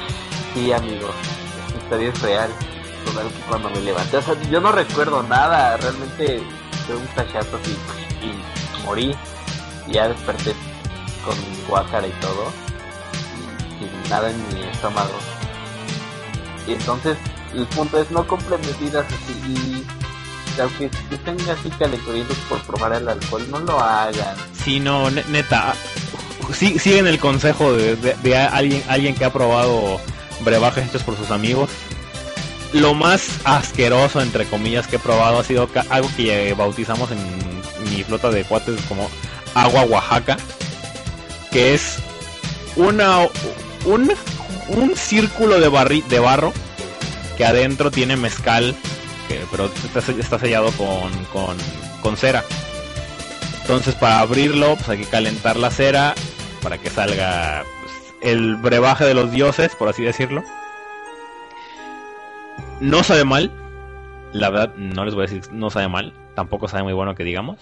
[0.56, 1.08] sí, amigo,
[1.68, 2.50] esta historia es real.
[3.04, 6.42] Total que cuando me levanté, o sea, yo no recuerdo nada, realmente
[6.86, 7.76] fue un flashazo así
[8.22, 9.14] y morí.
[9.86, 10.54] Y ya desperté
[11.24, 12.50] con mi guácara y todo,
[13.80, 15.12] y sin nada en mi estómago.
[16.66, 17.16] Y entonces,
[17.54, 19.84] el punto es no compren bebidas así.
[20.56, 24.34] Y aunque estén así calenturientos por probar el alcohol, no lo hagan.
[24.64, 25.74] Sí, no, ne- neta.
[26.52, 30.00] Siguen el consejo de alguien, alguien que ha probado
[30.40, 31.70] brebajes hechos por sus amigos.
[32.72, 37.18] Lo más asqueroso, entre comillas, que he probado ha sido algo que bautizamos en
[37.90, 39.08] mi flota de cuates como
[39.54, 40.36] agua Oaxaca,
[41.50, 41.96] que es
[42.74, 43.20] una
[43.84, 44.12] un,
[44.68, 46.52] un círculo de, barri, de barro
[47.36, 48.74] que adentro tiene mezcal,
[49.28, 51.56] que, pero está, se- está sellado con, con,
[52.02, 52.44] con cera.
[53.62, 56.14] Entonces para abrirlo pues hay que calentar la cera
[56.62, 57.64] para que salga
[58.22, 60.42] el brebaje de los dioses, por así decirlo.
[62.80, 63.50] No sabe mal,
[64.32, 67.24] la verdad no les voy a decir no sabe mal, tampoco sabe muy bueno que
[67.24, 67.58] digamos.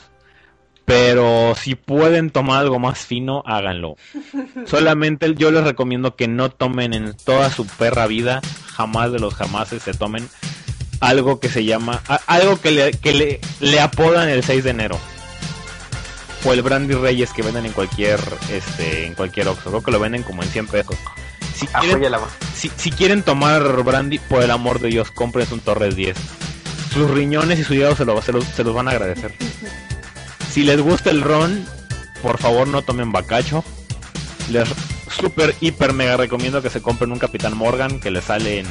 [0.85, 3.97] Pero si pueden tomar algo más fino, háganlo.
[4.67, 9.35] Solamente yo les recomiendo que no tomen en toda su perra vida, jamás de los
[9.35, 10.29] jamases se tomen
[11.01, 14.99] algo que se llama, algo que le, que le, le apodan el 6 de enero.
[16.45, 18.21] O el Brandy Reyes que venden en cualquier,
[18.51, 19.71] este, en cualquier Oxxo.
[19.71, 20.97] Creo que lo venden como en 100 pesos.
[21.55, 22.01] Si quieren,
[22.55, 26.17] si, si quieren tomar brandy, por el amor de Dios, cómprense un Torres 10.
[26.93, 29.35] Sus riñones y su hígado se, lo- se los- se los van a agradecer.
[30.53, 31.65] Si les gusta el ron,
[32.23, 33.65] por favor no tomen bacacho.
[34.51, 34.69] Les
[35.11, 38.67] super, hiper, mega recomiendo que se compren un Capitán Morgan que les sale en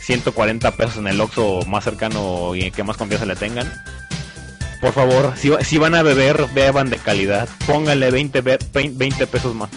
[0.00, 3.72] 140 pesos en el Oxxo más cercano y que más confianza le tengan.
[4.80, 7.48] Por favor, si, si van a beber, beban de calidad.
[7.66, 9.70] Pónganle 20, be- 20 pesos más.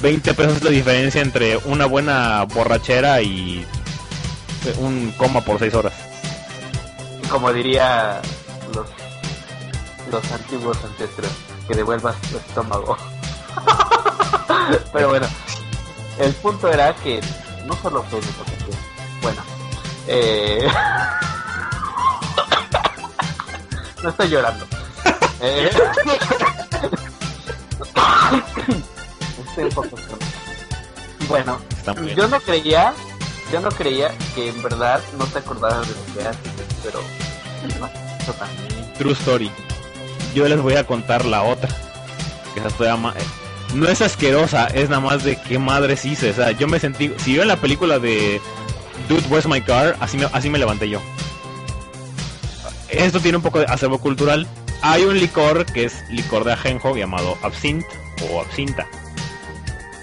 [0.00, 3.66] 20 pesos es la diferencia entre una buena borrachera y
[4.78, 5.92] un coma por 6 horas.
[7.30, 8.20] Como diría
[8.74, 8.86] los,
[10.10, 11.30] los antiguos ancestros,
[11.68, 12.96] que devuelvas tu estómago.
[14.92, 15.26] Pero bueno,
[16.18, 17.20] el punto era que
[17.66, 18.78] no solo fue ocasión.
[19.22, 19.42] Bueno,
[20.06, 20.66] eh...
[24.02, 24.66] no estoy llorando.
[25.42, 25.70] Eh,
[29.48, 30.18] Estoy un poco enfermo.
[31.28, 31.60] Bueno,
[32.16, 32.92] yo no creía,
[33.52, 36.40] yo no creía que en verdad no te acordabas de lo que haces,
[36.82, 37.00] pero
[37.78, 37.86] no,
[38.20, 38.92] eso también.
[38.98, 39.50] True story.
[40.34, 41.68] Yo les voy a contar la otra.
[42.54, 43.22] Que esa todavía ma- eh,
[43.74, 46.30] No es asquerosa, es nada más de qué madres hice.
[46.30, 47.12] O sea, yo me sentí.
[47.18, 48.40] Si yo en la película de
[49.08, 51.00] Dude, Where's My Car, así me, así me levanté yo.
[52.92, 54.46] Esto tiene un poco de acervo cultural.
[54.82, 57.86] Hay un licor que es licor de ajenjo llamado absinthe
[58.30, 58.86] o absinta.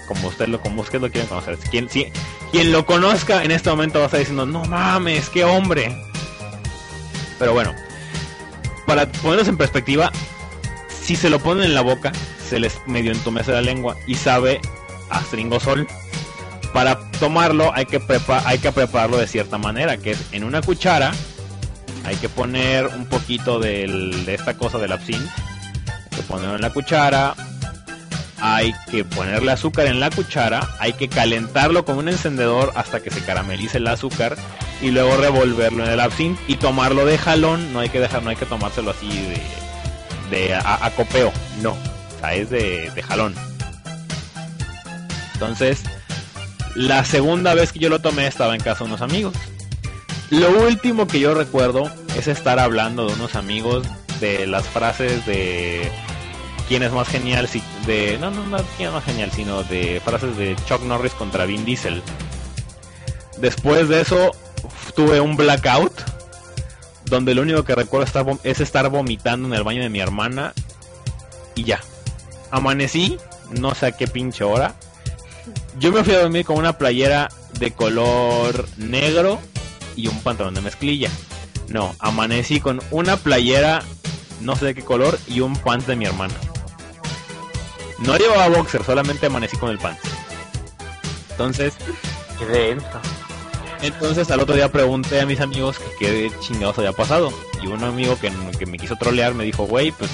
[0.06, 1.58] Como usted lo, como lo quieren conocer.
[1.70, 2.10] Quien, si-
[2.50, 5.94] quien lo conozca en este momento va a estar diciendo, no mames, qué hombre.
[7.38, 7.74] Pero bueno,
[8.86, 10.10] para ponerlos en perspectiva,
[11.02, 12.12] si se lo ponen en la boca,
[12.48, 14.60] se les medio entumece la lengua y sabe
[15.10, 15.86] a stringosol.
[16.72, 18.00] Para tomarlo hay que,
[18.44, 21.12] hay que prepararlo de cierta manera, que es en una cuchara,
[22.04, 25.30] hay que poner un poquito de esta cosa del absinthe,
[26.10, 27.34] hay que ponerlo en la cuchara,
[28.40, 33.10] hay que ponerle azúcar en la cuchara, hay que calentarlo con un encendedor hasta que
[33.10, 34.36] se caramelice el azúcar
[34.80, 38.30] y luego revolverlo en el absinthe y tomarlo de jalón, no hay que dejar, no
[38.30, 39.40] hay que tomárselo así de,
[40.30, 40.60] de
[41.62, 43.34] no, o sea, es de, de jalón.
[45.34, 45.82] Entonces,
[46.74, 49.34] la segunda vez que yo lo tomé estaba en casa de unos amigos.
[50.30, 53.86] Lo último que yo recuerdo es estar hablando de unos amigos
[54.20, 55.90] de las frases de
[56.68, 60.02] quién es más genial, si, de no, no, no quién es más genial, sino de
[60.04, 62.02] frases de Chuck Norris contra Vin Diesel.
[63.38, 64.32] Después de eso
[64.94, 65.92] tuve un blackout
[67.06, 70.52] donde lo único que recuerdo es estar vomitando en el baño de mi hermana
[71.54, 71.80] y ya.
[72.50, 73.18] Amanecí,
[73.58, 74.74] no sé a qué pinche hora.
[75.78, 79.40] Yo me fui a dormir con una playera de color negro
[79.98, 81.10] y un pantalón de mezclilla.
[81.68, 83.82] No, amanecí con una playera
[84.40, 86.34] no sé de qué color y un pants de mi hermana.
[87.98, 90.00] No llevaba boxer, solamente amanecí con el pants.
[91.30, 91.74] Entonces,
[92.38, 92.86] Qué denso.
[93.82, 97.32] entonces al otro día pregunté a mis amigos que qué chingados había pasado.
[97.62, 100.10] Y un amigo que, que me quiso trolear me dijo, güey, pues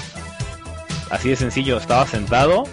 [1.11, 2.63] así de sencillo, estaba sentado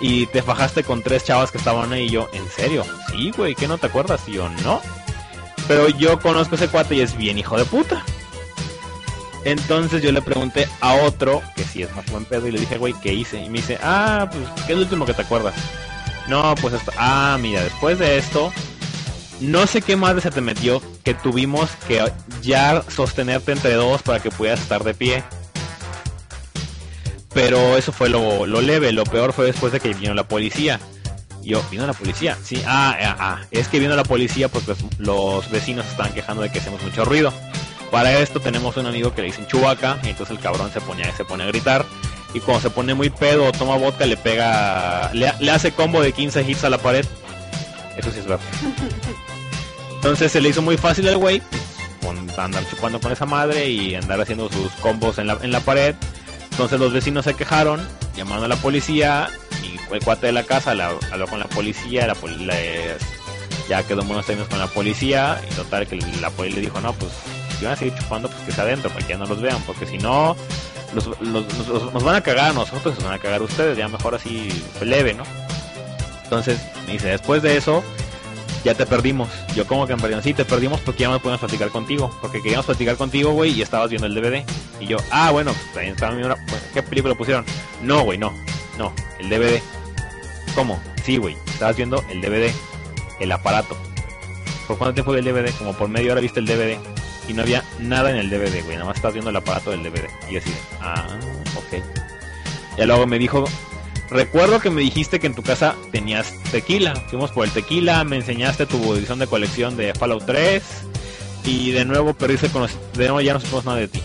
[0.00, 2.84] y te fajaste con tres chavas que estaban ahí y yo, ¿en serio?
[3.10, 4.22] Sí, güey, ¿qué no te acuerdas?
[4.28, 4.80] Y yo, no.
[5.66, 8.04] Pero yo conozco ese cuate y es bien hijo de puta.
[9.44, 12.78] Entonces yo le pregunté a otro, que sí es más buen pedo, y le dije,
[12.78, 13.42] güey, ¿qué hice?
[13.42, 15.54] Y me dice, ah, pues, ¿qué es lo último que te acuerdas?
[16.28, 18.50] No, pues esto, ah, mira, después de esto,
[19.40, 22.10] no sé qué más se te metió, que tuvimos que
[22.40, 25.22] ya sostenerte entre dos para que pudieras estar de pie.
[27.34, 30.80] Pero eso fue lo, lo leve, lo peor fue después de que vino la policía.
[31.44, 32.38] Yo, ¿vino la policía?
[32.42, 36.50] Sí, ah, ah, ah, es que vino la policía porque los, vecinos estaban quejando de
[36.50, 37.32] que hacemos mucho ruido.
[37.90, 41.24] Para esto tenemos un amigo que le dicen chubaca, entonces el cabrón se pone, se
[41.24, 41.84] pone a gritar.
[42.32, 46.12] Y cuando se pone muy pedo o toma vodka, le pega, le, hace combo de
[46.12, 47.04] 15 hits a la pared.
[47.96, 48.44] Eso sí es verdad.
[49.96, 51.40] Entonces se le hizo muy fácil al güey
[52.38, 55.94] andar chupando con esa madre y andar haciendo sus combos en la, en la pared.
[56.50, 57.86] Entonces los vecinos se quejaron,
[58.16, 59.28] llamaron a la policía
[59.64, 62.54] y el cuate de la casa la- habló con la policía, la, la-
[63.68, 66.80] ya quedó en buenos términos con la policía y total que la policía le dijo,
[66.80, 67.12] no, pues
[67.58, 69.60] si van a seguir chupando, pues que sea adentro para que ya no los vean,
[69.66, 70.36] porque si no,
[70.94, 74.14] los, nos van a cagar a nosotros, nos van a cagar a ustedes, ya mejor
[74.14, 74.48] así
[74.82, 75.24] leve, ¿no?
[76.24, 77.82] Entonces me dice, después de eso,
[78.64, 79.28] ya te perdimos.
[79.54, 82.16] Yo como que en perdieron, sí, te perdimos porque ya no podemos platicar contigo.
[82.22, 84.42] Porque queríamos platicar contigo, güey, y estabas viendo el DVD.
[84.80, 87.44] Y yo, ah, bueno, pues también estaba viendo una- ¿Qué película pusieron?
[87.82, 88.32] No, güey, no.
[88.78, 89.60] No, el DVD.
[90.54, 90.80] ¿Cómo?
[91.04, 92.50] Sí, güey, estabas viendo el DVD.
[93.20, 93.76] El aparato.
[94.66, 95.52] ¿Por cuánto tiempo vi el DVD?
[95.58, 96.78] Como por media hora viste el DVD.
[97.28, 98.76] Y no había nada en el DVD, güey.
[98.76, 100.08] Nada más estabas viendo el aparato del DVD.
[100.30, 101.06] Y así, ah,
[101.56, 101.82] ok.
[102.78, 103.44] Y luego me dijo,
[104.10, 106.94] Recuerdo que me dijiste que en tu casa tenías tequila.
[107.08, 110.62] Fuimos por el tequila, me enseñaste tu edición de colección de Fallout 3
[111.44, 114.02] y de nuevo perdiste de nuevo ya no supimos nada de ti.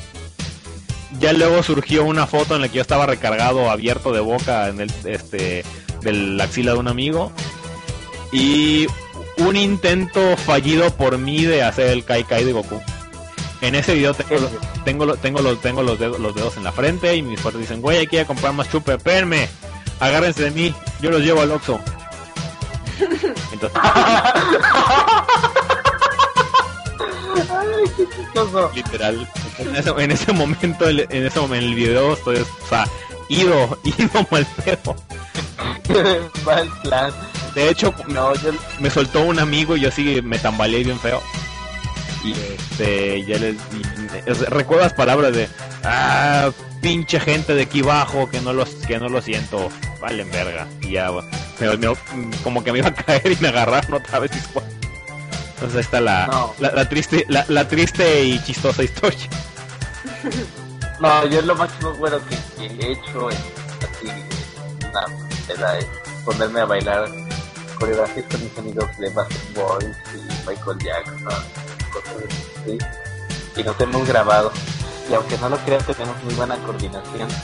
[1.20, 4.80] Ya luego surgió una foto en la que yo estaba recargado, abierto de boca en
[4.82, 5.64] el este
[6.01, 7.32] del axila de un amigo
[8.32, 8.86] y
[9.38, 12.80] un intento fallido por mí de hacer el Kai Kai de Goku.
[13.62, 14.49] En ese video tengo, lo-
[14.86, 17.62] tengo, lo- tengo, los, tengo los, dedos, los dedos en la frente y mis fuertes
[17.62, 19.49] dicen, güey, hay que ir a comprar más chupe, espérenme,
[19.99, 21.80] agárrense de mí, yo los llevo al Oxxo.
[23.51, 23.80] Entonces,
[27.49, 28.72] Ay, qué chistoso.
[28.74, 29.28] literal,
[29.60, 32.88] en ese, en ese momento, el- en ese momento, en el video estoy, o sea,
[33.30, 34.95] ido, ido mal pedo.
[36.45, 37.12] Mal plan.
[37.55, 41.22] De hecho, No, yo me soltó un amigo y yo así me tambaleé bien feo.
[42.24, 45.49] Y este, ya les y- es- recuerdo las palabras de
[45.84, 46.51] ah,
[46.82, 49.70] pinche gente de aquí abajo que no los que no lo siento,
[50.01, 50.68] valen verga.
[50.82, 51.12] Y ya
[51.60, 54.32] me- me- como que me iba a caer y me agarraron otra vez.
[54.36, 54.39] y
[55.60, 56.53] Entonces ahí está la, No.
[56.60, 59.28] la, la triste la, la triste y chistosa historia.
[60.99, 64.10] No, yo lo máximo bueno que, que he hecho es así
[65.80, 65.86] es
[66.26, 67.07] ponerme a bailar
[67.80, 71.43] coreografías con mis amigos de Basketball y Michael Jackson,
[71.93, 72.16] cosas
[72.62, 72.78] así.
[73.55, 74.51] Y nos hemos grabado.
[75.10, 77.30] Y aunque no lo crean, tenemos muy buena coordinación.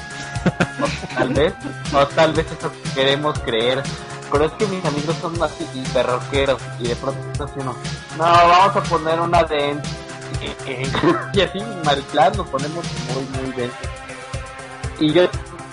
[0.77, 1.53] O tal vez,
[1.93, 3.81] o tal vez eso queremos creer.
[4.31, 7.75] Pero es que mis amigos son así perroqueros y de pronto así uno,
[8.17, 9.77] no, vamos a poner una de
[11.33, 13.87] y así mal plan nos ponemos muy muy densos.
[14.99, 15.23] Y yo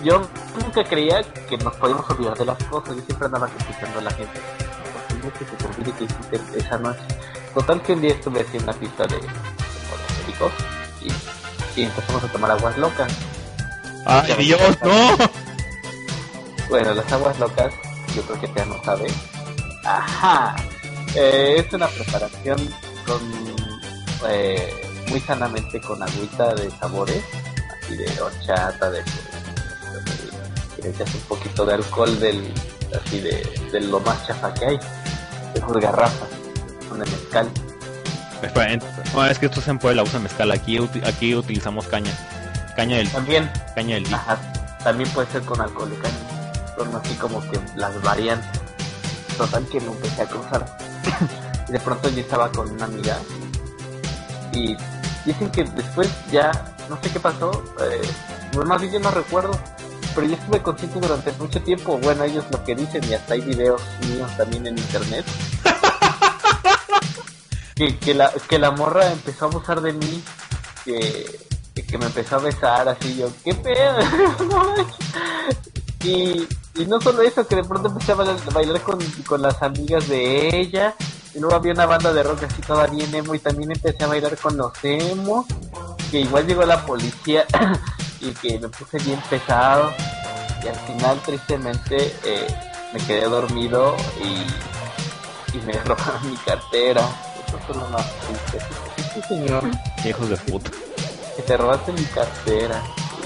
[0.04, 0.22] yo
[0.60, 2.96] nunca creía que nos podíamos olvidar de las cosas.
[2.96, 4.40] Yo siempre andaba criticando a la gente.
[4.40, 7.00] "¿Por qué no que se olvide que hiciste esa noche
[7.54, 9.26] total que un día estuve haciendo una pista de, de
[11.02, 13.12] y, y empezamos a tomar aguas locas.
[14.06, 15.16] Ay Dios, no.
[16.70, 17.72] bueno las aguas locas
[18.14, 19.06] yo creo que ya no sabe
[19.84, 20.56] ajá
[21.14, 22.56] Eh, es una preparación
[23.06, 23.20] con
[24.30, 24.72] eh,
[25.08, 27.22] muy sanamente con agüita de sabores
[27.82, 29.02] así de horchata de
[30.78, 32.50] y le echas un poquito de alcohol del
[32.98, 34.78] así de, de lo más chafa que hay
[35.54, 36.28] de sus garrafas
[36.88, 37.48] con el mezcal
[38.42, 38.82] Espera, en-
[39.14, 40.50] no, es que esto es en Puebla, usan mezcal.
[40.50, 42.10] Aquí, aquí utilizamos caña.
[42.74, 44.36] Caña del, también caña del ajá,
[44.82, 46.16] también puede ser con alcohol de caña
[46.94, 48.60] así como que las variantes
[49.36, 50.78] total que lo empecé a cruzar.
[51.68, 53.18] De pronto yo estaba con una amiga
[54.52, 54.76] y
[55.24, 56.50] dicen que después ya
[56.90, 58.02] no sé qué pasó eh,
[58.66, 59.58] más bien yo no recuerdo
[60.14, 61.98] pero yo estuve consciente durante mucho tiempo.
[61.98, 65.24] Bueno ellos lo que dicen y hasta hay videos míos también en internet
[67.74, 70.22] que, que la que la morra empezó a abusar de mí
[70.84, 71.40] que,
[71.74, 73.98] que me empezó a besar así yo qué pedo
[76.04, 80.08] y, y no solo eso que de pronto empecé a bailar, con, con las amigas
[80.08, 80.94] de ella
[81.34, 84.06] y luego había una banda de rock así toda bien emo y también empecé a
[84.06, 85.46] bailar con los emo
[86.10, 87.46] que igual llegó la policía
[88.20, 89.92] y que me puse bien pesado
[90.62, 92.46] y al final tristemente eh,
[92.92, 97.02] me quedé dormido y, y me robaron mi cartera.
[97.46, 98.66] Eso fue lo más triste.
[99.14, 99.64] Sí, señor.
[100.04, 100.70] Hijos de puta.
[101.36, 102.82] que te robaste mi cartera,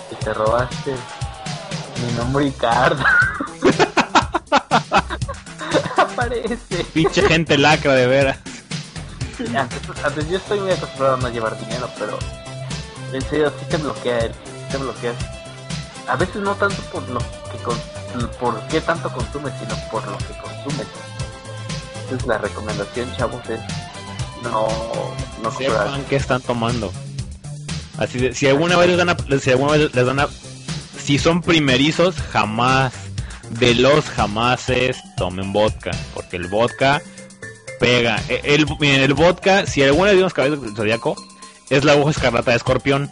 [0.08, 0.94] que te robaste
[2.04, 3.04] mi nombre y carta.
[5.96, 6.84] Aparece.
[6.92, 8.38] Pinche gente lacra de veras.
[9.56, 12.18] Antes, antes yo estoy muy acostumbrado a no llevar dinero, pero
[13.12, 15.12] en serio sí te bloquea él, sí te bloquea.
[16.08, 17.76] A veces no tanto por lo que con,
[18.40, 20.86] por qué tanto consumes, sino por lo que consumes.
[22.04, 23.60] Entonces la recomendación, chavos, es
[24.42, 24.68] no
[25.42, 25.50] no.
[25.52, 26.90] Sepan qué están tomando.
[27.98, 30.28] Así de, si alguna vez les dan a, si alguna vez les dan a-
[31.06, 32.92] si son primerizos, jamás
[33.50, 37.00] de los jamases tomen vodka, porque el vodka
[37.78, 38.20] pega.
[38.28, 41.14] E- El, el vodka, si alguna vez vimos cabello del zodiaco,
[41.70, 43.10] es la aguja escarlata de escorpión.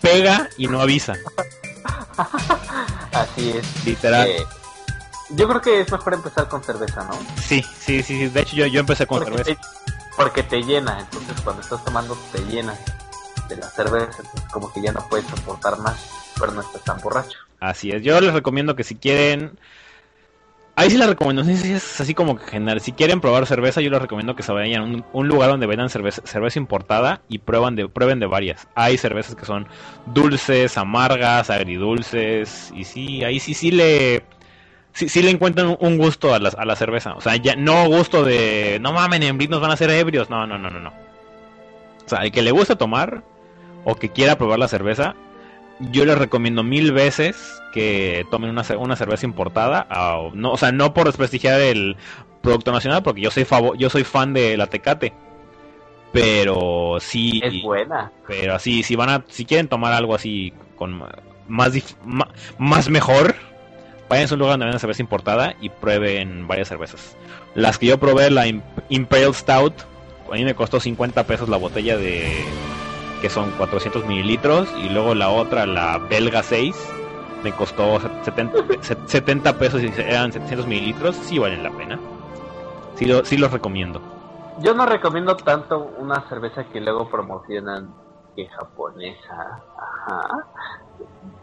[0.00, 1.14] Pega y no avisa,
[3.12, 3.84] Así es.
[3.84, 4.28] literal.
[4.28, 4.44] Eh,
[5.30, 7.18] yo creo que es mejor empezar con cerveza, ¿no?
[7.42, 8.28] Sí, sí, sí, sí.
[8.28, 9.60] De hecho, yo, yo empecé con porque, cerveza.
[9.60, 12.78] te, porque te llena, entonces cuando estás tomando te llenas
[13.48, 15.96] de la cerveza, entonces como que ya no puedes soportar más,
[16.38, 17.38] pero no estás tan borracho.
[17.60, 19.58] Así es, yo les recomiendo que si quieren...
[20.76, 22.80] Ahí sí la recomendación es así como que general.
[22.80, 25.90] Si quieren probar cerveza, yo les recomiendo que se vayan a un, lugar donde vendan
[25.90, 28.68] cerveza, cerveza importada y prueban de, prueben de varias.
[28.76, 29.66] Hay cervezas que son
[30.06, 32.72] dulces, amargas, agridulces.
[32.76, 34.22] Y sí, ahí sí sí le...
[34.92, 37.14] Sí, sí le encuentran un- gusto a la, a la cerveza.
[37.14, 38.78] O sea, ya no gusto de...
[38.80, 40.30] No mamen, en Brit nos van a hacer ebrios.
[40.30, 40.90] No, no, no, no, no.
[42.06, 43.24] O sea, el que le gusta tomar
[43.84, 45.16] o que quiera probar la cerveza,
[45.80, 49.86] yo les recomiendo mil veces que tomen una, una cerveza importada.
[49.90, 51.96] a- no, o sea, no por desprestigiar el
[52.42, 55.12] producto nacional, porque yo soy favo- yo soy fan de la Tecate.
[56.12, 58.10] Pero sí, Es buena.
[58.26, 61.02] pero así, si van a, si quieren tomar algo así con
[61.48, 63.34] más, dif- ma- más mejor,
[64.08, 67.14] vayan a un lugar donde venden cerveza importada y prueben varias cervezas.
[67.54, 69.74] Las que yo probé, la Im- Imperial Stout,
[70.32, 72.42] a mí me costó 50 pesos la botella de
[73.20, 76.76] que son 400 mililitros y luego la otra, la Belga 6,
[77.42, 81.98] me costó 70, se- 70 pesos y eran 700 mililitros, sí valen la pena.
[82.94, 84.00] Sí, lo, sí los recomiendo.
[84.60, 87.94] Yo no recomiendo tanto una cerveza que luego promocionan
[88.34, 89.62] que japonesa.
[89.76, 90.46] Ajá.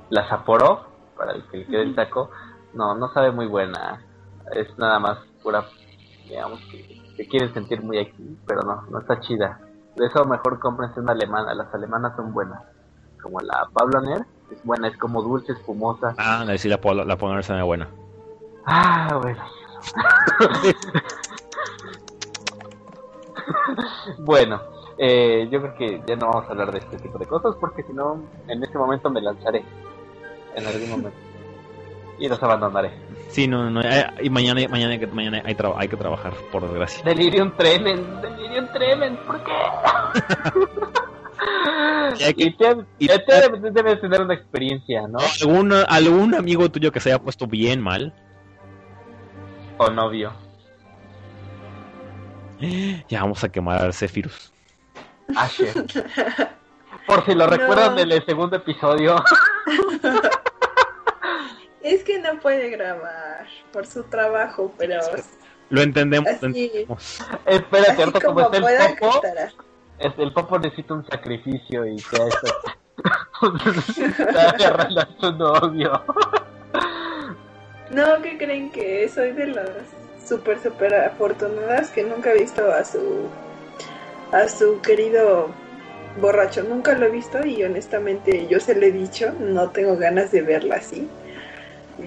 [0.09, 0.86] La Sapporo,
[1.17, 2.30] para el que le quede el taco,
[2.73, 4.01] no, no sabe muy buena.
[4.53, 5.65] Es nada más pura,
[6.28, 9.59] digamos que se quieren sentir muy aquí, pero no, no está chida.
[9.95, 12.61] De eso mejor cómprense una alemana, las alemanas son buenas.
[13.21, 16.13] Como la Pabloner, es buena, es como dulce, espumosa.
[16.17, 17.87] Ah, sí, la, la poner se buena.
[18.65, 19.41] Ah, bueno.
[24.19, 24.61] bueno,
[24.97, 27.83] eh, yo creo que ya no vamos a hablar de este tipo de cosas porque
[27.83, 29.63] si no, en este momento me lanzaré.
[30.55, 31.34] En algún momento.
[32.20, 32.91] Y los abandonaré.
[33.30, 36.34] Sí, no, no, eh, y mañana, mañana, hay que, mañana hay, traba- hay que trabajar,
[36.51, 37.03] por desgracia.
[37.03, 39.51] Delirium Tremens, Delirium Tremens, ¿por qué?
[42.18, 45.20] Y que- y te, y- te debes, debes tener una experiencia, ¿no?
[45.41, 48.13] ¿Algún, algún amigo tuyo que se haya puesto bien mal?
[49.78, 50.32] O novio.
[53.09, 54.53] Ya vamos a quemar al Zephyrus.
[55.36, 55.74] Asher.
[57.05, 59.22] Por si lo recuerdan del segundo episodio.
[61.86, 65.01] Es que no puede grabar por su trabajo, pero
[65.69, 66.65] Lo entendemos, lo Así.
[66.65, 67.19] entendemos.
[67.45, 69.21] Espérate, ahorita como como está el popo,
[69.99, 72.47] el popo necesita un sacrificio y que eso.
[74.18, 76.03] Está agarrando a su novio.
[77.91, 79.69] No, ¿qué creen que soy de las
[80.27, 83.27] super super afortunadas que nunca he visto a su
[84.31, 85.51] a su querido
[86.19, 86.64] borracho?
[86.64, 90.41] Nunca lo he visto y honestamente yo se lo he dicho, no tengo ganas de
[90.41, 91.07] verla así.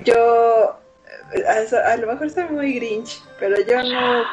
[0.05, 0.78] Yo
[1.35, 4.24] eh, a, a lo mejor soy muy grinch, pero yo no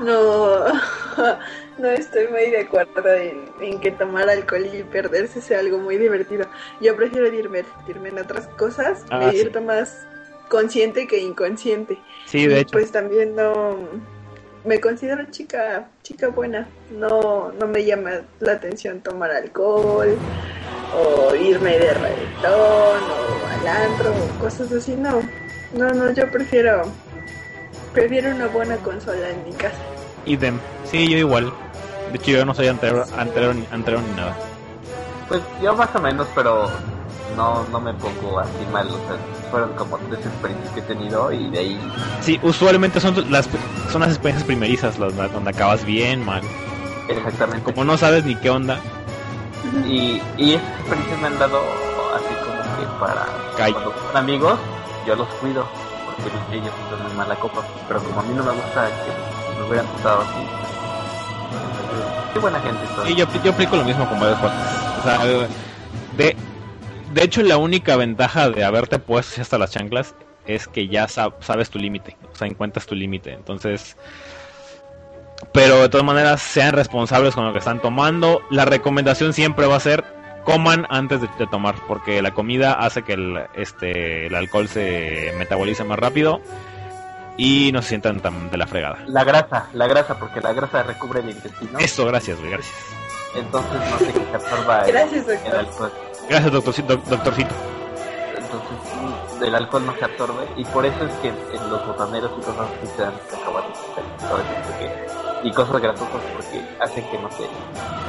[0.00, 0.64] no
[1.78, 5.96] no estoy muy de acuerdo en, en que tomar alcohol y perderse sea algo muy
[5.96, 6.46] divertido.
[6.80, 9.50] Yo prefiero divertirme en otras cosas, Ah, me sí.
[9.60, 10.06] más
[10.48, 11.98] consciente que inconsciente.
[12.26, 12.72] Sí, de Y, hecho.
[12.72, 13.88] Pues también no
[14.64, 16.66] me considero chica chica buena.
[16.90, 18.10] No no me llama
[18.40, 20.16] la atención tomar alcohol
[20.96, 24.94] o irme de reggaetón o al antro o cosas así.
[24.96, 25.20] No,
[25.74, 26.10] no, no.
[26.12, 26.82] Yo prefiero
[27.92, 29.76] prefiero una buena consola en mi casa.
[30.26, 30.58] Idem.
[30.90, 31.52] Sí, yo igual.
[32.10, 34.36] De hecho, yo no soy anterior, anterior, ni- anterior ni nada.
[35.28, 36.68] Pues yo más o menos, pero
[37.36, 38.86] no, no me pongo así mal.
[38.86, 39.16] O sea,
[39.54, 41.92] fueron como tres experiencias que he tenido y de ahí.
[42.22, 43.48] Sí, usualmente son las,
[43.92, 46.42] son las experiencias primerizas las donde acabas bien mal.
[47.08, 47.62] Exactamente.
[47.62, 48.80] Como no sabes ni qué onda,
[49.86, 51.60] Y, y esas experiencias me han dado
[52.16, 53.26] así como que para
[53.70, 54.58] cuando son amigos,
[55.06, 55.64] yo los cuido,
[56.16, 57.62] porque ellos son muy mala copa.
[57.86, 62.58] Pero como a mí no me gusta que me hubieran tratado así, pues, Qué buena
[62.58, 63.12] gente soy.
[63.12, 64.58] Y yo, yo aplico lo mismo con varios cuates.
[64.98, 65.24] O sea,
[66.16, 66.36] de,
[67.14, 70.14] de hecho, la única ventaja de haberte puesto hasta las chanclas
[70.46, 72.16] es que ya sab- sabes tu límite.
[72.32, 73.32] O sea, encuentras tu límite.
[73.32, 73.96] Entonces.
[75.52, 78.42] Pero de todas maneras, sean responsables con lo que están tomando.
[78.50, 80.04] La recomendación siempre va a ser
[80.44, 85.32] coman antes de, de tomar, porque la comida hace que el, este, el alcohol se
[85.38, 86.40] metabolice más rápido
[87.36, 88.98] y no se sientan tan de la fregada.
[89.06, 91.78] La grasa, la grasa, porque la grasa recubre el intestino.
[91.78, 92.76] Eso, gracias, güey, gracias.
[93.36, 95.92] Entonces no sé qué se absorba el, Gracias, el alcohol.
[96.28, 96.96] Gracias, doctorcito.
[96.96, 97.54] doctorcito.
[98.36, 102.40] Entonces el alcohol no se absorbe y por eso es que en los botaneros y
[102.40, 103.78] cosas así se dan cacahuates
[105.42, 107.44] y cosas grasosas porque hacen que no te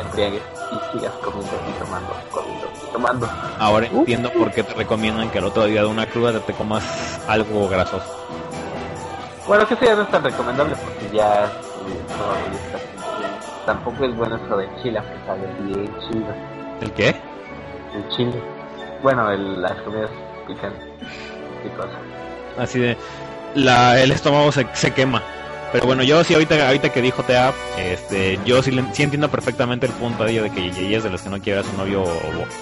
[0.02, 3.30] embriagues y sigas comiendo y tomando, comiendo y tomando.
[3.60, 6.84] Ahora entiendo por qué te recomiendan que el otro día de una cruda te comas
[7.28, 8.06] algo grasoso.
[9.48, 11.50] Bueno, que eso ya no es tan recomendable porque ya eh,
[12.10, 13.38] cumpliendo.
[13.66, 16.34] Tampoco es bueno eso de chile, aunque sabe bien chido.
[16.82, 17.35] ¿El qué?
[17.96, 18.34] El chile.
[19.02, 20.10] Bueno, el, las comidas
[20.48, 20.84] picantes
[21.66, 21.96] y cosas.
[22.58, 22.98] Así de
[23.56, 25.22] la, el estómago se, se quema.
[25.72, 29.86] Pero bueno, yo sí ahorita, ahorita que dijo Tea, este, yo sí, sí entiendo perfectamente
[29.86, 32.06] el punto de ello de que ella es de los que no quiere su novio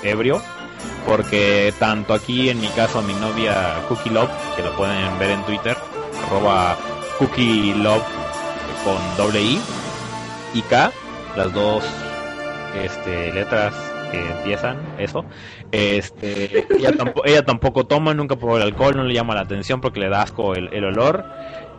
[0.01, 0.41] ebrio.
[1.07, 5.43] Porque tanto aquí en mi caso mi novia Cookie Love, que lo pueden ver en
[5.43, 5.77] Twitter,
[6.27, 6.77] arroba
[7.19, 8.03] Cookie Love
[8.83, 9.61] con doble I
[10.53, 10.91] y K,
[11.37, 11.83] las dos
[12.75, 13.73] este, letras
[14.13, 15.25] que empiezan eso.
[15.71, 19.81] Este, ella, tampoco, ella tampoco toma, nunca probó el alcohol, no le llama la atención
[19.81, 21.25] porque le da asco el, el olor.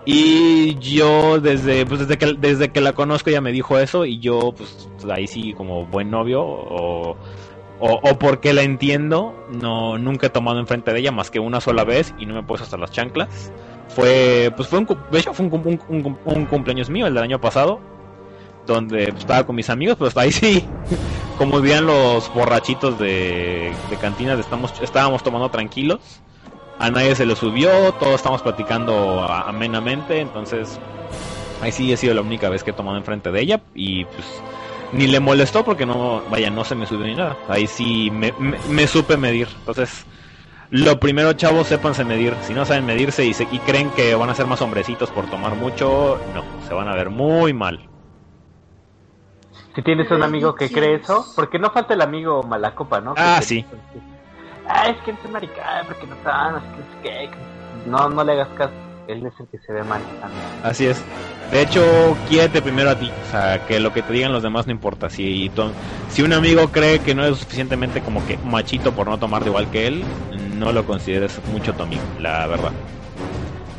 [0.04, 4.18] Y yo desde, pues desde que desde que la conozco ella me dijo eso y
[4.18, 7.16] yo pues ahí sí como buen novio o,
[7.80, 11.60] o, o porque la entiendo, no nunca he tomado enfrente de ella más que una
[11.62, 13.50] sola vez y no me he puesto hasta las chanclas.
[13.88, 17.22] Fue pues fue un de hecho fue un, un, un un cumpleaños mío el del
[17.22, 17.80] año pasado
[18.66, 20.64] donde pues, estaba con mis amigos, pero hasta ahí sí
[21.38, 26.00] como dirían los borrachitos de, cantinas, estamos, estábamos tomando tranquilos.
[26.78, 30.80] A nadie se le subió, todos estamos platicando amenamente, entonces
[31.62, 34.26] ahí sí he sido la única vez que he tomado enfrente de ella y pues
[34.92, 37.36] ni le molestó porque no, vaya, no se me subió ni nada.
[37.48, 39.48] Ahí sí me supe medir.
[39.60, 40.04] Entonces,
[40.70, 42.34] lo primero, chavos, sépanse medir.
[42.42, 45.26] Si no saben medirse y, se, y creen que van a ser más hombrecitos por
[45.30, 47.88] tomar mucho, no, se van a ver muy mal.
[49.74, 53.14] Si tienes un amigo que cree eso, porque no falta el amigo malacopa, ¿no?
[53.16, 53.64] Ah, Que- sí.
[54.68, 57.36] Ah, es que no es maricada, porque no está, es que es que...
[57.90, 58.72] No, no le hagas caso.
[59.08, 60.42] Él es el que se ve mal también.
[60.62, 61.04] Así es.
[61.52, 63.10] De hecho, quiérete primero a ti.
[63.10, 65.10] O sea, que lo que te digan los demás no importa.
[65.10, 65.50] Si,
[66.08, 69.50] si un amigo cree que no es suficientemente como que machito por no tomar de
[69.50, 70.02] igual que él,
[70.56, 72.72] no lo consideres mucho tu amigo, la verdad.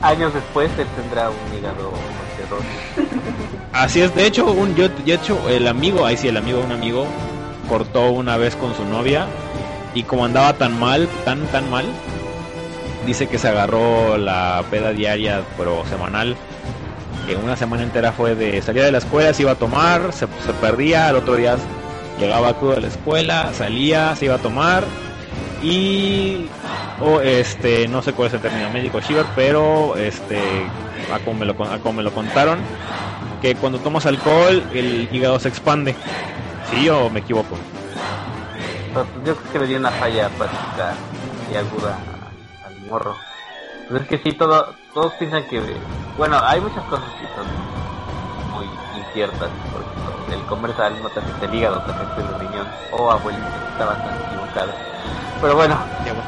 [0.01, 1.91] Años después él tendrá un hígado.
[3.75, 4.15] Así es.
[4.15, 7.05] De hecho, un, yo, de hecho, el amigo, ahí sí, el amigo un amigo,
[7.67, 9.27] cortó una vez con su novia.
[9.93, 11.85] Y como andaba tan mal, tan, tan mal,
[13.05, 16.37] dice que se agarró la peda diaria, pero semanal.
[17.27, 20.27] Que una semana entera fue de salía de la escuela, se iba a tomar, se,
[20.45, 21.57] se perdía, al otro día
[22.17, 24.85] llegaba crudo de la escuela, salía, se iba a tomar.
[25.61, 26.47] Y
[27.01, 30.39] o este no sé cuál es el término médico Shiver, pero este
[31.13, 32.59] a como me lo, a como me lo contaron
[33.45, 35.95] que cuando tomas alcohol el hígado se expande.
[36.71, 37.55] ¿Sí o me equivoco?
[38.91, 40.95] Pero, pues, yo creo que le dio una falla hepática
[41.51, 41.95] y aguda
[42.65, 43.15] al morro.
[43.87, 45.61] Pues es que sí, todo, todos piensan que...
[46.17, 47.45] Bueno, hay muchas cosas que son
[48.51, 48.65] muy
[48.97, 49.49] inciertas.
[49.71, 52.67] Por ejemplo, el comer sal no te afecta el hígado, te afecta el riñón.
[52.93, 54.73] Oh, abuelita, estabas tan equivocada.
[55.39, 55.77] Pero bueno,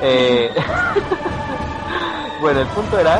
[0.01, 0.53] eh,
[2.41, 3.19] bueno, el punto era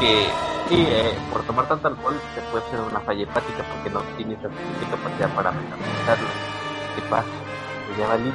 [0.00, 0.28] que
[0.68, 4.42] sí, eh, por tomar tanto alcohol se puede hacer una falla hepática porque no tienes
[4.42, 6.28] la suficiente capacidad para metabolizarlo.
[6.94, 7.28] ¿Qué pasa?
[7.86, 8.32] Pues ya valí.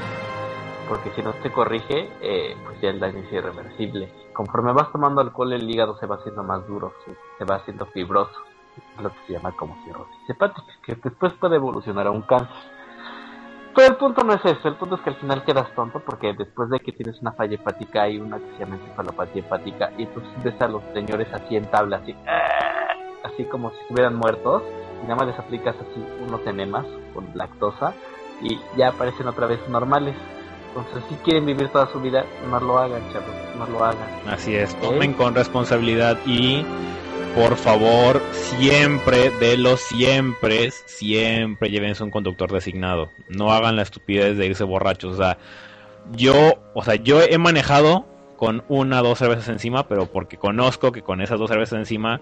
[0.88, 4.12] Porque si no se corrige, eh, pues ya el daño es irreversible.
[4.34, 7.86] Conforme vas tomando alcohol, el hígado se va haciendo más duro, se, se va haciendo
[7.88, 8.36] fibroso.
[9.02, 12.73] Lo que se llama como cirrosis hepática, que después puede evolucionar a un cáncer.
[13.76, 16.34] Pero el punto no es eso, el punto es que al final quedas tonto porque
[16.34, 20.06] después de que tienes una falla hepática hay una que se llama encefalopatía hepática y
[20.06, 22.94] tú ves a los señores así en tabla, así, ¡ah!
[23.24, 24.62] así como si estuvieran muertos
[25.02, 26.86] y nada más les aplicas así unos enemas
[27.16, 27.94] con lactosa
[28.42, 30.16] y ya aparecen otra vez normales.
[30.68, 34.08] Entonces si quieren vivir toda su vida, no lo hagan, chavos, no lo hagan.
[34.28, 36.64] Así es, tomen con responsabilidad y
[37.36, 43.10] por favor, siempre, de los siempre, siempre llévense un conductor designado.
[43.28, 45.16] No hagan la estupidez de irse borrachos.
[45.16, 45.38] O sea,
[46.12, 48.06] yo, o sea, yo he manejado
[48.38, 52.22] con una o dos cervezas encima, pero porque conozco que con esas dos cervezas encima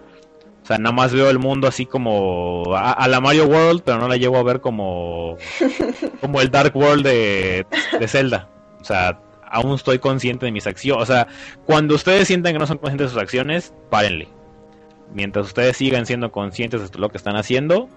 [0.64, 3.98] O sea, nada más veo el mundo así como a, a la Mario World, pero
[3.98, 5.36] no la llevo a ver como,
[6.22, 7.66] como el Dark World de,
[8.00, 8.50] de Zelda.
[8.80, 9.20] O sea,
[9.52, 11.04] aún estoy consciente de mis acciones.
[11.04, 11.28] O sea,
[11.66, 14.30] cuando ustedes sientan que no son conscientes de sus acciones, párenle.
[15.14, 17.90] Mientras ustedes sigan siendo conscientes de lo que están haciendo,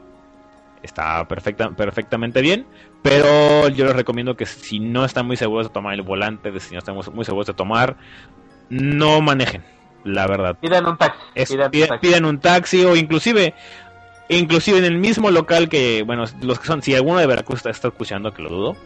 [0.82, 2.66] está perfecta, perfectamente bien.
[3.02, 6.72] Pero yo les recomiendo que si no están muy seguros de tomar el volante, si
[6.74, 7.96] no están muy seguros de tomar,
[8.70, 9.62] no manejen,
[10.04, 10.56] la verdad.
[10.60, 11.20] Pidan un taxi.
[11.34, 12.14] Es- pidan taxi.
[12.24, 13.54] un taxi o inclusive
[14.30, 17.68] inclusive en el mismo local que bueno los que son si alguno de Veracruz está,
[17.68, 18.76] está escuchando que lo dudo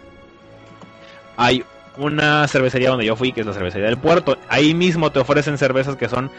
[1.36, 1.62] hay
[1.96, 5.56] una cervecería donde yo fui que es la cervecería del puerto ahí mismo te ofrecen
[5.56, 6.32] cervezas que son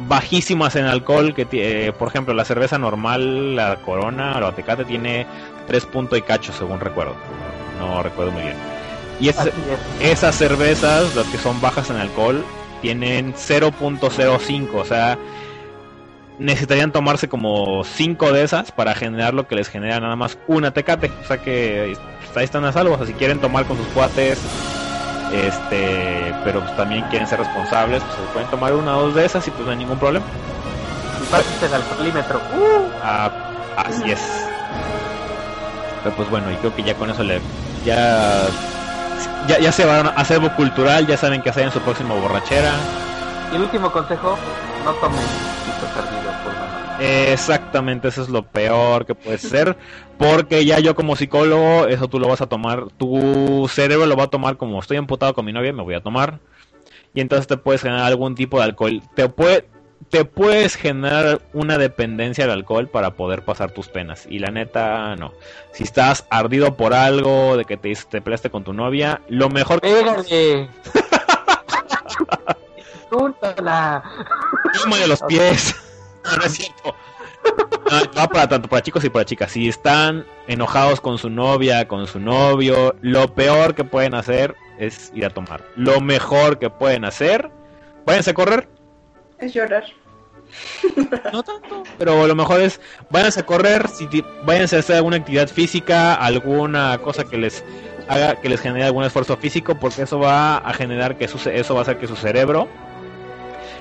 [0.00, 4.84] bajísimas en alcohol que eh, por ejemplo la cerveza normal la Corona o la Tecate
[4.84, 5.26] tiene
[5.66, 7.14] 3 puntos y cacho según recuerdo
[7.78, 8.56] no recuerdo muy bien
[9.22, 9.54] y esas, es.
[10.00, 12.44] esas cervezas, las que son bajas en alcohol,
[12.80, 15.16] tienen 0.05, o sea,
[16.40, 20.72] necesitarían tomarse como 5 de esas para generar lo que les genera nada más una
[20.72, 21.12] tecate.
[21.22, 23.86] O sea que pues, ahí están a salvo, o sea, si quieren tomar con sus
[23.88, 24.40] cuates,
[25.32, 29.24] este, pero pues, también quieren ser responsables, pues se pueden tomar una o dos de
[29.24, 30.24] esas y pues no hay ningún problema.
[31.22, 32.38] Y pases el alcoholímetro.
[32.54, 33.30] Uh, Ah,
[33.76, 34.20] así es.
[36.02, 37.40] Pero pues bueno, y creo que ya con eso le
[37.84, 38.42] ya
[39.46, 42.72] ya, ya se van a acervo cultural, ya saben qué hacer en su próxima borrachera.
[43.52, 44.36] y el último consejo,
[44.84, 45.20] no tomen
[47.00, 49.76] Exactamente, eso es lo peor que puede ser,
[50.18, 54.24] porque ya yo como psicólogo, eso tú lo vas a tomar, tu cerebro lo va
[54.24, 56.38] a tomar como estoy emputado con mi novia, me voy a tomar,
[57.14, 59.66] y entonces te puedes generar algún tipo de alcohol, te puede,
[60.10, 65.16] te puedes generar una dependencia al alcohol para poder pasar tus penas, y la neta
[65.16, 65.32] no,
[65.72, 69.80] si estás ardido por algo, de que te, te peleaste con tu novia, lo mejor
[69.80, 69.92] que
[75.06, 75.74] los pies.
[76.30, 76.94] No, no es cierto.
[77.90, 79.52] No, va para tanto para chicos y para chicas.
[79.52, 85.10] Si están enojados con su novia, con su novio, lo peor que pueden hacer es
[85.14, 85.64] ir a tomar.
[85.76, 87.50] Lo mejor que pueden hacer,
[88.06, 88.68] váyanse a correr.
[89.38, 89.84] Es llorar.
[91.32, 91.82] No tanto.
[91.98, 92.80] Pero lo mejor es,
[93.10, 94.06] váyanse a correr, si
[94.44, 97.64] váyanse a hacer alguna actividad física, alguna cosa que les
[98.08, 101.74] haga, que les genere algún esfuerzo físico, porque eso va a generar que su, eso
[101.74, 102.68] va a hacer que su cerebro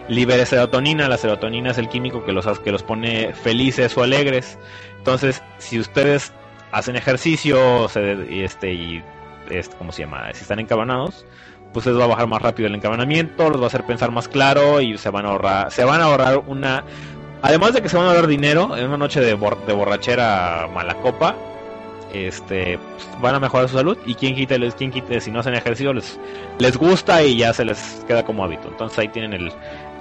[0.07, 1.07] libere serotonina.
[1.07, 4.57] La serotonina es el químico que los, que los pone felices o alegres.
[4.97, 6.31] Entonces, si ustedes
[6.71, 9.03] hacen ejercicio, se, y este, y
[9.49, 10.31] este, ¿cómo se llama?
[10.33, 11.25] Si están encabanados,
[11.73, 14.27] pues les va a bajar más rápido el encabonamiento, los va a hacer pensar más
[14.27, 16.83] claro y se van a ahorrar, se van a ahorrar una,
[17.41, 20.67] además de que se van a ahorrar dinero en una noche de, bor- de borrachera
[20.73, 21.35] mala copa,
[22.13, 25.39] este, pues, van a mejorar su salud y quien quite, les, quien quite, si no
[25.39, 26.19] hacen ejercicio les,
[26.59, 28.67] les gusta y ya se les queda como hábito.
[28.67, 29.51] Entonces ahí tienen el,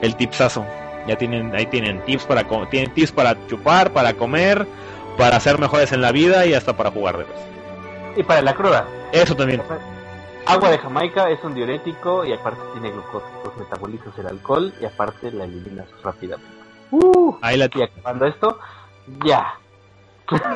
[0.00, 0.64] el tipsazo,
[1.06, 4.66] ya tienen, ahí tienen tips para, tienen tips para chupar, para comer,
[5.16, 7.36] para ser mejores en la vida y hasta para jugar de vez.
[8.16, 8.86] Y para la cruda.
[9.12, 9.62] Eso también.
[10.46, 14.84] Agua de Jamaica es un diurético y aparte tiene glucosa, pues metabolizas el alcohol y
[14.84, 16.50] aparte la eliminas rápidamente.
[16.90, 18.58] Uh, Ahí la y acabando esto,
[19.24, 19.54] ya.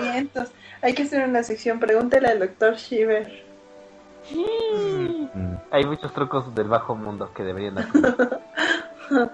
[0.01, 0.49] Vientos.
[0.85, 1.81] Hay que hacer una sección.
[1.81, 3.43] Pregúntale al doctor Shiver.
[4.31, 5.55] Mm.
[5.71, 8.41] Hay muchos trucos del bajo mundo que deberían aprender.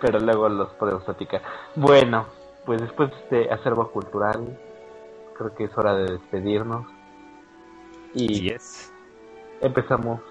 [0.00, 1.42] Pero luego los podemos platicar.
[1.74, 2.26] Bueno,
[2.64, 4.58] pues después de este acervo cultural,
[5.36, 6.86] creo que es hora de despedirnos.
[8.14, 8.92] Y Así es.
[9.60, 10.22] empezamos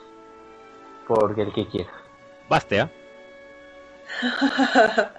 [1.08, 1.92] por el que quiera.
[2.50, 2.90] Bastea.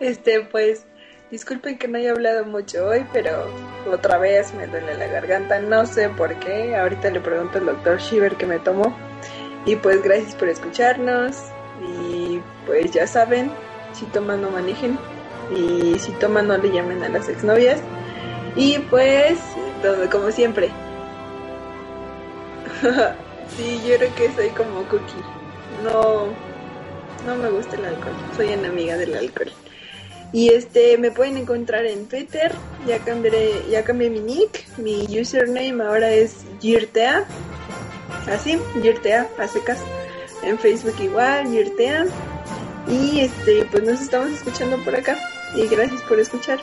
[0.00, 0.86] este, pues,
[1.30, 3.46] disculpen que no haya hablado mucho hoy, pero
[3.90, 5.60] otra vez me duele la garganta.
[5.60, 6.76] No sé por qué.
[6.76, 8.96] Ahorita le pregunto al doctor Shiver que me tomó.
[9.66, 11.36] Y pues, gracias por escucharnos.
[11.82, 13.50] Y pues, ya saben,
[13.92, 14.98] si toman, no manejen.
[15.54, 17.80] Y si toman, no le llamen a las exnovias.
[18.56, 19.38] Y pues,
[19.82, 20.70] todo como siempre.
[23.56, 25.24] sí, yo creo que soy como Cookie.
[25.84, 26.26] No,
[27.26, 28.14] no me gusta el alcohol.
[28.36, 29.52] Soy enemiga del alcohol.
[30.32, 32.52] Y este, me pueden encontrar en Twitter.
[32.86, 34.66] Ya cambié, ya cambié mi nick.
[34.78, 37.24] Mi username ahora es Yirtea.
[38.30, 39.78] Así, Yirtea, a secas.
[40.42, 42.06] En Facebook igual, Yirtea.
[42.88, 45.18] Y este, pues nos estamos escuchando por acá.
[45.54, 46.58] Y gracias por escuchar.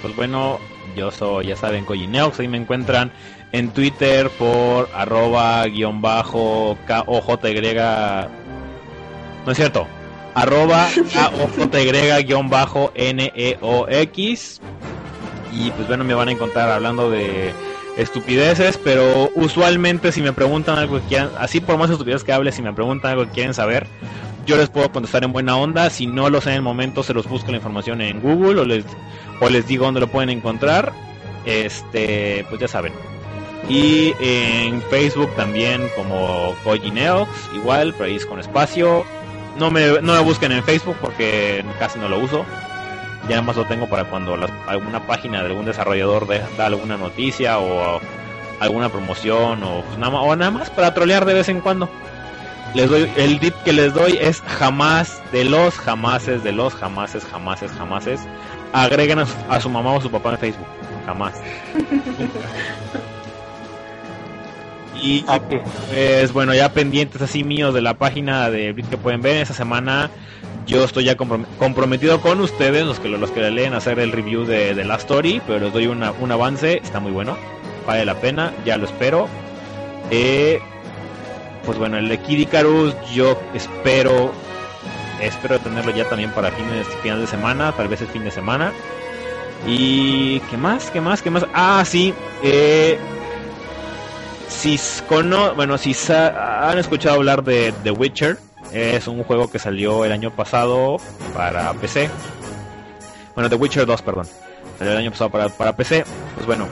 [0.00, 0.58] Pues bueno,
[0.96, 3.12] yo soy, ya saben, Coyineox, ahí me encuentran
[3.52, 7.74] en Twitter por arroba guion bajo KOJY.
[9.46, 9.86] No es cierto,
[10.34, 14.60] arroba KOJY guion bajo NEOX.
[15.52, 17.52] Y pues bueno, me van a encontrar hablando de
[17.96, 22.50] estupideces, pero usualmente si me preguntan algo que quieran, así por más estupideces que hable,
[22.50, 23.86] si me preguntan algo que quieren saber,
[24.46, 25.88] yo les puedo contestar en buena onda.
[25.90, 28.64] Si no lo sé en el momento, se los busco la información en Google o
[28.64, 28.84] les,
[29.40, 30.92] o les digo dónde lo pueden encontrar.
[31.46, 32.92] Este, pues ya saben.
[33.68, 39.04] Y en Facebook también como Koji Neox, igual, pero ahí es con espacio.
[39.56, 42.44] No me, no me busquen en Facebook porque casi no lo uso.
[43.24, 44.36] Ya nada más lo tengo para cuando
[44.66, 48.00] alguna página de algún desarrollador de- da alguna noticia o
[48.60, 51.88] alguna promoción o, pues nada, o nada más para trolear de vez en cuando.
[52.74, 57.24] Les doy, el tip que les doy es jamás de los jamases de los jamases,
[57.24, 58.20] jamases, jamases.
[58.72, 60.66] Agreguen a su, a su mamá o su papá en Facebook.
[61.06, 61.34] Jamás.
[65.04, 65.60] y ¿A qué?
[65.90, 70.10] pues bueno, ya pendientes así míos de la página de que pueden ver esta semana.
[70.66, 74.44] Yo estoy ya comprom- comprometido con ustedes, los que los que leen, hacer el review
[74.46, 77.36] de, de la story, pero les doy una- un avance, está muy bueno,
[77.86, 79.28] vale la pena, ya lo espero.
[80.10, 80.60] Eh,
[81.66, 84.32] pues bueno, el de Kid Icarus yo espero,
[85.20, 88.72] espero tenerlo ya también para fines, final de semana, tal vez el fin de semana.
[89.66, 91.46] Y qué más, qué más, qué más.
[91.54, 92.12] Ah, sí,
[92.42, 92.98] eh,
[94.54, 94.78] si
[95.08, 98.38] cono bueno, si sa- han escuchado hablar de The Witcher,
[98.72, 100.96] es un juego que salió el año pasado
[101.34, 102.08] para PC.
[103.34, 104.26] Bueno, The Witcher 2, perdón.
[104.78, 106.04] Salió el año pasado para, para PC.
[106.34, 106.66] Pues bueno,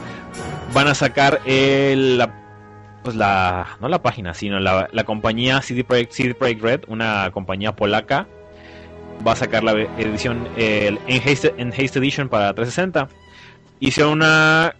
[0.73, 2.33] van a sacar el, la,
[3.03, 7.31] pues la, no la página, sino la, la compañía CD Projekt, CD Projekt Red, una
[7.33, 8.27] compañía polaca,
[9.27, 11.53] va a sacar la edición el Enhanced,
[11.97, 13.09] Edition para 360.
[13.81, 14.75] Hicieron una,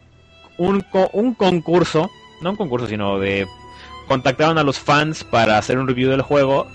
[0.59, 2.11] un, un concurso,
[2.43, 3.47] no un concurso, sino de
[4.09, 6.67] contactaron a los fans para hacer un review del juego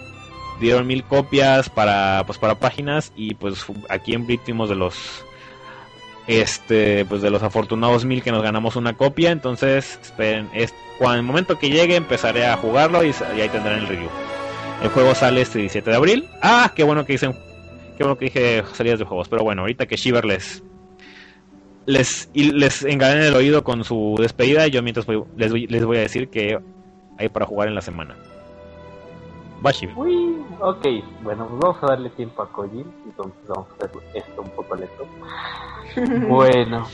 [0.59, 5.23] dieron mil copias para pues para páginas y pues aquí en Brit fuimos de los
[6.27, 9.31] este pues de los afortunados mil que nos ganamos una copia.
[9.31, 13.79] Entonces esperen es cuando el momento que llegue empezaré a jugarlo y, y ahí tendrán
[13.79, 14.09] el review.
[14.81, 16.29] El juego sale este 17 de abril.
[16.41, 17.35] Ah qué bueno que dicen
[17.97, 20.63] qué bueno que dije salidas de juegos pero bueno ahorita que Shiver les
[21.87, 25.83] les y les engalane el oído con su despedida yo mientras voy- les, voy, les
[25.85, 26.59] voy a decir que
[27.17, 28.15] hay para jugar en la semana.
[29.65, 30.85] Va Shiver Uy, ok,
[31.23, 34.75] bueno, pues vamos a darle tiempo a Kojin, entonces vamos a hacer esto un poco
[34.75, 35.07] lento.
[36.29, 36.87] Bueno,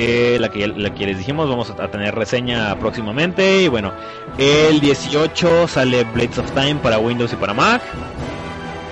[0.00, 3.62] Eh, la, que, la que les dijimos, vamos a tener reseña próximamente.
[3.62, 3.92] Y bueno,
[4.38, 7.82] el 18 sale Blades of Time para Windows y para Mac.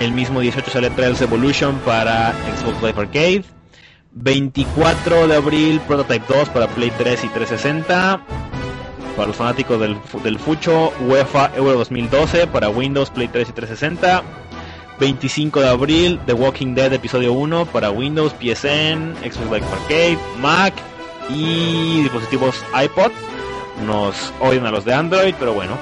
[0.00, 3.44] El mismo 18 sale Trails Evolution para Xbox Live Arcade.
[4.12, 8.20] 24 de abril Prototype 2 para Play 3 y 360.
[9.14, 14.45] Para los fanáticos del, del Fucho, UEFA Euro 2012 para Windows, Play 3 y 360.
[14.98, 20.74] 25 de abril, The Walking Dead Episodio 1 para Windows, PSN, Xbox Live Arcade, Mac
[21.28, 23.12] y dispositivos iPod.
[23.86, 25.76] Nos oyen a los de Android, pero bueno.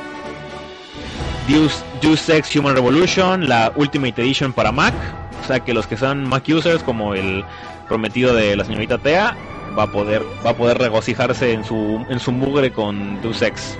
[1.46, 4.94] Deus, Deus Ex Human Revolution, la Ultimate Edition para Mac.
[5.42, 7.44] O sea que los que son Mac users, como el
[7.86, 9.36] prometido de la señorita Tea,
[9.78, 13.76] va a poder, va a poder regocijarse en su, en su mugre con Deus Ex.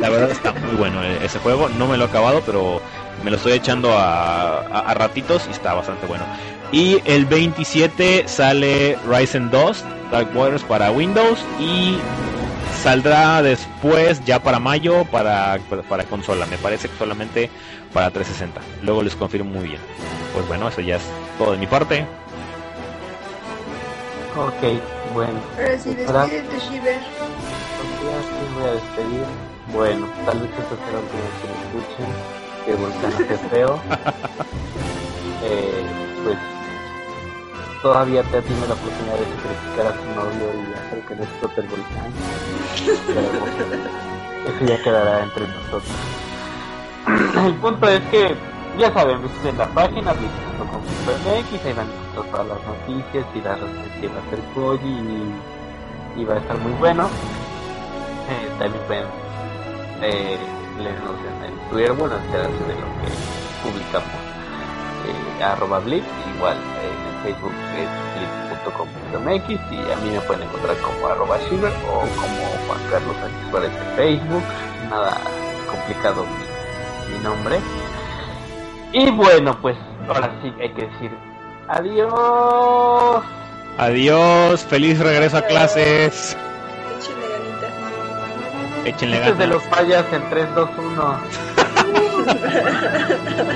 [0.00, 1.68] La verdad está muy bueno e- ese juego.
[1.68, 2.80] No me lo he acabado, pero
[3.22, 6.24] me lo estoy echando a, a- a ratitos y está bastante bueno.
[6.72, 11.96] Y el 27 sale Ryzen 2 Dark Waters para Windows y
[12.82, 15.58] saldrá después ya para mayo para,
[15.88, 16.46] para consola.
[16.46, 17.50] Me parece que solamente
[17.92, 18.60] para 360.
[18.82, 19.80] Luego les confirmo muy bien.
[20.32, 21.02] Pues bueno, eso ya es
[21.38, 22.04] todo de mi parte.
[24.36, 25.38] Ok, bueno.
[25.56, 26.26] Ahora sí, Hola.
[26.26, 26.96] despídete, Shiver.
[26.96, 29.24] Ok, así voy a despedir.
[29.72, 32.43] Bueno, tal vez esto vez que me escuchen.
[32.64, 33.78] Que Volcán es feo.
[35.44, 35.84] eh,
[36.24, 36.38] pues
[37.82, 41.60] todavía te tiene la oportunidad de sacrificar a tu novio y hacer que no explote
[41.60, 42.12] el volcán.
[43.06, 45.92] Pero eso ya quedará entre nosotros.
[47.46, 48.34] el punto es que,
[48.78, 54.08] ya saben, visiten la página, visiten.com.mx, ahí van todas las noticias y las reseñas que
[54.08, 57.08] va a hacer Koji y, y va a estar muy bueno.
[58.30, 59.06] Eh, también pueden
[60.00, 60.38] eh,
[60.78, 63.08] leernos en el Twitter, bueno, enterarse de lo que
[63.62, 64.08] publicamos.
[65.06, 66.04] eh, arroba blitz,
[66.36, 72.00] igual en Facebook es blitz.com.mx y a mí me pueden encontrar como arroba shiver o
[72.00, 74.42] como Juan Carlos Sánchez en Facebook,
[74.90, 75.16] nada
[75.70, 76.24] complicado
[77.10, 77.58] mi nombre.
[78.92, 79.76] Y bueno, pues
[80.08, 81.10] ahora sí hay que decir
[81.68, 83.24] adiós.
[83.78, 86.36] Adiós, feliz regreso a clases.
[88.84, 88.88] Échenle.
[88.88, 89.48] Échenle Chistes de ganas.
[89.48, 91.20] los payas en 3, 2, 1.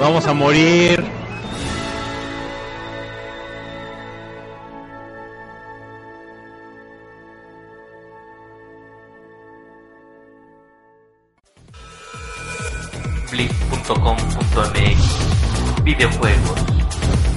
[0.00, 1.04] Vamos a morir.
[13.30, 16.58] blitz.com.mx Videojuegos,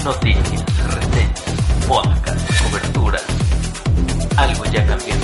[0.03, 0.63] noticias,
[0.95, 1.41] reseñas,
[1.87, 3.19] podcast, cobertura.
[4.37, 5.21] Algo ya cambió en